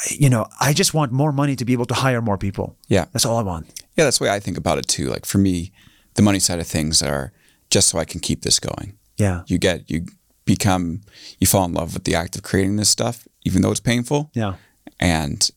you 0.10 0.30
know 0.30 0.46
i 0.60 0.74
just 0.74 0.94
want 0.94 1.12
more 1.12 1.32
money 1.32 1.56
to 1.56 1.66
be 1.66 1.74
able 1.74 1.86
to 1.86 1.94
hire 1.94 2.22
more 2.22 2.38
people 2.38 2.78
Yeah. 2.88 3.06
that's 3.12 3.26
all 3.26 3.38
i 3.38 3.44
want 3.44 3.68
Yeah, 3.98 4.06
that's 4.06 4.20
the 4.20 4.24
way 4.26 4.32
I 4.32 4.40
think 4.40 4.58
about 4.58 4.78
it 4.78 4.88
too. 4.88 5.10
Like 5.10 5.26
for 5.26 5.38
me, 5.38 5.72
the 6.16 6.22
money 6.22 6.40
side 6.40 6.60
of 6.60 6.68
things 6.68 7.02
are 7.04 7.32
just 7.70 7.90
so 7.90 8.00
I 8.00 8.06
can 8.06 8.20
keep 8.22 8.42
this 8.42 8.60
going. 8.60 8.98
yeah 9.18 9.42
You 9.48 9.58
get 9.60 9.90
you 9.92 10.06
become 10.46 11.02
you 11.40 11.46
fall 11.48 11.66
in 11.66 11.74
love 11.74 11.94
with 11.94 12.04
the 12.06 12.16
act 12.16 12.36
of 12.38 12.42
creating 12.42 12.78
this 12.78 12.90
stuff, 12.90 13.28
even 13.44 13.62
though 13.62 13.72
it's 13.72 13.82
painful. 13.94 14.30
yeah 14.34 14.54
And 15.00 15.50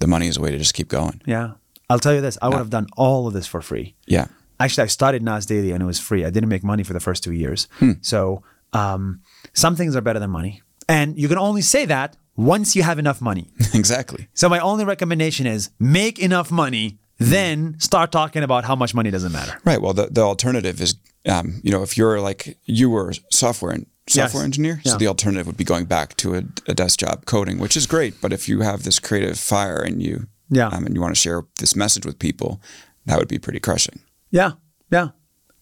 the 0.00 0.06
money 0.06 0.28
is 0.28 0.36
a 0.36 0.40
way 0.40 0.50
to 0.52 0.58
just 0.58 0.74
keep 0.74 0.88
going. 0.88 1.20
yeah 1.26 1.52
i'll 1.90 1.98
tell 1.98 2.14
you 2.14 2.22
this 2.22 2.38
i 2.40 2.48
would 2.48 2.56
have 2.58 2.70
done 2.70 2.86
all 2.96 3.26
of 3.26 3.32
this 3.34 3.46
for 3.46 3.60
free 3.60 3.94
Yeah. 4.06 4.26
actually 4.58 4.84
i 4.84 4.86
started 4.86 5.22
nas 5.22 5.44
daily 5.44 5.70
and 5.72 5.82
it 5.82 5.86
was 5.86 6.00
free 6.00 6.24
i 6.24 6.30
didn't 6.30 6.48
make 6.48 6.64
money 6.64 6.82
for 6.84 6.94
the 6.94 7.00
first 7.00 7.22
two 7.22 7.32
years 7.32 7.68
so 8.00 8.42
um, 8.72 9.20
some 9.52 9.74
things 9.76 9.94
are 9.96 10.00
better 10.00 10.18
than 10.20 10.30
money 10.30 10.62
and 10.88 11.18
you 11.18 11.28
can 11.28 11.38
only 11.38 11.60
say 11.62 11.84
that 11.86 12.16
once 12.36 12.74
you 12.76 12.82
have 12.82 12.98
enough 12.98 13.20
money 13.20 13.46
exactly. 13.74 14.28
So 14.34 14.48
my 14.48 14.60
only 14.60 14.84
recommendation 14.84 15.46
is 15.46 15.70
make 15.78 16.18
enough 16.18 16.50
money, 16.50 16.98
then 17.18 17.78
start 17.78 18.10
talking 18.12 18.42
about 18.42 18.64
how 18.64 18.74
much 18.76 18.94
money 18.94 19.10
doesn't 19.10 19.32
matter. 19.32 19.58
Right. 19.64 19.80
Well, 19.82 19.92
the, 19.92 20.06
the 20.06 20.22
alternative 20.22 20.80
is, 20.80 20.94
um, 21.28 21.60
you 21.62 21.70
know, 21.70 21.82
if 21.82 21.98
you're 21.98 22.18
like 22.20 22.56
you 22.64 22.88
were 22.88 23.12
software 23.30 23.72
and 23.72 23.86
software 24.08 24.42
Yes. 24.42 24.46
engineer, 24.46 24.80
Yeah. 24.84 24.92
so 24.92 24.98
the 24.98 25.08
alternative 25.08 25.46
would 25.46 25.56
be 25.58 25.64
going 25.64 25.84
back 25.84 26.16
to 26.18 26.34
a, 26.36 26.42
a 26.66 26.74
desk 26.74 27.00
job 27.00 27.26
coding, 27.26 27.58
which 27.58 27.76
is 27.76 27.86
great. 27.86 28.14
But 28.22 28.32
if 28.32 28.48
you 28.48 28.60
have 28.60 28.84
this 28.84 28.98
creative 28.98 29.38
fire 29.38 29.76
and 29.82 30.02
you, 30.02 30.26
Yeah. 30.50 30.68
um, 30.68 30.84
and 30.86 30.94
you 30.94 31.00
want 31.00 31.14
to 31.14 31.20
share 31.20 31.42
this 31.58 31.74
message 31.76 32.04
with 32.04 32.18
people, 32.18 32.60
that 33.06 33.18
would 33.18 33.28
be 33.28 33.38
pretty 33.38 33.60
crushing. 33.60 34.00
Yeah, 34.30 34.52
yeah. 34.90 35.08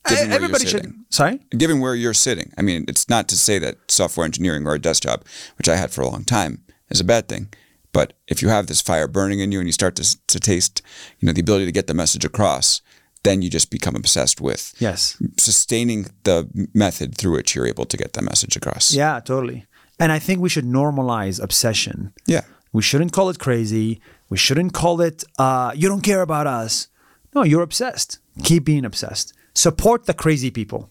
Given 0.09 0.33
Everybody 0.33 0.66
should. 0.66 0.92
Sorry. 1.11 1.40
Given 1.57 1.81
where 1.81 1.94
you're 1.94 2.14
sitting, 2.14 2.53
I 2.57 2.62
mean, 2.62 2.85
it's 2.88 3.09
not 3.09 3.29
to 3.29 3.37
say 3.37 3.59
that 3.59 3.77
software 3.88 4.24
engineering 4.24 4.66
or 4.66 4.74
a 4.74 4.79
desk 4.79 5.03
job, 5.03 5.24
which 5.59 5.68
I 5.68 5.77
had 5.77 5.90
for 5.90 6.01
a 6.01 6.09
long 6.09 6.24
time, 6.24 6.64
is 6.88 7.01
a 7.01 7.05
bad 7.05 7.29
thing. 7.29 7.48
But 7.92 8.14
if 8.27 8.40
you 8.42 8.48
have 8.48 8.66
this 8.66 8.81
fire 8.81 9.09
burning 9.09 9.40
in 9.40 9.53
you 9.53 9.59
and 9.59 9.68
you 9.68 9.72
start 9.72 9.96
to, 9.96 10.27
to 10.29 10.40
taste, 10.40 10.81
you 11.18 11.27
know, 11.27 11.33
the 11.33 11.40
ability 11.42 11.66
to 11.66 11.72
get 11.72 11.87
the 11.88 11.94
message 11.94 12.24
across, 12.24 12.81
then 13.22 13.42
you 13.42 13.51
just 13.51 13.70
become 13.70 13.96
obsessed 13.96 14.40
with 14.40 14.72
Yes. 14.79 15.20
sustaining 15.38 16.07
the 16.24 16.48
method 16.72 17.16
through 17.16 17.33
which 17.33 17.55
you're 17.55 17.66
able 17.66 17.85
to 17.87 17.96
get 17.96 18.12
that 18.14 18.22
message 18.22 18.57
across. 18.57 18.94
Yeah, 18.94 19.20
totally. 19.20 19.66
And 19.98 20.12
I 20.12 20.18
think 20.18 20.40
we 20.40 20.48
should 20.48 20.64
normalize 20.66 21.42
obsession. 21.42 22.12
Yeah. 22.27 22.42
We 22.72 22.83
shouldn't 22.83 23.12
call 23.12 23.29
it 23.31 23.38
crazy. 23.38 24.01
We 24.29 24.37
shouldn't 24.37 24.73
call 24.75 25.01
it 25.01 25.25
uh, 25.38 25.73
you 25.75 25.88
don't 25.88 26.03
care 26.03 26.23
about 26.23 26.47
us. 26.47 26.88
No, 27.35 27.43
you're 27.43 27.62
obsessed. 27.62 28.19
Keep 28.43 28.64
being 28.64 28.85
obsessed. 28.85 29.33
Support 29.55 30.07
the 30.07 30.14
crazy 30.14 30.51
people. 30.51 30.91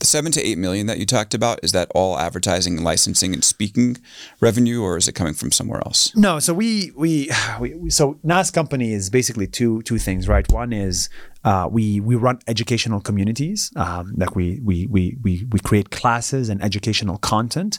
The 0.00 0.06
seven 0.06 0.32
to 0.32 0.40
eight 0.40 0.56
million 0.56 0.86
that 0.86 0.98
you 0.98 1.04
talked 1.04 1.34
about 1.34 1.60
is 1.62 1.72
that 1.72 1.90
all 1.94 2.18
advertising, 2.18 2.82
licensing, 2.82 3.34
and 3.34 3.44
speaking 3.44 3.98
revenue, 4.40 4.82
or 4.82 4.96
is 4.96 5.06
it 5.06 5.12
coming 5.12 5.34
from 5.34 5.52
somewhere 5.52 5.80
else? 5.84 6.16
No, 6.16 6.38
so 6.38 6.54
we, 6.54 6.90
we 6.96 7.30
we 7.60 7.90
so 7.90 8.18
NAS 8.22 8.50
company 8.50 8.92
is 8.94 9.10
basically 9.10 9.46
two 9.46 9.82
two 9.82 9.98
things, 9.98 10.26
right? 10.26 10.50
One 10.50 10.72
is 10.72 11.10
uh, 11.44 11.68
we 11.70 12.00
we 12.00 12.14
run 12.14 12.38
educational 12.46 13.00
communities, 13.02 13.70
um, 13.76 14.14
like 14.16 14.34
we 14.34 14.58
we 14.64 14.86
we 14.86 15.18
we 15.22 15.46
we 15.50 15.58
create 15.60 15.90
classes 15.90 16.48
and 16.48 16.62
educational 16.62 17.18
content, 17.18 17.78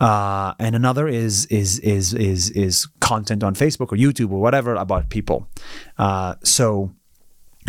uh, 0.00 0.54
and 0.58 0.74
another 0.74 1.06
is 1.06 1.46
is 1.46 1.78
is 1.80 2.12
is 2.14 2.50
is 2.50 2.88
content 2.98 3.44
on 3.44 3.54
Facebook 3.54 3.92
or 3.92 3.96
YouTube 3.96 4.32
or 4.32 4.40
whatever 4.40 4.74
about 4.74 5.08
people. 5.08 5.48
Uh, 5.98 6.34
so 6.42 6.92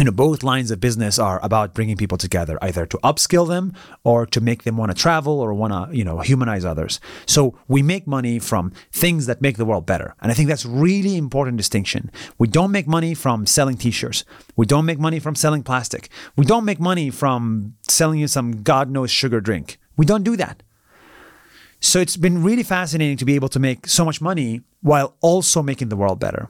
you 0.02 0.06
know 0.06 0.12
both 0.12 0.42
lines 0.42 0.72
of 0.72 0.80
business 0.80 1.20
are 1.20 1.40
about 1.44 1.76
bringing 1.76 1.96
people 1.96 2.18
together 2.18 2.58
either 2.64 2.88
to 2.88 2.98
upskill 3.04 3.48
them 3.48 3.72
or 4.04 4.26
to 4.26 4.42
make 4.42 4.64
them 4.64 4.76
want 4.76 4.90
to 4.90 4.98
travel 5.00 5.40
or 5.40 5.54
want 5.54 5.72
to 5.72 5.96
you 5.96 6.04
know 6.04 6.18
humanize 6.22 6.66
others. 6.66 7.00
So 7.28 7.56
we 7.68 7.84
make 7.84 8.08
money 8.08 8.40
from 8.40 8.74
things 8.92 9.28
that 9.28 9.44
make 9.44 9.58
the 9.58 9.66
world 9.66 9.86
better. 9.86 10.16
And 10.20 10.32
i 10.32 10.34
think 10.34 10.50
that's 10.50 10.66
really 10.66 11.18
important 11.18 11.58
distinction. 11.58 12.10
We 12.40 12.48
don't 12.48 12.72
make 12.72 12.88
money 12.88 13.14
from 13.14 13.46
selling 13.46 13.78
t-shirts. 13.78 14.26
We 14.56 14.66
don't 14.66 14.88
make 14.88 14.98
money 14.98 15.20
from 15.20 15.36
selling 15.36 15.62
plastic. 15.62 16.10
We 16.36 16.46
don't 16.46 16.66
make 16.66 16.80
money 16.80 17.12
from 17.12 17.76
selling 17.88 18.20
you 18.22 18.28
some 18.28 18.64
god 18.64 18.90
knows 18.90 19.12
sugar 19.12 19.40
drink. 19.40 19.78
We 19.98 20.08
don't 20.08 20.24
do 20.24 20.36
that. 20.36 20.64
So 21.80 22.00
it's 22.00 22.18
been 22.18 22.42
really 22.42 22.64
fascinating 22.64 23.18
to 23.18 23.26
be 23.26 23.36
able 23.36 23.50
to 23.50 23.60
make 23.60 23.88
so 23.88 24.04
much 24.04 24.20
money 24.20 24.62
while 24.82 25.16
also 25.22 25.62
making 25.62 25.90
the 25.90 25.96
world 25.96 26.20
better. 26.20 26.50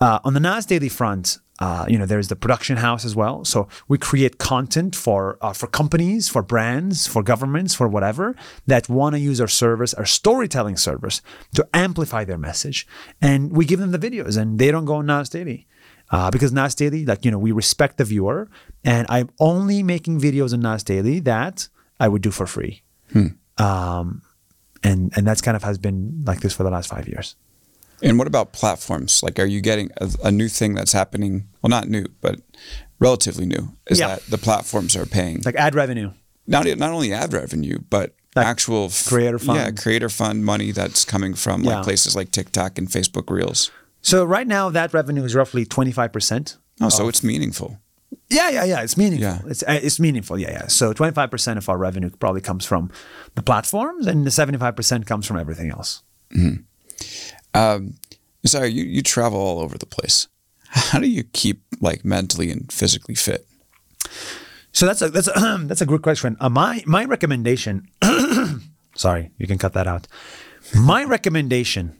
Uh, 0.00 0.18
on 0.24 0.34
the 0.34 0.40
nas 0.40 0.66
daily 0.66 0.88
front 0.88 1.38
uh, 1.60 1.84
you 1.88 1.98
know, 1.98 2.06
there's 2.06 2.28
the 2.28 2.36
production 2.36 2.78
house 2.78 3.04
as 3.04 3.14
well. 3.14 3.44
So 3.44 3.68
we 3.86 3.98
create 3.98 4.38
content 4.38 4.96
for 4.96 5.36
uh, 5.42 5.52
for 5.52 5.66
companies, 5.66 6.28
for 6.28 6.42
brands, 6.42 7.06
for 7.06 7.22
governments, 7.22 7.74
for 7.74 7.86
whatever 7.86 8.34
that 8.66 8.88
want 8.88 9.14
to 9.14 9.20
use 9.20 9.40
our 9.40 9.48
service, 9.48 9.92
our 9.94 10.06
storytelling 10.06 10.78
service, 10.78 11.20
to 11.54 11.68
amplify 11.74 12.24
their 12.24 12.38
message. 12.38 12.86
And 13.20 13.52
we 13.54 13.64
give 13.66 13.78
them 13.78 13.90
the 13.90 13.98
videos, 13.98 14.38
and 14.38 14.58
they 14.58 14.70
don't 14.70 14.86
go 14.86 14.96
on 14.96 15.06
Nas 15.06 15.28
Daily. 15.28 15.66
Uh, 16.10 16.30
because 16.30 16.52
Nas 16.52 16.74
Daily, 16.74 17.04
like, 17.04 17.24
you 17.24 17.30
know, 17.30 17.38
we 17.38 17.52
respect 17.52 17.98
the 17.98 18.04
viewer, 18.04 18.48
and 18.82 19.06
I'm 19.08 19.28
only 19.38 19.82
making 19.82 20.18
videos 20.20 20.52
on 20.52 20.60
Nas 20.60 20.82
Daily 20.82 21.20
that 21.20 21.68
I 22.00 22.08
would 22.08 22.22
do 22.22 22.30
for 22.30 22.46
free. 22.46 22.82
Um, 23.58 24.22
and 24.82 25.12
and 25.14 25.26
that's 25.26 25.42
kind 25.42 25.56
of 25.56 25.62
has 25.62 25.78
been 25.78 26.24
like 26.26 26.40
this 26.40 26.54
for 26.54 26.62
the 26.62 26.70
last 26.70 26.88
five 26.88 27.06
years. 27.06 27.36
And 28.02 28.18
what 28.18 28.26
about 28.26 28.52
platforms? 28.52 29.22
Like, 29.22 29.38
are 29.38 29.46
you 29.46 29.60
getting 29.60 29.90
a, 29.98 30.10
a 30.24 30.30
new 30.32 30.48
thing 30.48 30.74
that's 30.74 30.92
happening? 30.92 31.48
Well, 31.62 31.68
not 31.70 31.88
new, 31.88 32.06
but 32.20 32.40
relatively 32.98 33.46
new. 33.46 33.76
Is 33.88 33.98
Yeah. 33.98 34.08
that 34.08 34.22
the 34.26 34.38
platforms 34.38 34.96
are 34.96 35.06
paying 35.06 35.42
Like 35.44 35.56
ad 35.56 35.74
revenue. 35.74 36.12
not 36.46 36.66
not 36.78 36.90
only 36.92 37.12
ad 37.12 37.32
revenue, 37.32 37.78
but 37.90 38.14
Like 38.36 38.46
actual 38.46 38.86
f- 38.86 39.06
creator 39.08 39.38
fund. 39.38 39.58
Yeah, 39.58 39.70
creator 39.82 40.08
fund 40.08 40.44
money 40.44 40.72
that's 40.72 41.04
coming 41.04 41.34
from 41.34 41.62
Yeah. 41.64 41.76
like 41.76 41.84
places 41.84 42.14
like 42.16 42.30
TikTok 42.30 42.78
and 42.78 42.88
Facebook 42.88 43.28
Reels. 43.30 43.70
So 44.02 44.24
right 44.24 44.46
now, 44.46 44.70
that 44.70 44.94
revenue 44.94 45.24
is 45.24 45.34
roughly 45.34 45.66
25%. 45.66 46.56
Oh, 46.80 46.88
so 46.88 47.08
it's 47.08 47.22
meaningful. 47.22 47.78
Yeah, 48.30 48.48
yeah, 48.50 48.64
yeah. 48.64 48.80
It's 48.82 48.96
meaningful. 48.96 49.28
Yeah. 49.28 49.50
It's 49.50 49.62
uh, 49.62 49.78
it's 49.82 49.98
meaningful. 50.00 50.38
Yeah, 50.38 50.52
yeah. 50.52 50.66
So 50.68 50.92
25% 50.94 51.58
of 51.58 51.68
our 51.68 51.76
revenue 51.76 52.10
probably 52.18 52.40
comes 52.40 52.64
from 52.64 52.90
the 53.34 53.42
platforms, 53.42 54.06
and 54.06 54.24
the 54.26 54.30
75% 54.30 55.04
comes 55.06 55.26
from 55.26 55.36
everything 55.36 55.70
else. 55.70 56.02
Um, 57.54 57.94
sorry, 58.44 58.68
you 58.68 58.84
you 58.84 59.02
travel 59.02 59.38
all 59.38 59.60
over 59.60 59.78
the 59.78 59.86
place. 59.86 60.28
How 60.68 60.98
do 61.00 61.08
you 61.08 61.24
keep 61.24 61.62
like 61.80 62.04
mentally 62.04 62.50
and 62.50 62.70
physically 62.72 63.14
fit? 63.14 63.46
So 64.72 64.86
that's 64.86 65.02
a 65.02 65.08
that's 65.10 65.28
a, 65.28 65.58
that's 65.64 65.80
a 65.80 65.86
good 65.86 66.02
question. 66.02 66.36
Uh, 66.40 66.48
my 66.48 66.82
my 66.86 67.04
recommendation. 67.04 67.88
sorry, 68.94 69.30
you 69.38 69.46
can 69.46 69.58
cut 69.58 69.72
that 69.72 69.86
out. 69.86 70.06
My 70.74 71.04
recommendation. 71.04 71.96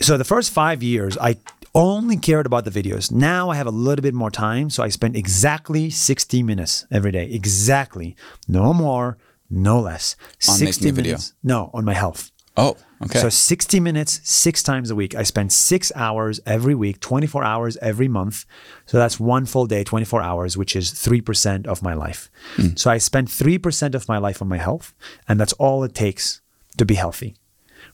So 0.00 0.16
the 0.18 0.24
first 0.24 0.52
five 0.52 0.82
years, 0.82 1.16
I 1.18 1.36
only 1.74 2.16
cared 2.16 2.46
about 2.46 2.64
the 2.64 2.70
videos. 2.70 3.10
Now 3.10 3.50
I 3.50 3.56
have 3.56 3.66
a 3.66 3.70
little 3.72 4.02
bit 4.02 4.14
more 4.14 4.30
time, 4.30 4.70
so 4.70 4.82
I 4.82 4.88
spend 4.88 5.16
exactly 5.16 5.90
sixty 5.90 6.42
minutes 6.42 6.86
every 6.90 7.12
day. 7.12 7.30
Exactly, 7.30 8.14
no 8.46 8.74
more, 8.74 9.16
no 9.48 9.80
less. 9.80 10.16
On 10.48 10.60
making 10.60 10.88
a 10.88 10.92
video? 10.92 11.12
minutes. 11.12 11.32
No, 11.42 11.70
on 11.72 11.84
my 11.84 11.94
health. 11.94 12.30
Oh, 12.58 12.76
okay. 13.04 13.20
So 13.20 13.28
60 13.28 13.78
minutes, 13.80 14.20
six 14.24 14.62
times 14.62 14.90
a 14.90 14.96
week. 14.96 15.14
I 15.14 15.22
spend 15.22 15.52
six 15.52 15.92
hours 15.94 16.40
every 16.44 16.74
week, 16.74 16.98
24 17.00 17.44
hours 17.44 17.76
every 17.80 18.08
month. 18.08 18.44
So 18.86 18.98
that's 18.98 19.20
one 19.20 19.46
full 19.46 19.66
day, 19.66 19.84
24 19.84 20.20
hours, 20.22 20.56
which 20.56 20.74
is 20.74 20.90
3% 20.90 21.66
of 21.66 21.82
my 21.82 21.94
life. 21.94 22.30
So 22.76 22.90
I 22.90 22.98
spend 22.98 23.28
3% 23.28 23.94
of 23.94 24.08
my 24.08 24.18
life 24.18 24.42
on 24.42 24.48
my 24.48 24.58
health, 24.58 24.92
and 25.28 25.38
that's 25.38 25.52
all 25.54 25.84
it 25.84 25.94
takes 25.94 26.40
to 26.78 26.84
be 26.84 26.94
healthy. 26.94 27.36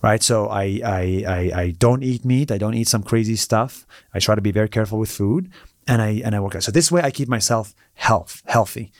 Right. 0.03 0.23
So 0.23 0.49
I, 0.49 0.81
I, 0.85 1.25
I, 1.27 1.61
I 1.63 1.71
don't 1.79 2.03
eat 2.03 2.25
meat. 2.25 2.51
I 2.51 2.59
don't 2.59 2.75
eat 2.75 2.89
some 2.89 3.03
crazy 3.03 3.37
stuff. 3.37 3.87
I 4.15 4.19
try 4.19 4.35
to 4.35 4.43
be 4.43 4.53
very 4.53 4.69
careful 4.69 4.99
with 4.99 5.11
food. 5.11 5.51
And 5.87 6.01
I 6.01 6.23
and 6.25 6.35
I 6.35 6.41
work 6.41 6.55
out. 6.57 6.63
So 6.63 6.73
this 6.73 6.91
way 6.91 7.03
I 7.03 7.11
keep 7.11 7.29
myself 7.29 7.75
health 7.93 8.41
healthy. 8.47 8.91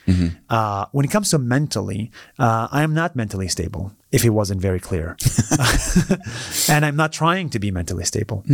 Uh, 0.49 0.85
when 0.91 1.03
it 1.03 1.09
comes 1.09 1.31
to 1.31 1.39
mentally, 1.39 2.11
uh, 2.37 2.67
I 2.71 2.83
am 2.83 2.93
not 2.93 3.15
mentally 3.15 3.47
stable. 3.47 3.91
If 4.15 4.23
it 4.23 4.33
wasn't 4.39 4.61
very 4.61 4.79
clear, 4.79 5.17
and 6.69 6.85
I'm 6.85 6.95
not 6.95 7.11
trying 7.11 7.49
to 7.49 7.59
be 7.59 7.69
mentally 7.71 8.05
stable. 8.05 8.45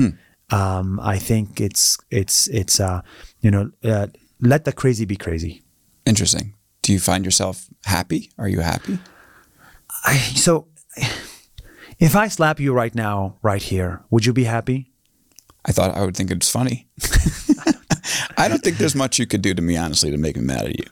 Um, 0.49 0.99
I 0.99 1.17
think 1.19 1.61
it's 1.61 1.97
it's 2.09 2.47
it's 2.47 2.79
uh, 2.79 3.01
you 3.41 3.51
know 3.51 3.71
uh, 3.83 4.07
let 4.39 4.65
the 4.65 4.73
crazy 4.73 5.05
be 5.05 5.15
crazy. 5.15 5.61
Interesting. 6.05 6.55
Do 6.81 6.91
you 6.93 6.99
find 6.99 7.23
yourself 7.25 7.67
happy? 7.85 8.31
Are 8.37 8.49
you 8.49 8.61
happy? 8.61 8.97
I, 10.03 10.15
so 10.17 10.67
if 11.99 12.15
I 12.15 12.27
slap 12.27 12.59
you 12.59 12.73
right 12.73 12.95
now, 12.95 13.37
right 13.43 13.61
here, 13.61 14.01
would 14.09 14.25
you 14.25 14.33
be 14.33 14.45
happy? 14.45 14.91
I 15.63 15.71
thought 15.71 15.95
I 15.95 16.03
would 16.03 16.17
think 16.17 16.31
it's 16.31 16.49
funny. 16.49 16.87
I 18.37 18.47
don't 18.47 18.63
think 18.63 18.77
there's 18.77 18.95
much 18.95 19.19
you 19.19 19.27
could 19.27 19.43
do 19.43 19.53
to 19.53 19.61
me, 19.61 19.77
honestly, 19.77 20.09
to 20.09 20.17
make 20.17 20.35
me 20.35 20.43
mad 20.43 20.65
at 20.65 20.79
you. 20.79 20.85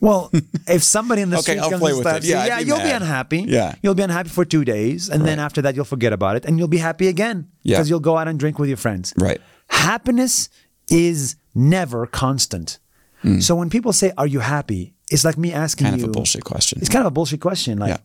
Well, 0.00 0.30
if 0.66 0.82
somebody 0.82 1.22
in 1.22 1.30
the 1.30 1.36
Okay, 1.40 1.42
street 1.52 1.58
I'll 1.60 1.70
comes 1.70 1.80
play 1.80 1.92
and 1.92 2.04
with 2.04 2.14
it. 2.16 2.24
Yeah, 2.24 2.46
yeah, 2.46 2.58
you'll 2.60 2.80
be 2.80 2.90
unhappy. 2.90 3.40
Yeah. 3.46 3.74
you'll 3.82 3.94
be 3.94 4.02
unhappy 4.02 4.28
for 4.30 4.44
two 4.44 4.64
days, 4.64 5.08
and 5.10 5.24
then 5.26 5.38
after 5.38 5.60
that, 5.62 5.74
you'll 5.74 5.84
forget 5.84 6.12
about 6.12 6.36
it, 6.36 6.44
and 6.46 6.58
you'll 6.58 6.68
be 6.68 6.78
happy 6.78 7.08
again 7.08 7.48
Yeah. 7.62 7.76
because 7.76 7.90
you'll 7.90 8.00
go 8.00 8.16
out 8.16 8.26
and 8.28 8.38
drink 8.38 8.58
with 8.58 8.68
your 8.68 8.78
friends. 8.78 9.12
Right. 9.18 9.40
Happiness 9.68 10.48
is 10.90 11.36
never 11.54 12.06
constant. 12.06 12.78
Hmm. 13.22 13.40
So 13.40 13.54
when 13.54 13.68
people 13.70 13.92
say, 13.92 14.12
"Are 14.16 14.26
you 14.26 14.40
happy?" 14.40 14.94
It's 15.10 15.24
like 15.24 15.36
me 15.38 15.52
asking. 15.52 15.86
Kind 15.86 15.98
you. 15.98 16.04
of 16.04 16.10
a 16.10 16.12
bullshit 16.12 16.44
question. 16.44 16.78
It's 16.80 16.88
kind 16.90 17.02
of 17.02 17.06
a 17.06 17.10
bullshit 17.14 17.40
question. 17.40 17.78
Like 17.78 17.90
Yeah. 17.90 17.98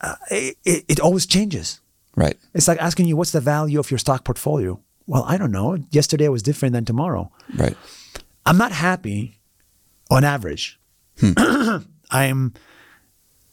Uh, 0.00 0.14
it, 0.30 0.56
it, 0.64 0.84
it 0.88 1.00
always 1.00 1.26
changes. 1.26 1.80
Right. 2.16 2.36
It's 2.54 2.68
like 2.68 2.80
asking 2.80 3.06
you, 3.06 3.16
"What's 3.16 3.32
the 3.32 3.40
value 3.40 3.78
of 3.80 3.90
your 3.90 3.98
stock 3.98 4.24
portfolio?" 4.24 4.80
Well, 5.06 5.24
I 5.26 5.36
don't 5.38 5.52
know. 5.52 5.78
Yesterday 5.90 6.28
was 6.28 6.42
different 6.42 6.72
than 6.74 6.84
tomorrow. 6.84 7.32
Right. 7.56 7.76
I'm 8.44 8.58
not 8.58 8.72
happy 8.72 9.37
on 10.10 10.24
average. 10.24 10.78
I'm 12.10 12.54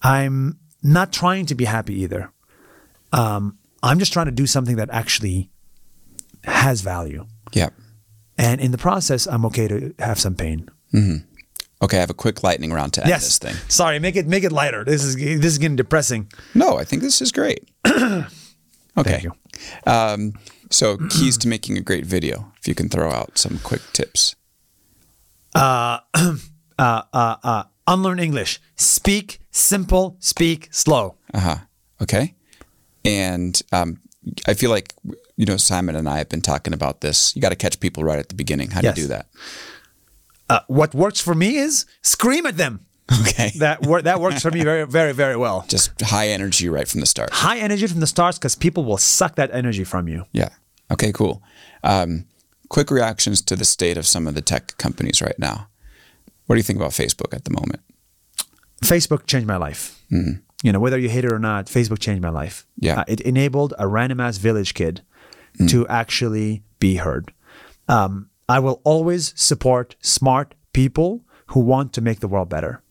I'm 0.01 0.59
not 0.83 1.11
trying 1.11 1.45
to 1.47 1.55
be 1.55 1.65
happy 1.65 2.01
either. 2.01 2.31
Um, 3.11 3.57
I'm 3.81 3.99
just 3.99 4.13
trying 4.13 4.27
to 4.27 4.31
do 4.31 4.45
something 4.45 4.75
that 4.75 4.89
actually 4.91 5.49
has 6.43 6.81
value. 6.81 7.25
Yeah. 7.53 7.69
And 8.37 8.59
in 8.59 8.71
the 8.71 8.77
process, 8.77 9.27
I'm 9.27 9.45
okay 9.45 9.67
to 9.67 9.93
have 9.99 10.19
some 10.19 10.35
pain. 10.35 10.69
Okay, 11.81 11.97
I 11.97 11.99
have 11.99 12.09
a 12.09 12.15
quick 12.15 12.43
lightning 12.43 12.71
round 12.71 12.93
to 12.93 13.01
end 13.01 13.11
this 13.13 13.37
thing. 13.37 13.55
Sorry, 13.67 13.99
make 13.99 14.15
it 14.15 14.27
make 14.27 14.43
it 14.43 14.51
lighter. 14.51 14.83
This 14.83 15.03
is 15.03 15.15
this 15.15 15.45
is 15.45 15.57
getting 15.57 15.75
depressing. 15.75 16.31
No, 16.53 16.77
I 16.77 16.83
think 16.83 17.01
this 17.01 17.21
is 17.21 17.31
great. 17.31 17.69
okay. 17.87 18.25
Thank 18.97 19.23
you. 19.23 19.33
Um, 19.85 20.33
so, 20.71 20.97
keys 21.09 21.37
to 21.39 21.47
making 21.47 21.77
a 21.77 21.81
great 21.81 22.05
video, 22.05 22.51
if 22.59 22.67
you 22.67 22.75
can 22.75 22.89
throw 22.89 23.11
out 23.11 23.37
some 23.37 23.59
quick 23.59 23.81
tips. 23.93 24.35
Unlearn 27.87 28.19
English. 28.19 28.59
Speak 28.75 29.39
simple, 29.51 30.17
speak 30.19 30.69
slow. 30.71 31.15
Uh 31.33 31.39
huh. 31.39 31.55
Okay. 32.01 32.33
And 33.03 33.61
um, 33.71 33.99
I 34.47 34.53
feel 34.55 34.69
like, 34.71 34.93
you 35.37 35.45
know, 35.45 35.57
Simon 35.57 35.95
and 35.95 36.09
I 36.09 36.17
have 36.17 36.29
been 36.29 36.41
talking 36.41 36.73
about 36.73 37.01
this. 37.01 37.35
You 37.35 37.41
got 37.41 37.49
to 37.49 37.55
catch 37.55 37.79
people 37.79 38.03
right 38.03 38.17
at 38.19 38.29
the 38.29 38.35
beginning. 38.35 38.71
How 38.71 38.81
do 38.81 38.87
Yes. 38.87 38.97
you 38.97 39.03
do 39.03 39.07
that? 39.09 39.27
Uh, 40.49 40.59
what 40.67 40.93
works 40.93 41.21
for 41.21 41.35
me 41.35 41.57
is 41.57 41.85
scream 42.01 42.45
at 42.45 42.57
them. 42.57 42.81
Okay. 43.21 43.51
That 43.59 43.83
wor- 43.83 44.01
that 44.01 44.19
works 44.19 44.41
for 44.41 44.49
me 44.51 44.63
very 44.63 44.85
very 44.87 45.13
very 45.13 45.35
well. 45.37 45.65
Just 45.67 46.01
high 46.01 46.29
energy 46.29 46.67
right 46.69 46.87
from 46.87 47.01
the 47.01 47.05
start. 47.05 47.29
High 47.31 47.59
energy 47.59 47.85
from 47.87 47.99
the 47.99 48.07
start 48.07 48.35
because 48.35 48.55
people 48.55 48.83
will 48.83 48.97
suck 48.97 49.35
that 49.35 49.51
energy 49.53 49.83
from 49.83 50.07
you. 50.07 50.25
Yeah. 50.31 50.49
Okay, 50.91 51.11
cool. 51.11 51.41
Um, 51.83 52.25
quick 52.69 52.91
reactions 52.91 53.41
to 53.43 53.55
the 53.55 53.65
state 53.65 53.97
of 53.97 54.05
some 54.05 54.27
of 54.27 54.35
the 54.35 54.41
tech 54.41 54.77
companies 54.77 55.21
right 55.21 55.37
now. 55.37 55.67
What 56.45 56.55
do 56.55 56.59
you 56.59 56.63
think 56.63 56.77
about 56.77 56.91
Facebook 56.91 57.33
at 57.33 57.43
the 57.45 57.51
moment? 57.51 57.81
Facebook 58.83 59.25
changed 59.25 59.47
my 59.47 59.57
life. 59.57 60.01
You 60.63 60.71
know, 60.71 60.79
whether 60.79 60.97
you 60.97 61.09
hate 61.09 61.25
it 61.25 61.31
or 61.31 61.39
not, 61.39 61.65
Facebook 61.67 61.99
changed 61.99 62.21
my 62.21 62.29
life. 62.29 62.65
Yeah. 62.79 62.99
Uh, 63.01 63.03
it 63.07 63.21
enabled 63.21 63.73
a 63.77 63.87
random 63.87 64.19
ass 64.19 64.37
village 64.37 64.73
kid 64.73 65.01
to 65.69 65.87
actually 65.87 66.63
be 66.79 66.95
heard. 66.95 67.33
Um, 67.87 68.29
I 68.49 68.59
will 68.59 68.81
always 68.83 69.33
support 69.35 69.95
smart 70.01 70.53
people 70.73 71.23
who 71.47 71.59
want 71.61 71.93
to 71.93 72.01
make 72.01 72.19
the 72.19 72.27
world 72.27 72.49
better. 72.49 72.81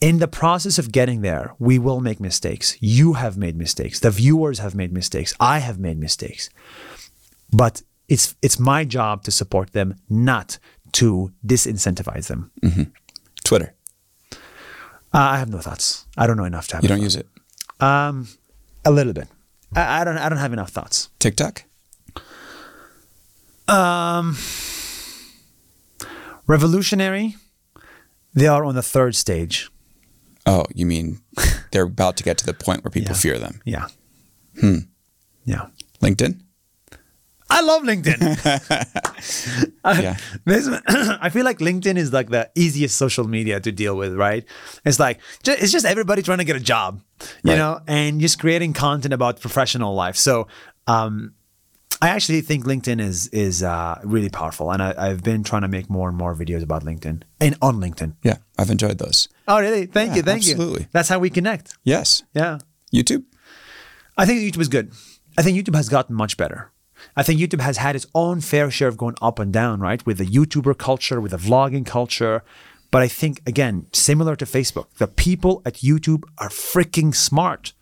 in 0.00 0.18
the 0.18 0.26
process 0.26 0.78
of 0.78 0.90
getting 0.90 1.20
there, 1.22 1.54
we 1.60 1.78
will 1.78 2.00
make 2.00 2.18
mistakes. 2.18 2.76
You 2.80 3.12
have 3.14 3.36
made 3.36 3.56
mistakes. 3.56 4.00
The 4.00 4.10
viewers 4.10 4.58
have 4.58 4.74
made 4.74 4.92
mistakes. 4.92 5.32
I 5.38 5.60
have 5.60 5.78
made 5.78 5.96
mistakes. 5.98 6.50
But 7.52 7.82
it's 8.12 8.34
it's 8.42 8.58
my 8.58 8.84
job 8.84 9.22
to 9.24 9.30
support 9.30 9.72
them, 9.72 9.94
not 10.08 10.58
to 10.92 11.32
disincentivize 11.46 12.26
them. 12.28 12.50
Twitter. 13.44 13.74
Uh, 15.14 15.18
I 15.34 15.38
have 15.38 15.48
no 15.50 15.58
thoughts. 15.58 16.06
I 16.16 16.26
don't 16.26 16.36
know 16.36 16.44
enough 16.44 16.66
to 16.68 16.76
have. 16.76 16.82
You 16.84 16.88
don't 16.88 17.02
use 17.02 17.16
it. 17.16 17.26
Um, 17.80 18.28
a 18.84 18.90
little 18.90 19.12
bit. 19.12 19.28
I, 19.74 20.00
I 20.00 20.04
don't. 20.04 20.18
I 20.18 20.28
don't 20.28 20.38
have 20.38 20.52
enough 20.52 20.70
thoughts. 20.70 21.10
TikTok. 21.18 21.64
Um, 23.68 24.36
revolutionary. 26.46 27.36
They 28.34 28.46
are 28.46 28.64
on 28.64 28.74
the 28.74 28.82
third 28.82 29.14
stage. 29.14 29.70
Oh, 30.46 30.64
you 30.74 30.86
mean 30.86 31.20
they're 31.70 31.84
about 31.84 32.16
to 32.16 32.24
get 32.24 32.38
to 32.38 32.46
the 32.46 32.54
point 32.54 32.82
where 32.84 32.90
people 32.90 33.12
Yeah. 33.14 33.20
fear 33.20 33.38
them? 33.38 33.60
Yeah. 33.64 33.86
Hmm. 34.60 34.78
Yeah. 35.44 35.66
LinkedIn. 36.00 36.40
I 37.52 37.60
love 37.62 37.82
LinkedIn. 37.82 38.20
Yeah. 40.02 40.16
This- 40.44 40.68
I 41.20 41.28
feel 41.28 41.44
like 41.44 41.58
LinkedIn 41.58 41.96
is 41.96 42.12
like 42.12 42.30
the 42.30 42.50
easiest 42.54 42.96
social 42.96 43.26
media 43.26 43.60
to 43.60 43.72
deal 43.72 43.96
with, 43.96 44.14
right? 44.14 44.44
It's 44.84 44.98
like 44.98 45.20
it's 45.46 45.72
just 45.72 45.84
everybody 45.86 46.22
trying 46.22 46.38
to 46.38 46.44
get 46.44 46.56
a 46.56 46.60
job, 46.60 47.00
you 47.44 47.50
Right. 47.52 47.58
know, 47.58 47.80
and 47.86 48.20
just 48.20 48.38
creating 48.38 48.72
content 48.72 49.12
about 49.14 49.40
professional 49.40 49.94
life. 49.94 50.16
So, 50.16 50.48
um, 50.86 51.34
I 52.00 52.08
actually 52.08 52.40
think 52.40 52.64
LinkedIn 52.64 53.00
is 53.00 53.28
is 53.28 53.62
uh, 53.62 54.00
really 54.02 54.28
powerful, 54.28 54.72
and 54.72 54.82
I, 54.82 54.92
I've 54.98 55.22
been 55.22 55.44
trying 55.44 55.62
to 55.62 55.68
make 55.68 55.88
more 55.88 56.08
and 56.08 56.18
more 56.18 56.34
videos 56.34 56.62
about 56.64 56.82
LinkedIn 56.82 57.22
and 57.40 57.56
on 57.62 57.76
LinkedIn. 57.76 58.14
Yeah, 58.24 58.38
I've 58.58 58.70
enjoyed 58.70 58.98
those. 58.98 59.28
Oh, 59.46 59.60
really? 59.60 59.86
Thank 59.86 60.10
Yeah, 60.10 60.16
you, 60.16 60.22
thank 60.22 60.44
you. 60.46 60.52
absolutely. 60.54 60.88
That's 60.90 61.08
how 61.08 61.20
we 61.20 61.30
connect. 61.30 61.76
Yes. 61.84 62.24
Yeah. 62.34 62.58
YouTube. 62.92 63.22
I 64.18 64.26
think 64.26 64.40
YouTube 64.40 64.60
is 64.62 64.68
good. 64.68 64.90
I 65.38 65.42
think 65.42 65.56
YouTube 65.56 65.76
has 65.76 65.88
gotten 65.88 66.16
much 66.16 66.36
better. 66.36 66.71
I 67.16 67.22
think 67.22 67.40
YouTube 67.40 67.60
has 67.60 67.76
had 67.76 67.96
its 67.96 68.06
own 68.14 68.40
fair 68.40 68.70
share 68.70 68.88
of 68.88 68.96
going 68.96 69.16
up 69.20 69.38
and 69.38 69.52
down, 69.52 69.80
right? 69.80 70.04
With 70.04 70.18
the 70.18 70.26
YouTuber 70.26 70.78
culture, 70.78 71.20
with 71.20 71.32
the 71.32 71.36
vlogging 71.36 71.86
culture. 71.86 72.42
But 72.90 73.02
I 73.02 73.08
think, 73.08 73.40
again, 73.46 73.86
similar 73.92 74.36
to 74.36 74.44
Facebook, 74.44 74.86
the 74.98 75.06
people 75.06 75.62
at 75.64 75.76
YouTube 75.76 76.24
are 76.38 76.48
freaking 76.48 77.14
smart 77.14 77.72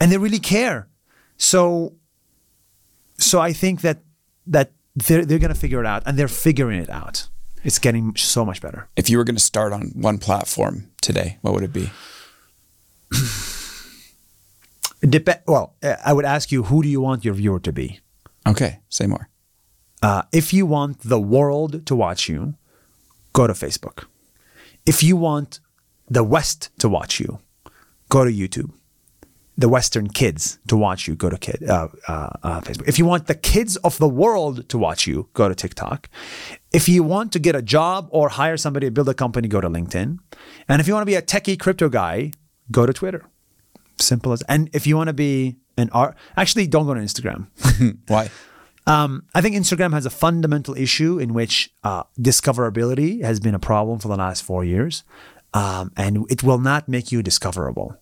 and 0.00 0.10
they 0.10 0.16
really 0.16 0.38
care. 0.38 0.88
So, 1.36 1.94
so 3.18 3.40
I 3.40 3.52
think 3.52 3.82
that 3.82 3.98
that 4.46 4.72
they're, 4.96 5.24
they're 5.24 5.38
going 5.38 5.52
to 5.52 5.58
figure 5.58 5.80
it 5.80 5.86
out 5.86 6.02
and 6.06 6.18
they're 6.18 6.28
figuring 6.28 6.80
it 6.80 6.90
out. 6.90 7.28
It's 7.64 7.78
getting 7.78 8.16
so 8.16 8.44
much 8.44 8.60
better. 8.60 8.88
If 8.96 9.08
you 9.08 9.18
were 9.18 9.24
going 9.24 9.36
to 9.36 9.42
start 9.42 9.72
on 9.72 9.92
one 9.94 10.18
platform 10.18 10.90
today, 11.00 11.38
what 11.42 11.54
would 11.54 11.62
it 11.62 11.72
be? 11.72 11.90
Dep- 15.08 15.44
well, 15.46 15.74
I 16.04 16.12
would 16.12 16.24
ask 16.24 16.50
you, 16.50 16.64
who 16.64 16.82
do 16.82 16.88
you 16.88 17.00
want 17.00 17.24
your 17.24 17.34
viewer 17.34 17.60
to 17.60 17.72
be? 17.72 18.00
Okay, 18.46 18.80
say 18.88 19.06
more. 19.06 19.28
Uh, 20.02 20.22
if 20.32 20.52
you 20.52 20.66
want 20.66 21.00
the 21.00 21.20
world 21.20 21.86
to 21.86 21.94
watch 21.94 22.28
you, 22.28 22.54
go 23.32 23.46
to 23.46 23.52
Facebook. 23.52 24.04
If 24.84 25.02
you 25.02 25.16
want 25.16 25.60
the 26.08 26.24
West 26.24 26.70
to 26.78 26.88
watch 26.88 27.20
you, 27.20 27.38
go 28.08 28.24
to 28.24 28.32
YouTube. 28.32 28.72
The 29.56 29.68
Western 29.68 30.08
kids 30.08 30.58
to 30.66 30.76
watch 30.76 31.06
you, 31.06 31.14
go 31.14 31.28
to 31.28 31.36
kid, 31.36 31.62
uh, 31.68 31.88
uh, 32.08 32.30
uh, 32.42 32.60
Facebook. 32.62 32.88
If 32.88 32.98
you 32.98 33.04
want 33.04 33.26
the 33.26 33.34
kids 33.34 33.76
of 33.76 33.98
the 33.98 34.08
world 34.08 34.68
to 34.70 34.78
watch 34.78 35.06
you, 35.06 35.28
go 35.34 35.48
to 35.48 35.54
TikTok. 35.54 36.08
If 36.72 36.88
you 36.88 37.02
want 37.02 37.32
to 37.32 37.38
get 37.38 37.54
a 37.54 37.62
job 37.62 38.08
or 38.10 38.30
hire 38.30 38.56
somebody 38.56 38.86
to 38.86 38.90
build 38.90 39.10
a 39.10 39.14
company, 39.14 39.48
go 39.48 39.60
to 39.60 39.68
LinkedIn. 39.68 40.18
And 40.68 40.80
if 40.80 40.88
you 40.88 40.94
want 40.94 41.02
to 41.02 41.06
be 41.06 41.14
a 41.16 41.22
techie 41.22 41.60
crypto 41.60 41.90
guy, 41.90 42.32
go 42.70 42.86
to 42.86 42.94
Twitter. 42.94 43.24
Simple 44.00 44.32
as. 44.32 44.42
And 44.48 44.70
if 44.72 44.86
you 44.86 44.96
want 44.96 45.08
to 45.08 45.12
be 45.12 45.58
an 45.76 45.90
art, 45.92 46.16
actually, 46.36 46.66
don't 46.66 46.86
go 46.86 46.94
to 46.94 47.00
Instagram. 47.00 47.46
Why? 48.08 48.30
Um, 48.86 49.24
I 49.34 49.40
think 49.40 49.54
Instagram 49.54 49.92
has 49.92 50.06
a 50.06 50.10
fundamental 50.10 50.76
issue 50.76 51.18
in 51.18 51.34
which 51.34 51.72
uh, 51.84 52.02
discoverability 52.18 53.22
has 53.22 53.38
been 53.38 53.54
a 53.54 53.60
problem 53.60 53.98
for 53.98 54.08
the 54.08 54.16
last 54.16 54.42
four 54.42 54.64
years, 54.64 55.04
um, 55.54 55.92
and 55.96 56.26
it 56.30 56.42
will 56.42 56.58
not 56.58 56.88
make 56.88 57.12
you 57.12 57.22
discoverable. 57.22 57.96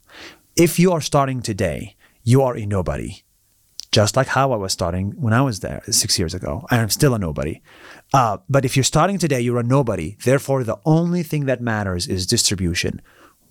If 0.56 0.78
you 0.78 0.92
are 0.92 1.00
starting 1.00 1.42
today, 1.42 1.96
you 2.22 2.42
are 2.42 2.56
a 2.56 2.64
nobody, 2.64 3.22
just 3.92 4.16
like 4.16 4.28
how 4.28 4.52
I 4.52 4.56
was 4.56 4.72
starting 4.72 5.12
when 5.12 5.32
I 5.32 5.42
was 5.42 5.60
there 5.60 5.82
six 5.90 6.18
years 6.18 6.32
ago. 6.32 6.66
I 6.70 6.78
am 6.78 6.90
still 6.90 7.14
a 7.14 7.18
nobody. 7.18 7.60
Uh, 8.12 8.38
but 8.48 8.64
if 8.64 8.76
you're 8.76 8.84
starting 8.84 9.18
today, 9.18 9.40
you're 9.40 9.60
a 9.60 9.62
nobody. 9.62 10.16
Therefore, 10.24 10.64
the 10.64 10.78
only 10.84 11.22
thing 11.22 11.46
that 11.46 11.60
matters 11.60 12.06
is 12.06 12.26
distribution. 12.26 13.02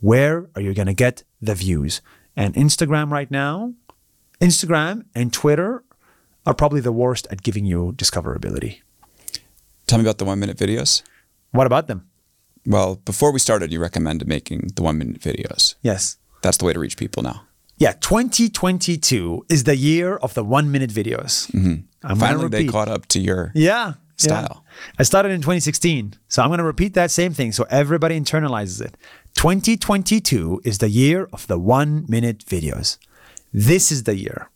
Where 0.01 0.49
are 0.55 0.61
you 0.61 0.73
going 0.73 0.87
to 0.87 0.93
get 0.93 1.23
the 1.41 1.55
views? 1.55 2.01
And 2.35 2.53
Instagram 2.55 3.11
right 3.11 3.29
now, 3.29 3.73
Instagram 4.41 5.05
and 5.13 5.33
Twitter 5.33 5.83
are 6.45 6.53
probably 6.53 6.81
the 6.81 6.91
worst 6.91 7.27
at 7.29 7.43
giving 7.43 7.65
you 7.65 7.93
discoverability. 7.97 8.81
Tell 9.87 9.99
me 9.99 10.03
about 10.05 10.17
the 10.17 10.25
one 10.25 10.39
minute 10.39 10.57
videos. 10.57 11.01
What 11.51 11.67
about 11.67 11.87
them? 11.87 12.07
Well, 12.65 12.97
before 12.97 13.31
we 13.31 13.39
started, 13.39 13.71
you 13.71 13.79
recommended 13.79 14.27
making 14.27 14.71
the 14.75 14.83
one 14.83 14.97
minute 14.97 15.19
videos. 15.19 15.75
Yes. 15.81 16.17
That's 16.41 16.57
the 16.57 16.65
way 16.65 16.73
to 16.73 16.79
reach 16.79 16.97
people 16.97 17.23
now. 17.23 17.43
Yeah, 17.77 17.93
2022 17.93 19.45
is 19.49 19.63
the 19.63 19.75
year 19.75 20.17
of 20.17 20.33
the 20.33 20.43
one 20.43 20.71
minute 20.71 20.91
videos. 20.91 21.49
Mm-hmm. 21.51 21.75
I'm 22.03 22.17
Finally, 22.17 22.49
they 22.49 22.65
caught 22.67 22.89
up 22.89 23.07
to 23.07 23.19
your. 23.19 23.51
Yeah. 23.55 23.93
style. 24.17 24.63
yeah. 24.65 24.91
I 24.99 25.03
started 25.03 25.31
in 25.31 25.41
2016. 25.41 26.15
So 26.27 26.41
I'm 26.43 26.49
going 26.49 26.59
to 26.59 26.63
repeat 26.63 26.93
that 26.93 27.09
same 27.09 27.33
thing 27.33 27.51
so 27.51 27.65
everybody 27.69 28.19
internalizes 28.19 28.81
it. 28.81 28.97
2022 29.35 30.61
is 30.65 30.79
the 30.79 30.89
year 30.89 31.29
of 31.31 31.47
the 31.47 31.57
one 31.57 32.05
minute 32.09 32.39
videos. 32.45 32.97
This 33.53 33.91
is 33.91 34.03
the 34.03 34.15
year. 34.15 34.49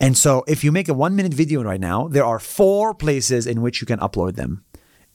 And 0.00 0.16
so 0.16 0.44
if 0.48 0.64
you 0.64 0.72
make 0.72 0.88
a 0.88 0.94
one 0.94 1.14
minute 1.14 1.34
video 1.34 1.62
right 1.62 1.80
now, 1.80 2.08
there 2.08 2.24
are 2.24 2.38
four 2.38 2.94
places 2.94 3.46
in 3.46 3.62
which 3.62 3.80
you 3.80 3.86
can 3.86 4.00
upload 4.00 4.36
them 4.36 4.64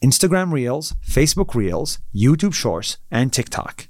Instagram 0.01 0.51
Reels, 0.51 0.93
Facebook 1.05 1.55
Reels, 1.55 1.99
YouTube 2.15 2.53
Shorts, 2.53 2.97
and 3.11 3.33
TikTok. 3.33 3.87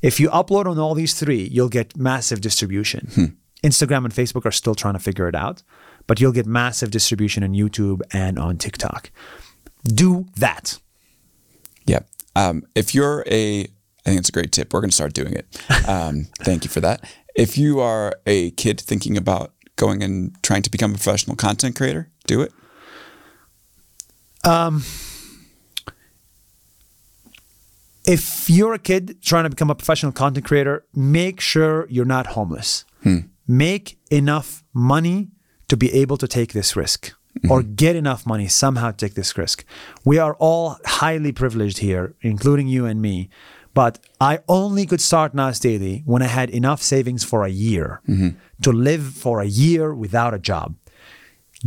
If 0.00 0.18
you 0.18 0.30
upload 0.30 0.66
on 0.66 0.78
all 0.78 0.94
these 0.94 1.14
three, 1.14 1.42
you'll 1.42 1.68
get 1.68 1.96
massive 1.96 2.40
distribution. 2.40 3.36
Instagram 3.62 4.04
and 4.04 4.14
Facebook 4.14 4.46
are 4.46 4.52
still 4.52 4.74
trying 4.74 4.94
to 4.94 5.00
figure 5.00 5.28
it 5.28 5.34
out, 5.34 5.62
but 6.06 6.20
you'll 6.20 6.32
get 6.32 6.46
massive 6.46 6.90
distribution 6.90 7.42
on 7.42 7.50
YouTube 7.50 8.00
and 8.12 8.38
on 8.38 8.56
TikTok. 8.56 9.10
Do 9.84 10.26
that. 10.36 10.78
Yeah. 11.84 12.00
Um, 12.34 12.62
if 12.74 12.94
you're 12.94 13.24
a, 13.26 13.62
I 13.62 13.66
think 14.04 14.20
it's 14.20 14.30
a 14.30 14.32
great 14.32 14.52
tip. 14.52 14.72
We're 14.72 14.80
going 14.80 14.90
to 14.90 14.94
start 14.96 15.12
doing 15.12 15.34
it. 15.34 15.46
Um, 15.88 16.28
thank 16.38 16.64
you 16.64 16.70
for 16.70 16.80
that. 16.80 17.04
If 17.34 17.56
you 17.56 17.80
are 17.80 18.14
a 18.26 18.50
kid 18.52 18.80
thinking 18.80 19.16
about 19.16 19.52
going 19.76 20.02
and 20.02 20.36
trying 20.42 20.62
to 20.62 20.70
become 20.70 20.92
a 20.92 20.94
professional 20.94 21.36
content 21.36 21.76
creator, 21.76 22.10
do 22.26 22.42
it. 22.42 22.52
Um, 24.44 24.82
if 28.06 28.48
you're 28.48 28.74
a 28.74 28.78
kid 28.78 29.22
trying 29.22 29.44
to 29.44 29.50
become 29.50 29.70
a 29.70 29.74
professional 29.74 30.12
content 30.12 30.46
creator, 30.46 30.84
make 30.94 31.40
sure 31.40 31.86
you're 31.88 32.04
not 32.04 32.28
homeless. 32.28 32.84
Hmm. 33.02 33.18
Make 33.46 33.98
enough 34.10 34.62
money 34.72 35.30
to 35.68 35.76
be 35.76 35.92
able 35.92 36.16
to 36.18 36.28
take 36.28 36.52
this 36.52 36.76
risk 36.76 37.12
or 37.48 37.62
mm-hmm. 37.62 37.74
get 37.74 37.96
enough 37.96 38.26
money 38.26 38.48
somehow 38.48 38.90
to 38.90 38.96
take 38.96 39.14
this 39.14 39.36
risk. 39.38 39.64
We 40.04 40.18
are 40.18 40.34
all 40.34 40.78
highly 40.84 41.32
privileged 41.32 41.78
here, 41.78 42.14
including 42.20 42.68
you 42.68 42.86
and 42.86 43.00
me. 43.00 43.30
But 43.72 43.98
I 44.20 44.40
only 44.48 44.84
could 44.86 45.00
start 45.00 45.34
Nas 45.34 45.60
Daily 45.60 46.02
when 46.04 46.22
I 46.22 46.26
had 46.26 46.50
enough 46.50 46.82
savings 46.82 47.24
for 47.24 47.44
a 47.44 47.50
year 47.50 48.00
mm-hmm. 48.08 48.30
to 48.62 48.72
live 48.72 49.04
for 49.14 49.40
a 49.40 49.46
year 49.46 49.94
without 49.94 50.34
a 50.34 50.38
job. 50.38 50.74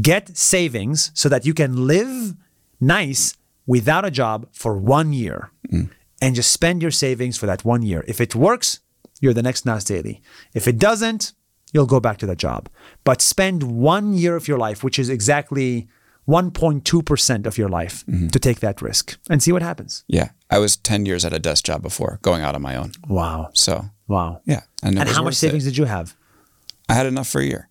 Get 0.02 0.38
savings 0.38 1.12
so 1.14 1.30
that 1.30 1.46
you 1.46 1.54
can 1.54 1.88
live 1.88 2.34
nice 2.80 3.36
without 3.66 4.06
a 4.06 4.12
job 4.12 4.48
for 4.52 4.78
one 4.78 5.14
year 5.14 5.52
mm. 5.70 5.90
and 6.22 6.36
just 6.36 6.52
spend 6.52 6.82
your 6.82 6.92
savings 6.92 7.38
for 7.38 7.46
that 7.46 7.64
one 7.64 7.82
year. 7.84 8.04
If 8.08 8.20
it 8.20 8.36
works, 8.36 8.80
you're 9.22 9.34
the 9.34 9.44
next 9.44 9.66
Nas 9.66 9.86
Daily. 9.86 10.22
If 10.54 10.68
it 10.68 10.78
doesn't, 10.78 11.34
you'll 11.72 11.86
go 11.86 12.00
back 12.00 12.18
to 12.18 12.26
that 12.26 12.38
job. 12.38 12.70
But 13.04 13.22
spend 13.22 13.64
one 13.64 14.14
year 14.14 14.36
of 14.36 14.48
your 14.48 14.58
life, 14.58 14.84
which 14.84 15.00
is 15.00 15.10
exactly 15.10 15.88
1.2% 16.28 17.46
of 17.46 17.58
your 17.58 17.70
life, 17.70 18.04
to 18.32 18.40
take 18.40 18.60
that 18.62 18.82
risk 18.82 19.18
and 19.30 19.42
see 19.44 19.52
what 19.52 19.62
happens. 19.62 20.04
Yeah. 20.08 20.30
I 20.50 20.60
was 20.60 20.78
10 20.78 21.06
years 21.06 21.26
at 21.26 21.34
a 21.34 21.40
desk 21.40 21.66
job 21.66 21.82
before 21.82 22.20
going 22.22 22.42
out 22.44 22.56
on 22.56 22.62
my 22.62 22.76
own. 22.76 22.92
Wow. 23.08 23.50
So, 23.54 23.86
Wow. 24.08 24.42
yeah. 24.46 24.62
And, 24.84 25.00
And 25.00 25.10
how 25.10 25.24
much 25.24 25.36
savings 25.36 25.66
it. 25.66 25.72
did 25.72 25.78
you 25.78 25.86
have? 25.86 26.16
I 26.90 26.94
had 26.94 27.06
enough 27.06 27.28
for 27.30 27.42
a 27.42 27.46
year. 27.46 27.70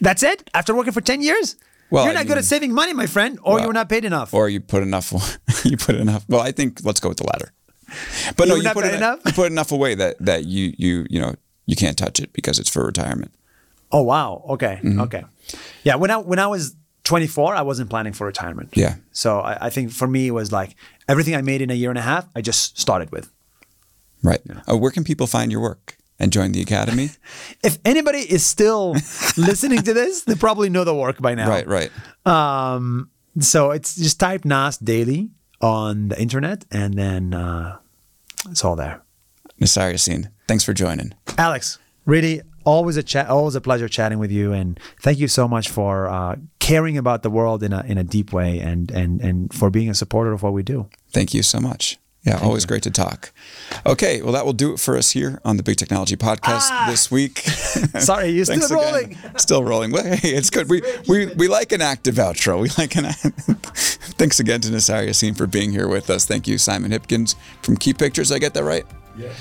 That's 0.00 0.22
it? 0.22 0.48
After 0.54 0.74
working 0.74 0.92
for 0.92 1.00
10 1.02 1.22
years? 1.22 1.56
Well, 1.90 2.04
You're 2.04 2.12
I 2.12 2.14
not 2.18 2.26
good 2.26 2.38
at 2.38 2.44
saving 2.44 2.72
money, 2.72 2.92
my 2.94 3.06
friend, 3.06 3.38
or 3.42 3.54
Well, 3.54 3.62
you 3.62 3.66
were 3.68 3.72
not 3.74 3.88
paid 3.88 4.04
enough. 4.04 4.32
Or 4.32 4.48
you 4.48 4.60
put 4.60 4.82
enough, 4.82 5.12
you 5.64 5.76
put 5.76 5.96
enough. 5.96 6.24
Well, 6.28 6.40
I 6.40 6.52
think 6.52 6.80
let's 6.84 7.00
go 7.00 7.08
with 7.08 7.18
the 7.18 7.26
latter. 7.26 7.52
But 8.36 8.46
You 8.46 8.54
no, 8.54 8.60
you 8.62 8.70
put, 8.70 8.84
it, 8.84 8.94
enough? 8.94 9.20
you 9.26 9.32
put 9.32 9.50
enough 9.50 9.72
away 9.72 9.94
that, 9.96 10.16
that 10.20 10.44
you, 10.46 10.72
you, 10.78 11.06
you 11.10 11.20
know, 11.20 11.34
you 11.66 11.74
can't 11.76 11.98
touch 11.98 12.20
it 12.20 12.32
because 12.32 12.58
it's 12.58 12.70
for 12.70 12.84
retirement. 12.86 13.32
oh, 13.92 14.02
wow. 14.02 14.44
Okay. 14.50 14.78
Mm-hmm. 14.82 15.00
Okay. 15.00 15.24
Yeah. 15.82 15.96
When 15.96 16.10
I, 16.10 16.18
when 16.18 16.38
I 16.38 16.46
was 16.46 16.76
24, 17.10 17.56
I 17.56 17.62
wasn't 17.62 17.90
planning 17.90 18.12
for 18.12 18.24
retirement. 18.24 18.70
Yeah. 18.74 18.94
So 19.10 19.40
I, 19.40 19.66
I 19.66 19.70
think 19.70 19.90
for 19.90 20.06
me, 20.06 20.28
it 20.28 20.30
was 20.30 20.52
like 20.52 20.76
everything 21.08 21.34
I 21.34 21.42
made 21.42 21.60
in 21.60 21.68
a 21.68 21.74
year 21.74 21.90
and 21.90 21.98
a 21.98 22.02
half, 22.02 22.28
I 22.36 22.40
just 22.40 22.78
started 22.78 23.10
with. 23.10 23.32
Right. 24.22 24.40
Uh, 24.70 24.76
where 24.76 24.92
can 24.92 25.02
people 25.02 25.26
find 25.26 25.50
your 25.50 25.60
work 25.60 25.96
and 26.20 26.32
join 26.32 26.52
the 26.52 26.62
academy? 26.62 27.10
If 27.64 27.78
anybody 27.84 28.18
is 28.18 28.46
still 28.46 28.92
listening 29.36 29.82
to 29.82 29.92
this, 29.92 30.22
they 30.22 30.36
probably 30.36 30.70
know 30.70 30.84
the 30.84 30.94
work 30.94 31.20
by 31.20 31.34
now. 31.34 31.48
right, 31.48 31.66
right. 31.66 31.90
Um, 32.24 33.10
so 33.40 33.72
it's 33.72 33.96
just 33.96 34.20
type 34.20 34.44
Nas 34.44 34.78
Daily 34.78 35.30
on 35.60 36.08
the 36.10 36.20
internet, 36.20 36.64
and 36.70 36.94
then 36.94 37.34
uh, 37.34 37.78
it's 38.48 38.64
all 38.64 38.76
there. 38.76 39.02
Yassin, 39.60 40.30
thanks 40.46 40.62
for 40.62 40.72
joining. 40.72 41.12
Alex, 41.36 41.78
really, 42.06 42.40
always 42.64 42.96
a 42.96 43.02
chat, 43.02 43.28
always 43.28 43.54
a 43.54 43.60
pleasure 43.60 43.88
chatting 43.88 44.18
with 44.18 44.30
you, 44.30 44.52
and 44.52 44.78
thank 45.02 45.18
you 45.18 45.28
so 45.28 45.48
much 45.48 45.68
for 45.68 46.08
uh, 46.08 46.36
caring 46.58 46.96
about 46.98 47.22
the 47.22 47.30
world 47.30 47.62
in 47.62 47.72
a 47.72 47.82
in 47.86 47.98
a 47.98 48.04
deep 48.04 48.32
way, 48.32 48.58
and 48.60 48.90
and 48.90 49.20
and 49.20 49.52
for 49.52 49.70
being 49.70 49.88
a 49.90 49.94
supporter 49.94 50.32
of 50.32 50.42
what 50.42 50.52
we 50.52 50.62
do. 50.62 50.88
Thank 51.12 51.34
you 51.34 51.42
so 51.42 51.60
much. 51.60 51.98
Yeah, 52.22 52.38
always 52.42 52.66
great 52.66 52.82
to 52.82 52.90
talk. 52.90 53.32
Okay, 53.86 54.20
well, 54.20 54.32
that 54.32 54.44
will 54.44 54.52
do 54.52 54.74
it 54.74 54.78
for 54.78 54.94
us 54.98 55.12
here 55.12 55.40
on 55.42 55.56
the 55.56 55.62
Big 55.62 55.78
Technology 55.78 56.16
Podcast 56.16 56.86
this 56.86 57.10
week. 57.10 57.38
Sorry, 57.98 58.28
you're 58.28 58.44
still 58.44 58.58
Thanks 58.58 58.70
again. 58.70 58.84
rolling. 58.84 59.18
Still 59.38 59.64
rolling. 59.64 59.90
Well, 59.90 60.04
hey, 60.04 60.28
it's 60.34 60.50
good. 60.50 60.68
We, 60.68 60.82
we 61.08 61.26
we 61.28 61.48
like 61.48 61.72
an 61.72 61.80
active 61.80 62.16
outro. 62.16 62.60
We 62.60 62.68
like 62.76 62.94
an. 62.96 63.04
Thanks 64.20 64.38
again 64.38 64.60
to 64.60 64.68
Nuseir 64.68 65.08
Yassin 65.08 65.34
for 65.34 65.46
being 65.46 65.72
here 65.72 65.88
with 65.88 66.10
us. 66.10 66.26
Thank 66.26 66.46
you, 66.46 66.58
Simon 66.58 66.90
Hipkins 66.90 67.36
from 67.62 67.78
Key 67.78 67.94
Pictures. 67.94 68.30
I 68.30 68.38
get 68.38 68.52
that 68.52 68.64
right? 68.64 68.84
Yeah. 69.16 69.32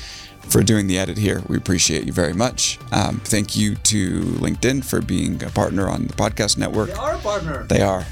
For 0.50 0.64
doing 0.64 0.88
the 0.88 0.98
edit 0.98 1.18
here, 1.18 1.44
we 1.48 1.58
appreciate 1.58 2.06
you 2.06 2.12
very 2.12 2.34
much. 2.34 2.80
Um, 2.92 3.20
thank 3.24 3.56
you 3.56 3.76
to 3.76 4.22
LinkedIn 4.22 4.84
for 4.84 5.00
being 5.00 5.44
a 5.44 5.50
partner 5.50 5.88
on 5.88 6.08
the 6.08 6.14
podcast 6.14 6.58
network. 6.58 6.98
Our 6.98 7.18
partner. 7.20 7.66
They 7.66 7.82
are. 7.82 8.06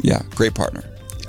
Yeah, 0.00 0.22
great 0.34 0.54
partner. 0.54 0.82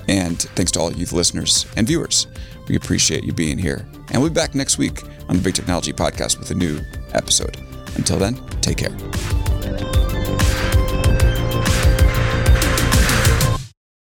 And 0.07 0.39
thanks 0.39 0.71
to 0.73 0.80
all 0.80 0.91
you 0.91 1.05
listeners 1.05 1.67
and 1.78 1.86
viewers. 1.86 2.28
We 2.67 2.76
appreciate 2.76 3.23
you 3.23 3.34
being 3.34 3.59
here. 3.59 3.88
And 4.11 4.21
we'll 4.21 4.32
be 4.32 4.36
back 4.36 4.55
next 4.55 4.78
week 4.78 5.03
on 5.30 5.36
the 5.38 5.41
Big 5.41 5.53
Technology 5.53 5.93
Podcast 5.93 6.39
with 6.39 6.49
a 6.49 6.55
new 6.55 6.80
episode. 7.13 7.57
Until 7.95 8.17
then, 8.17 8.36
take 8.61 8.78
care. 8.78 8.95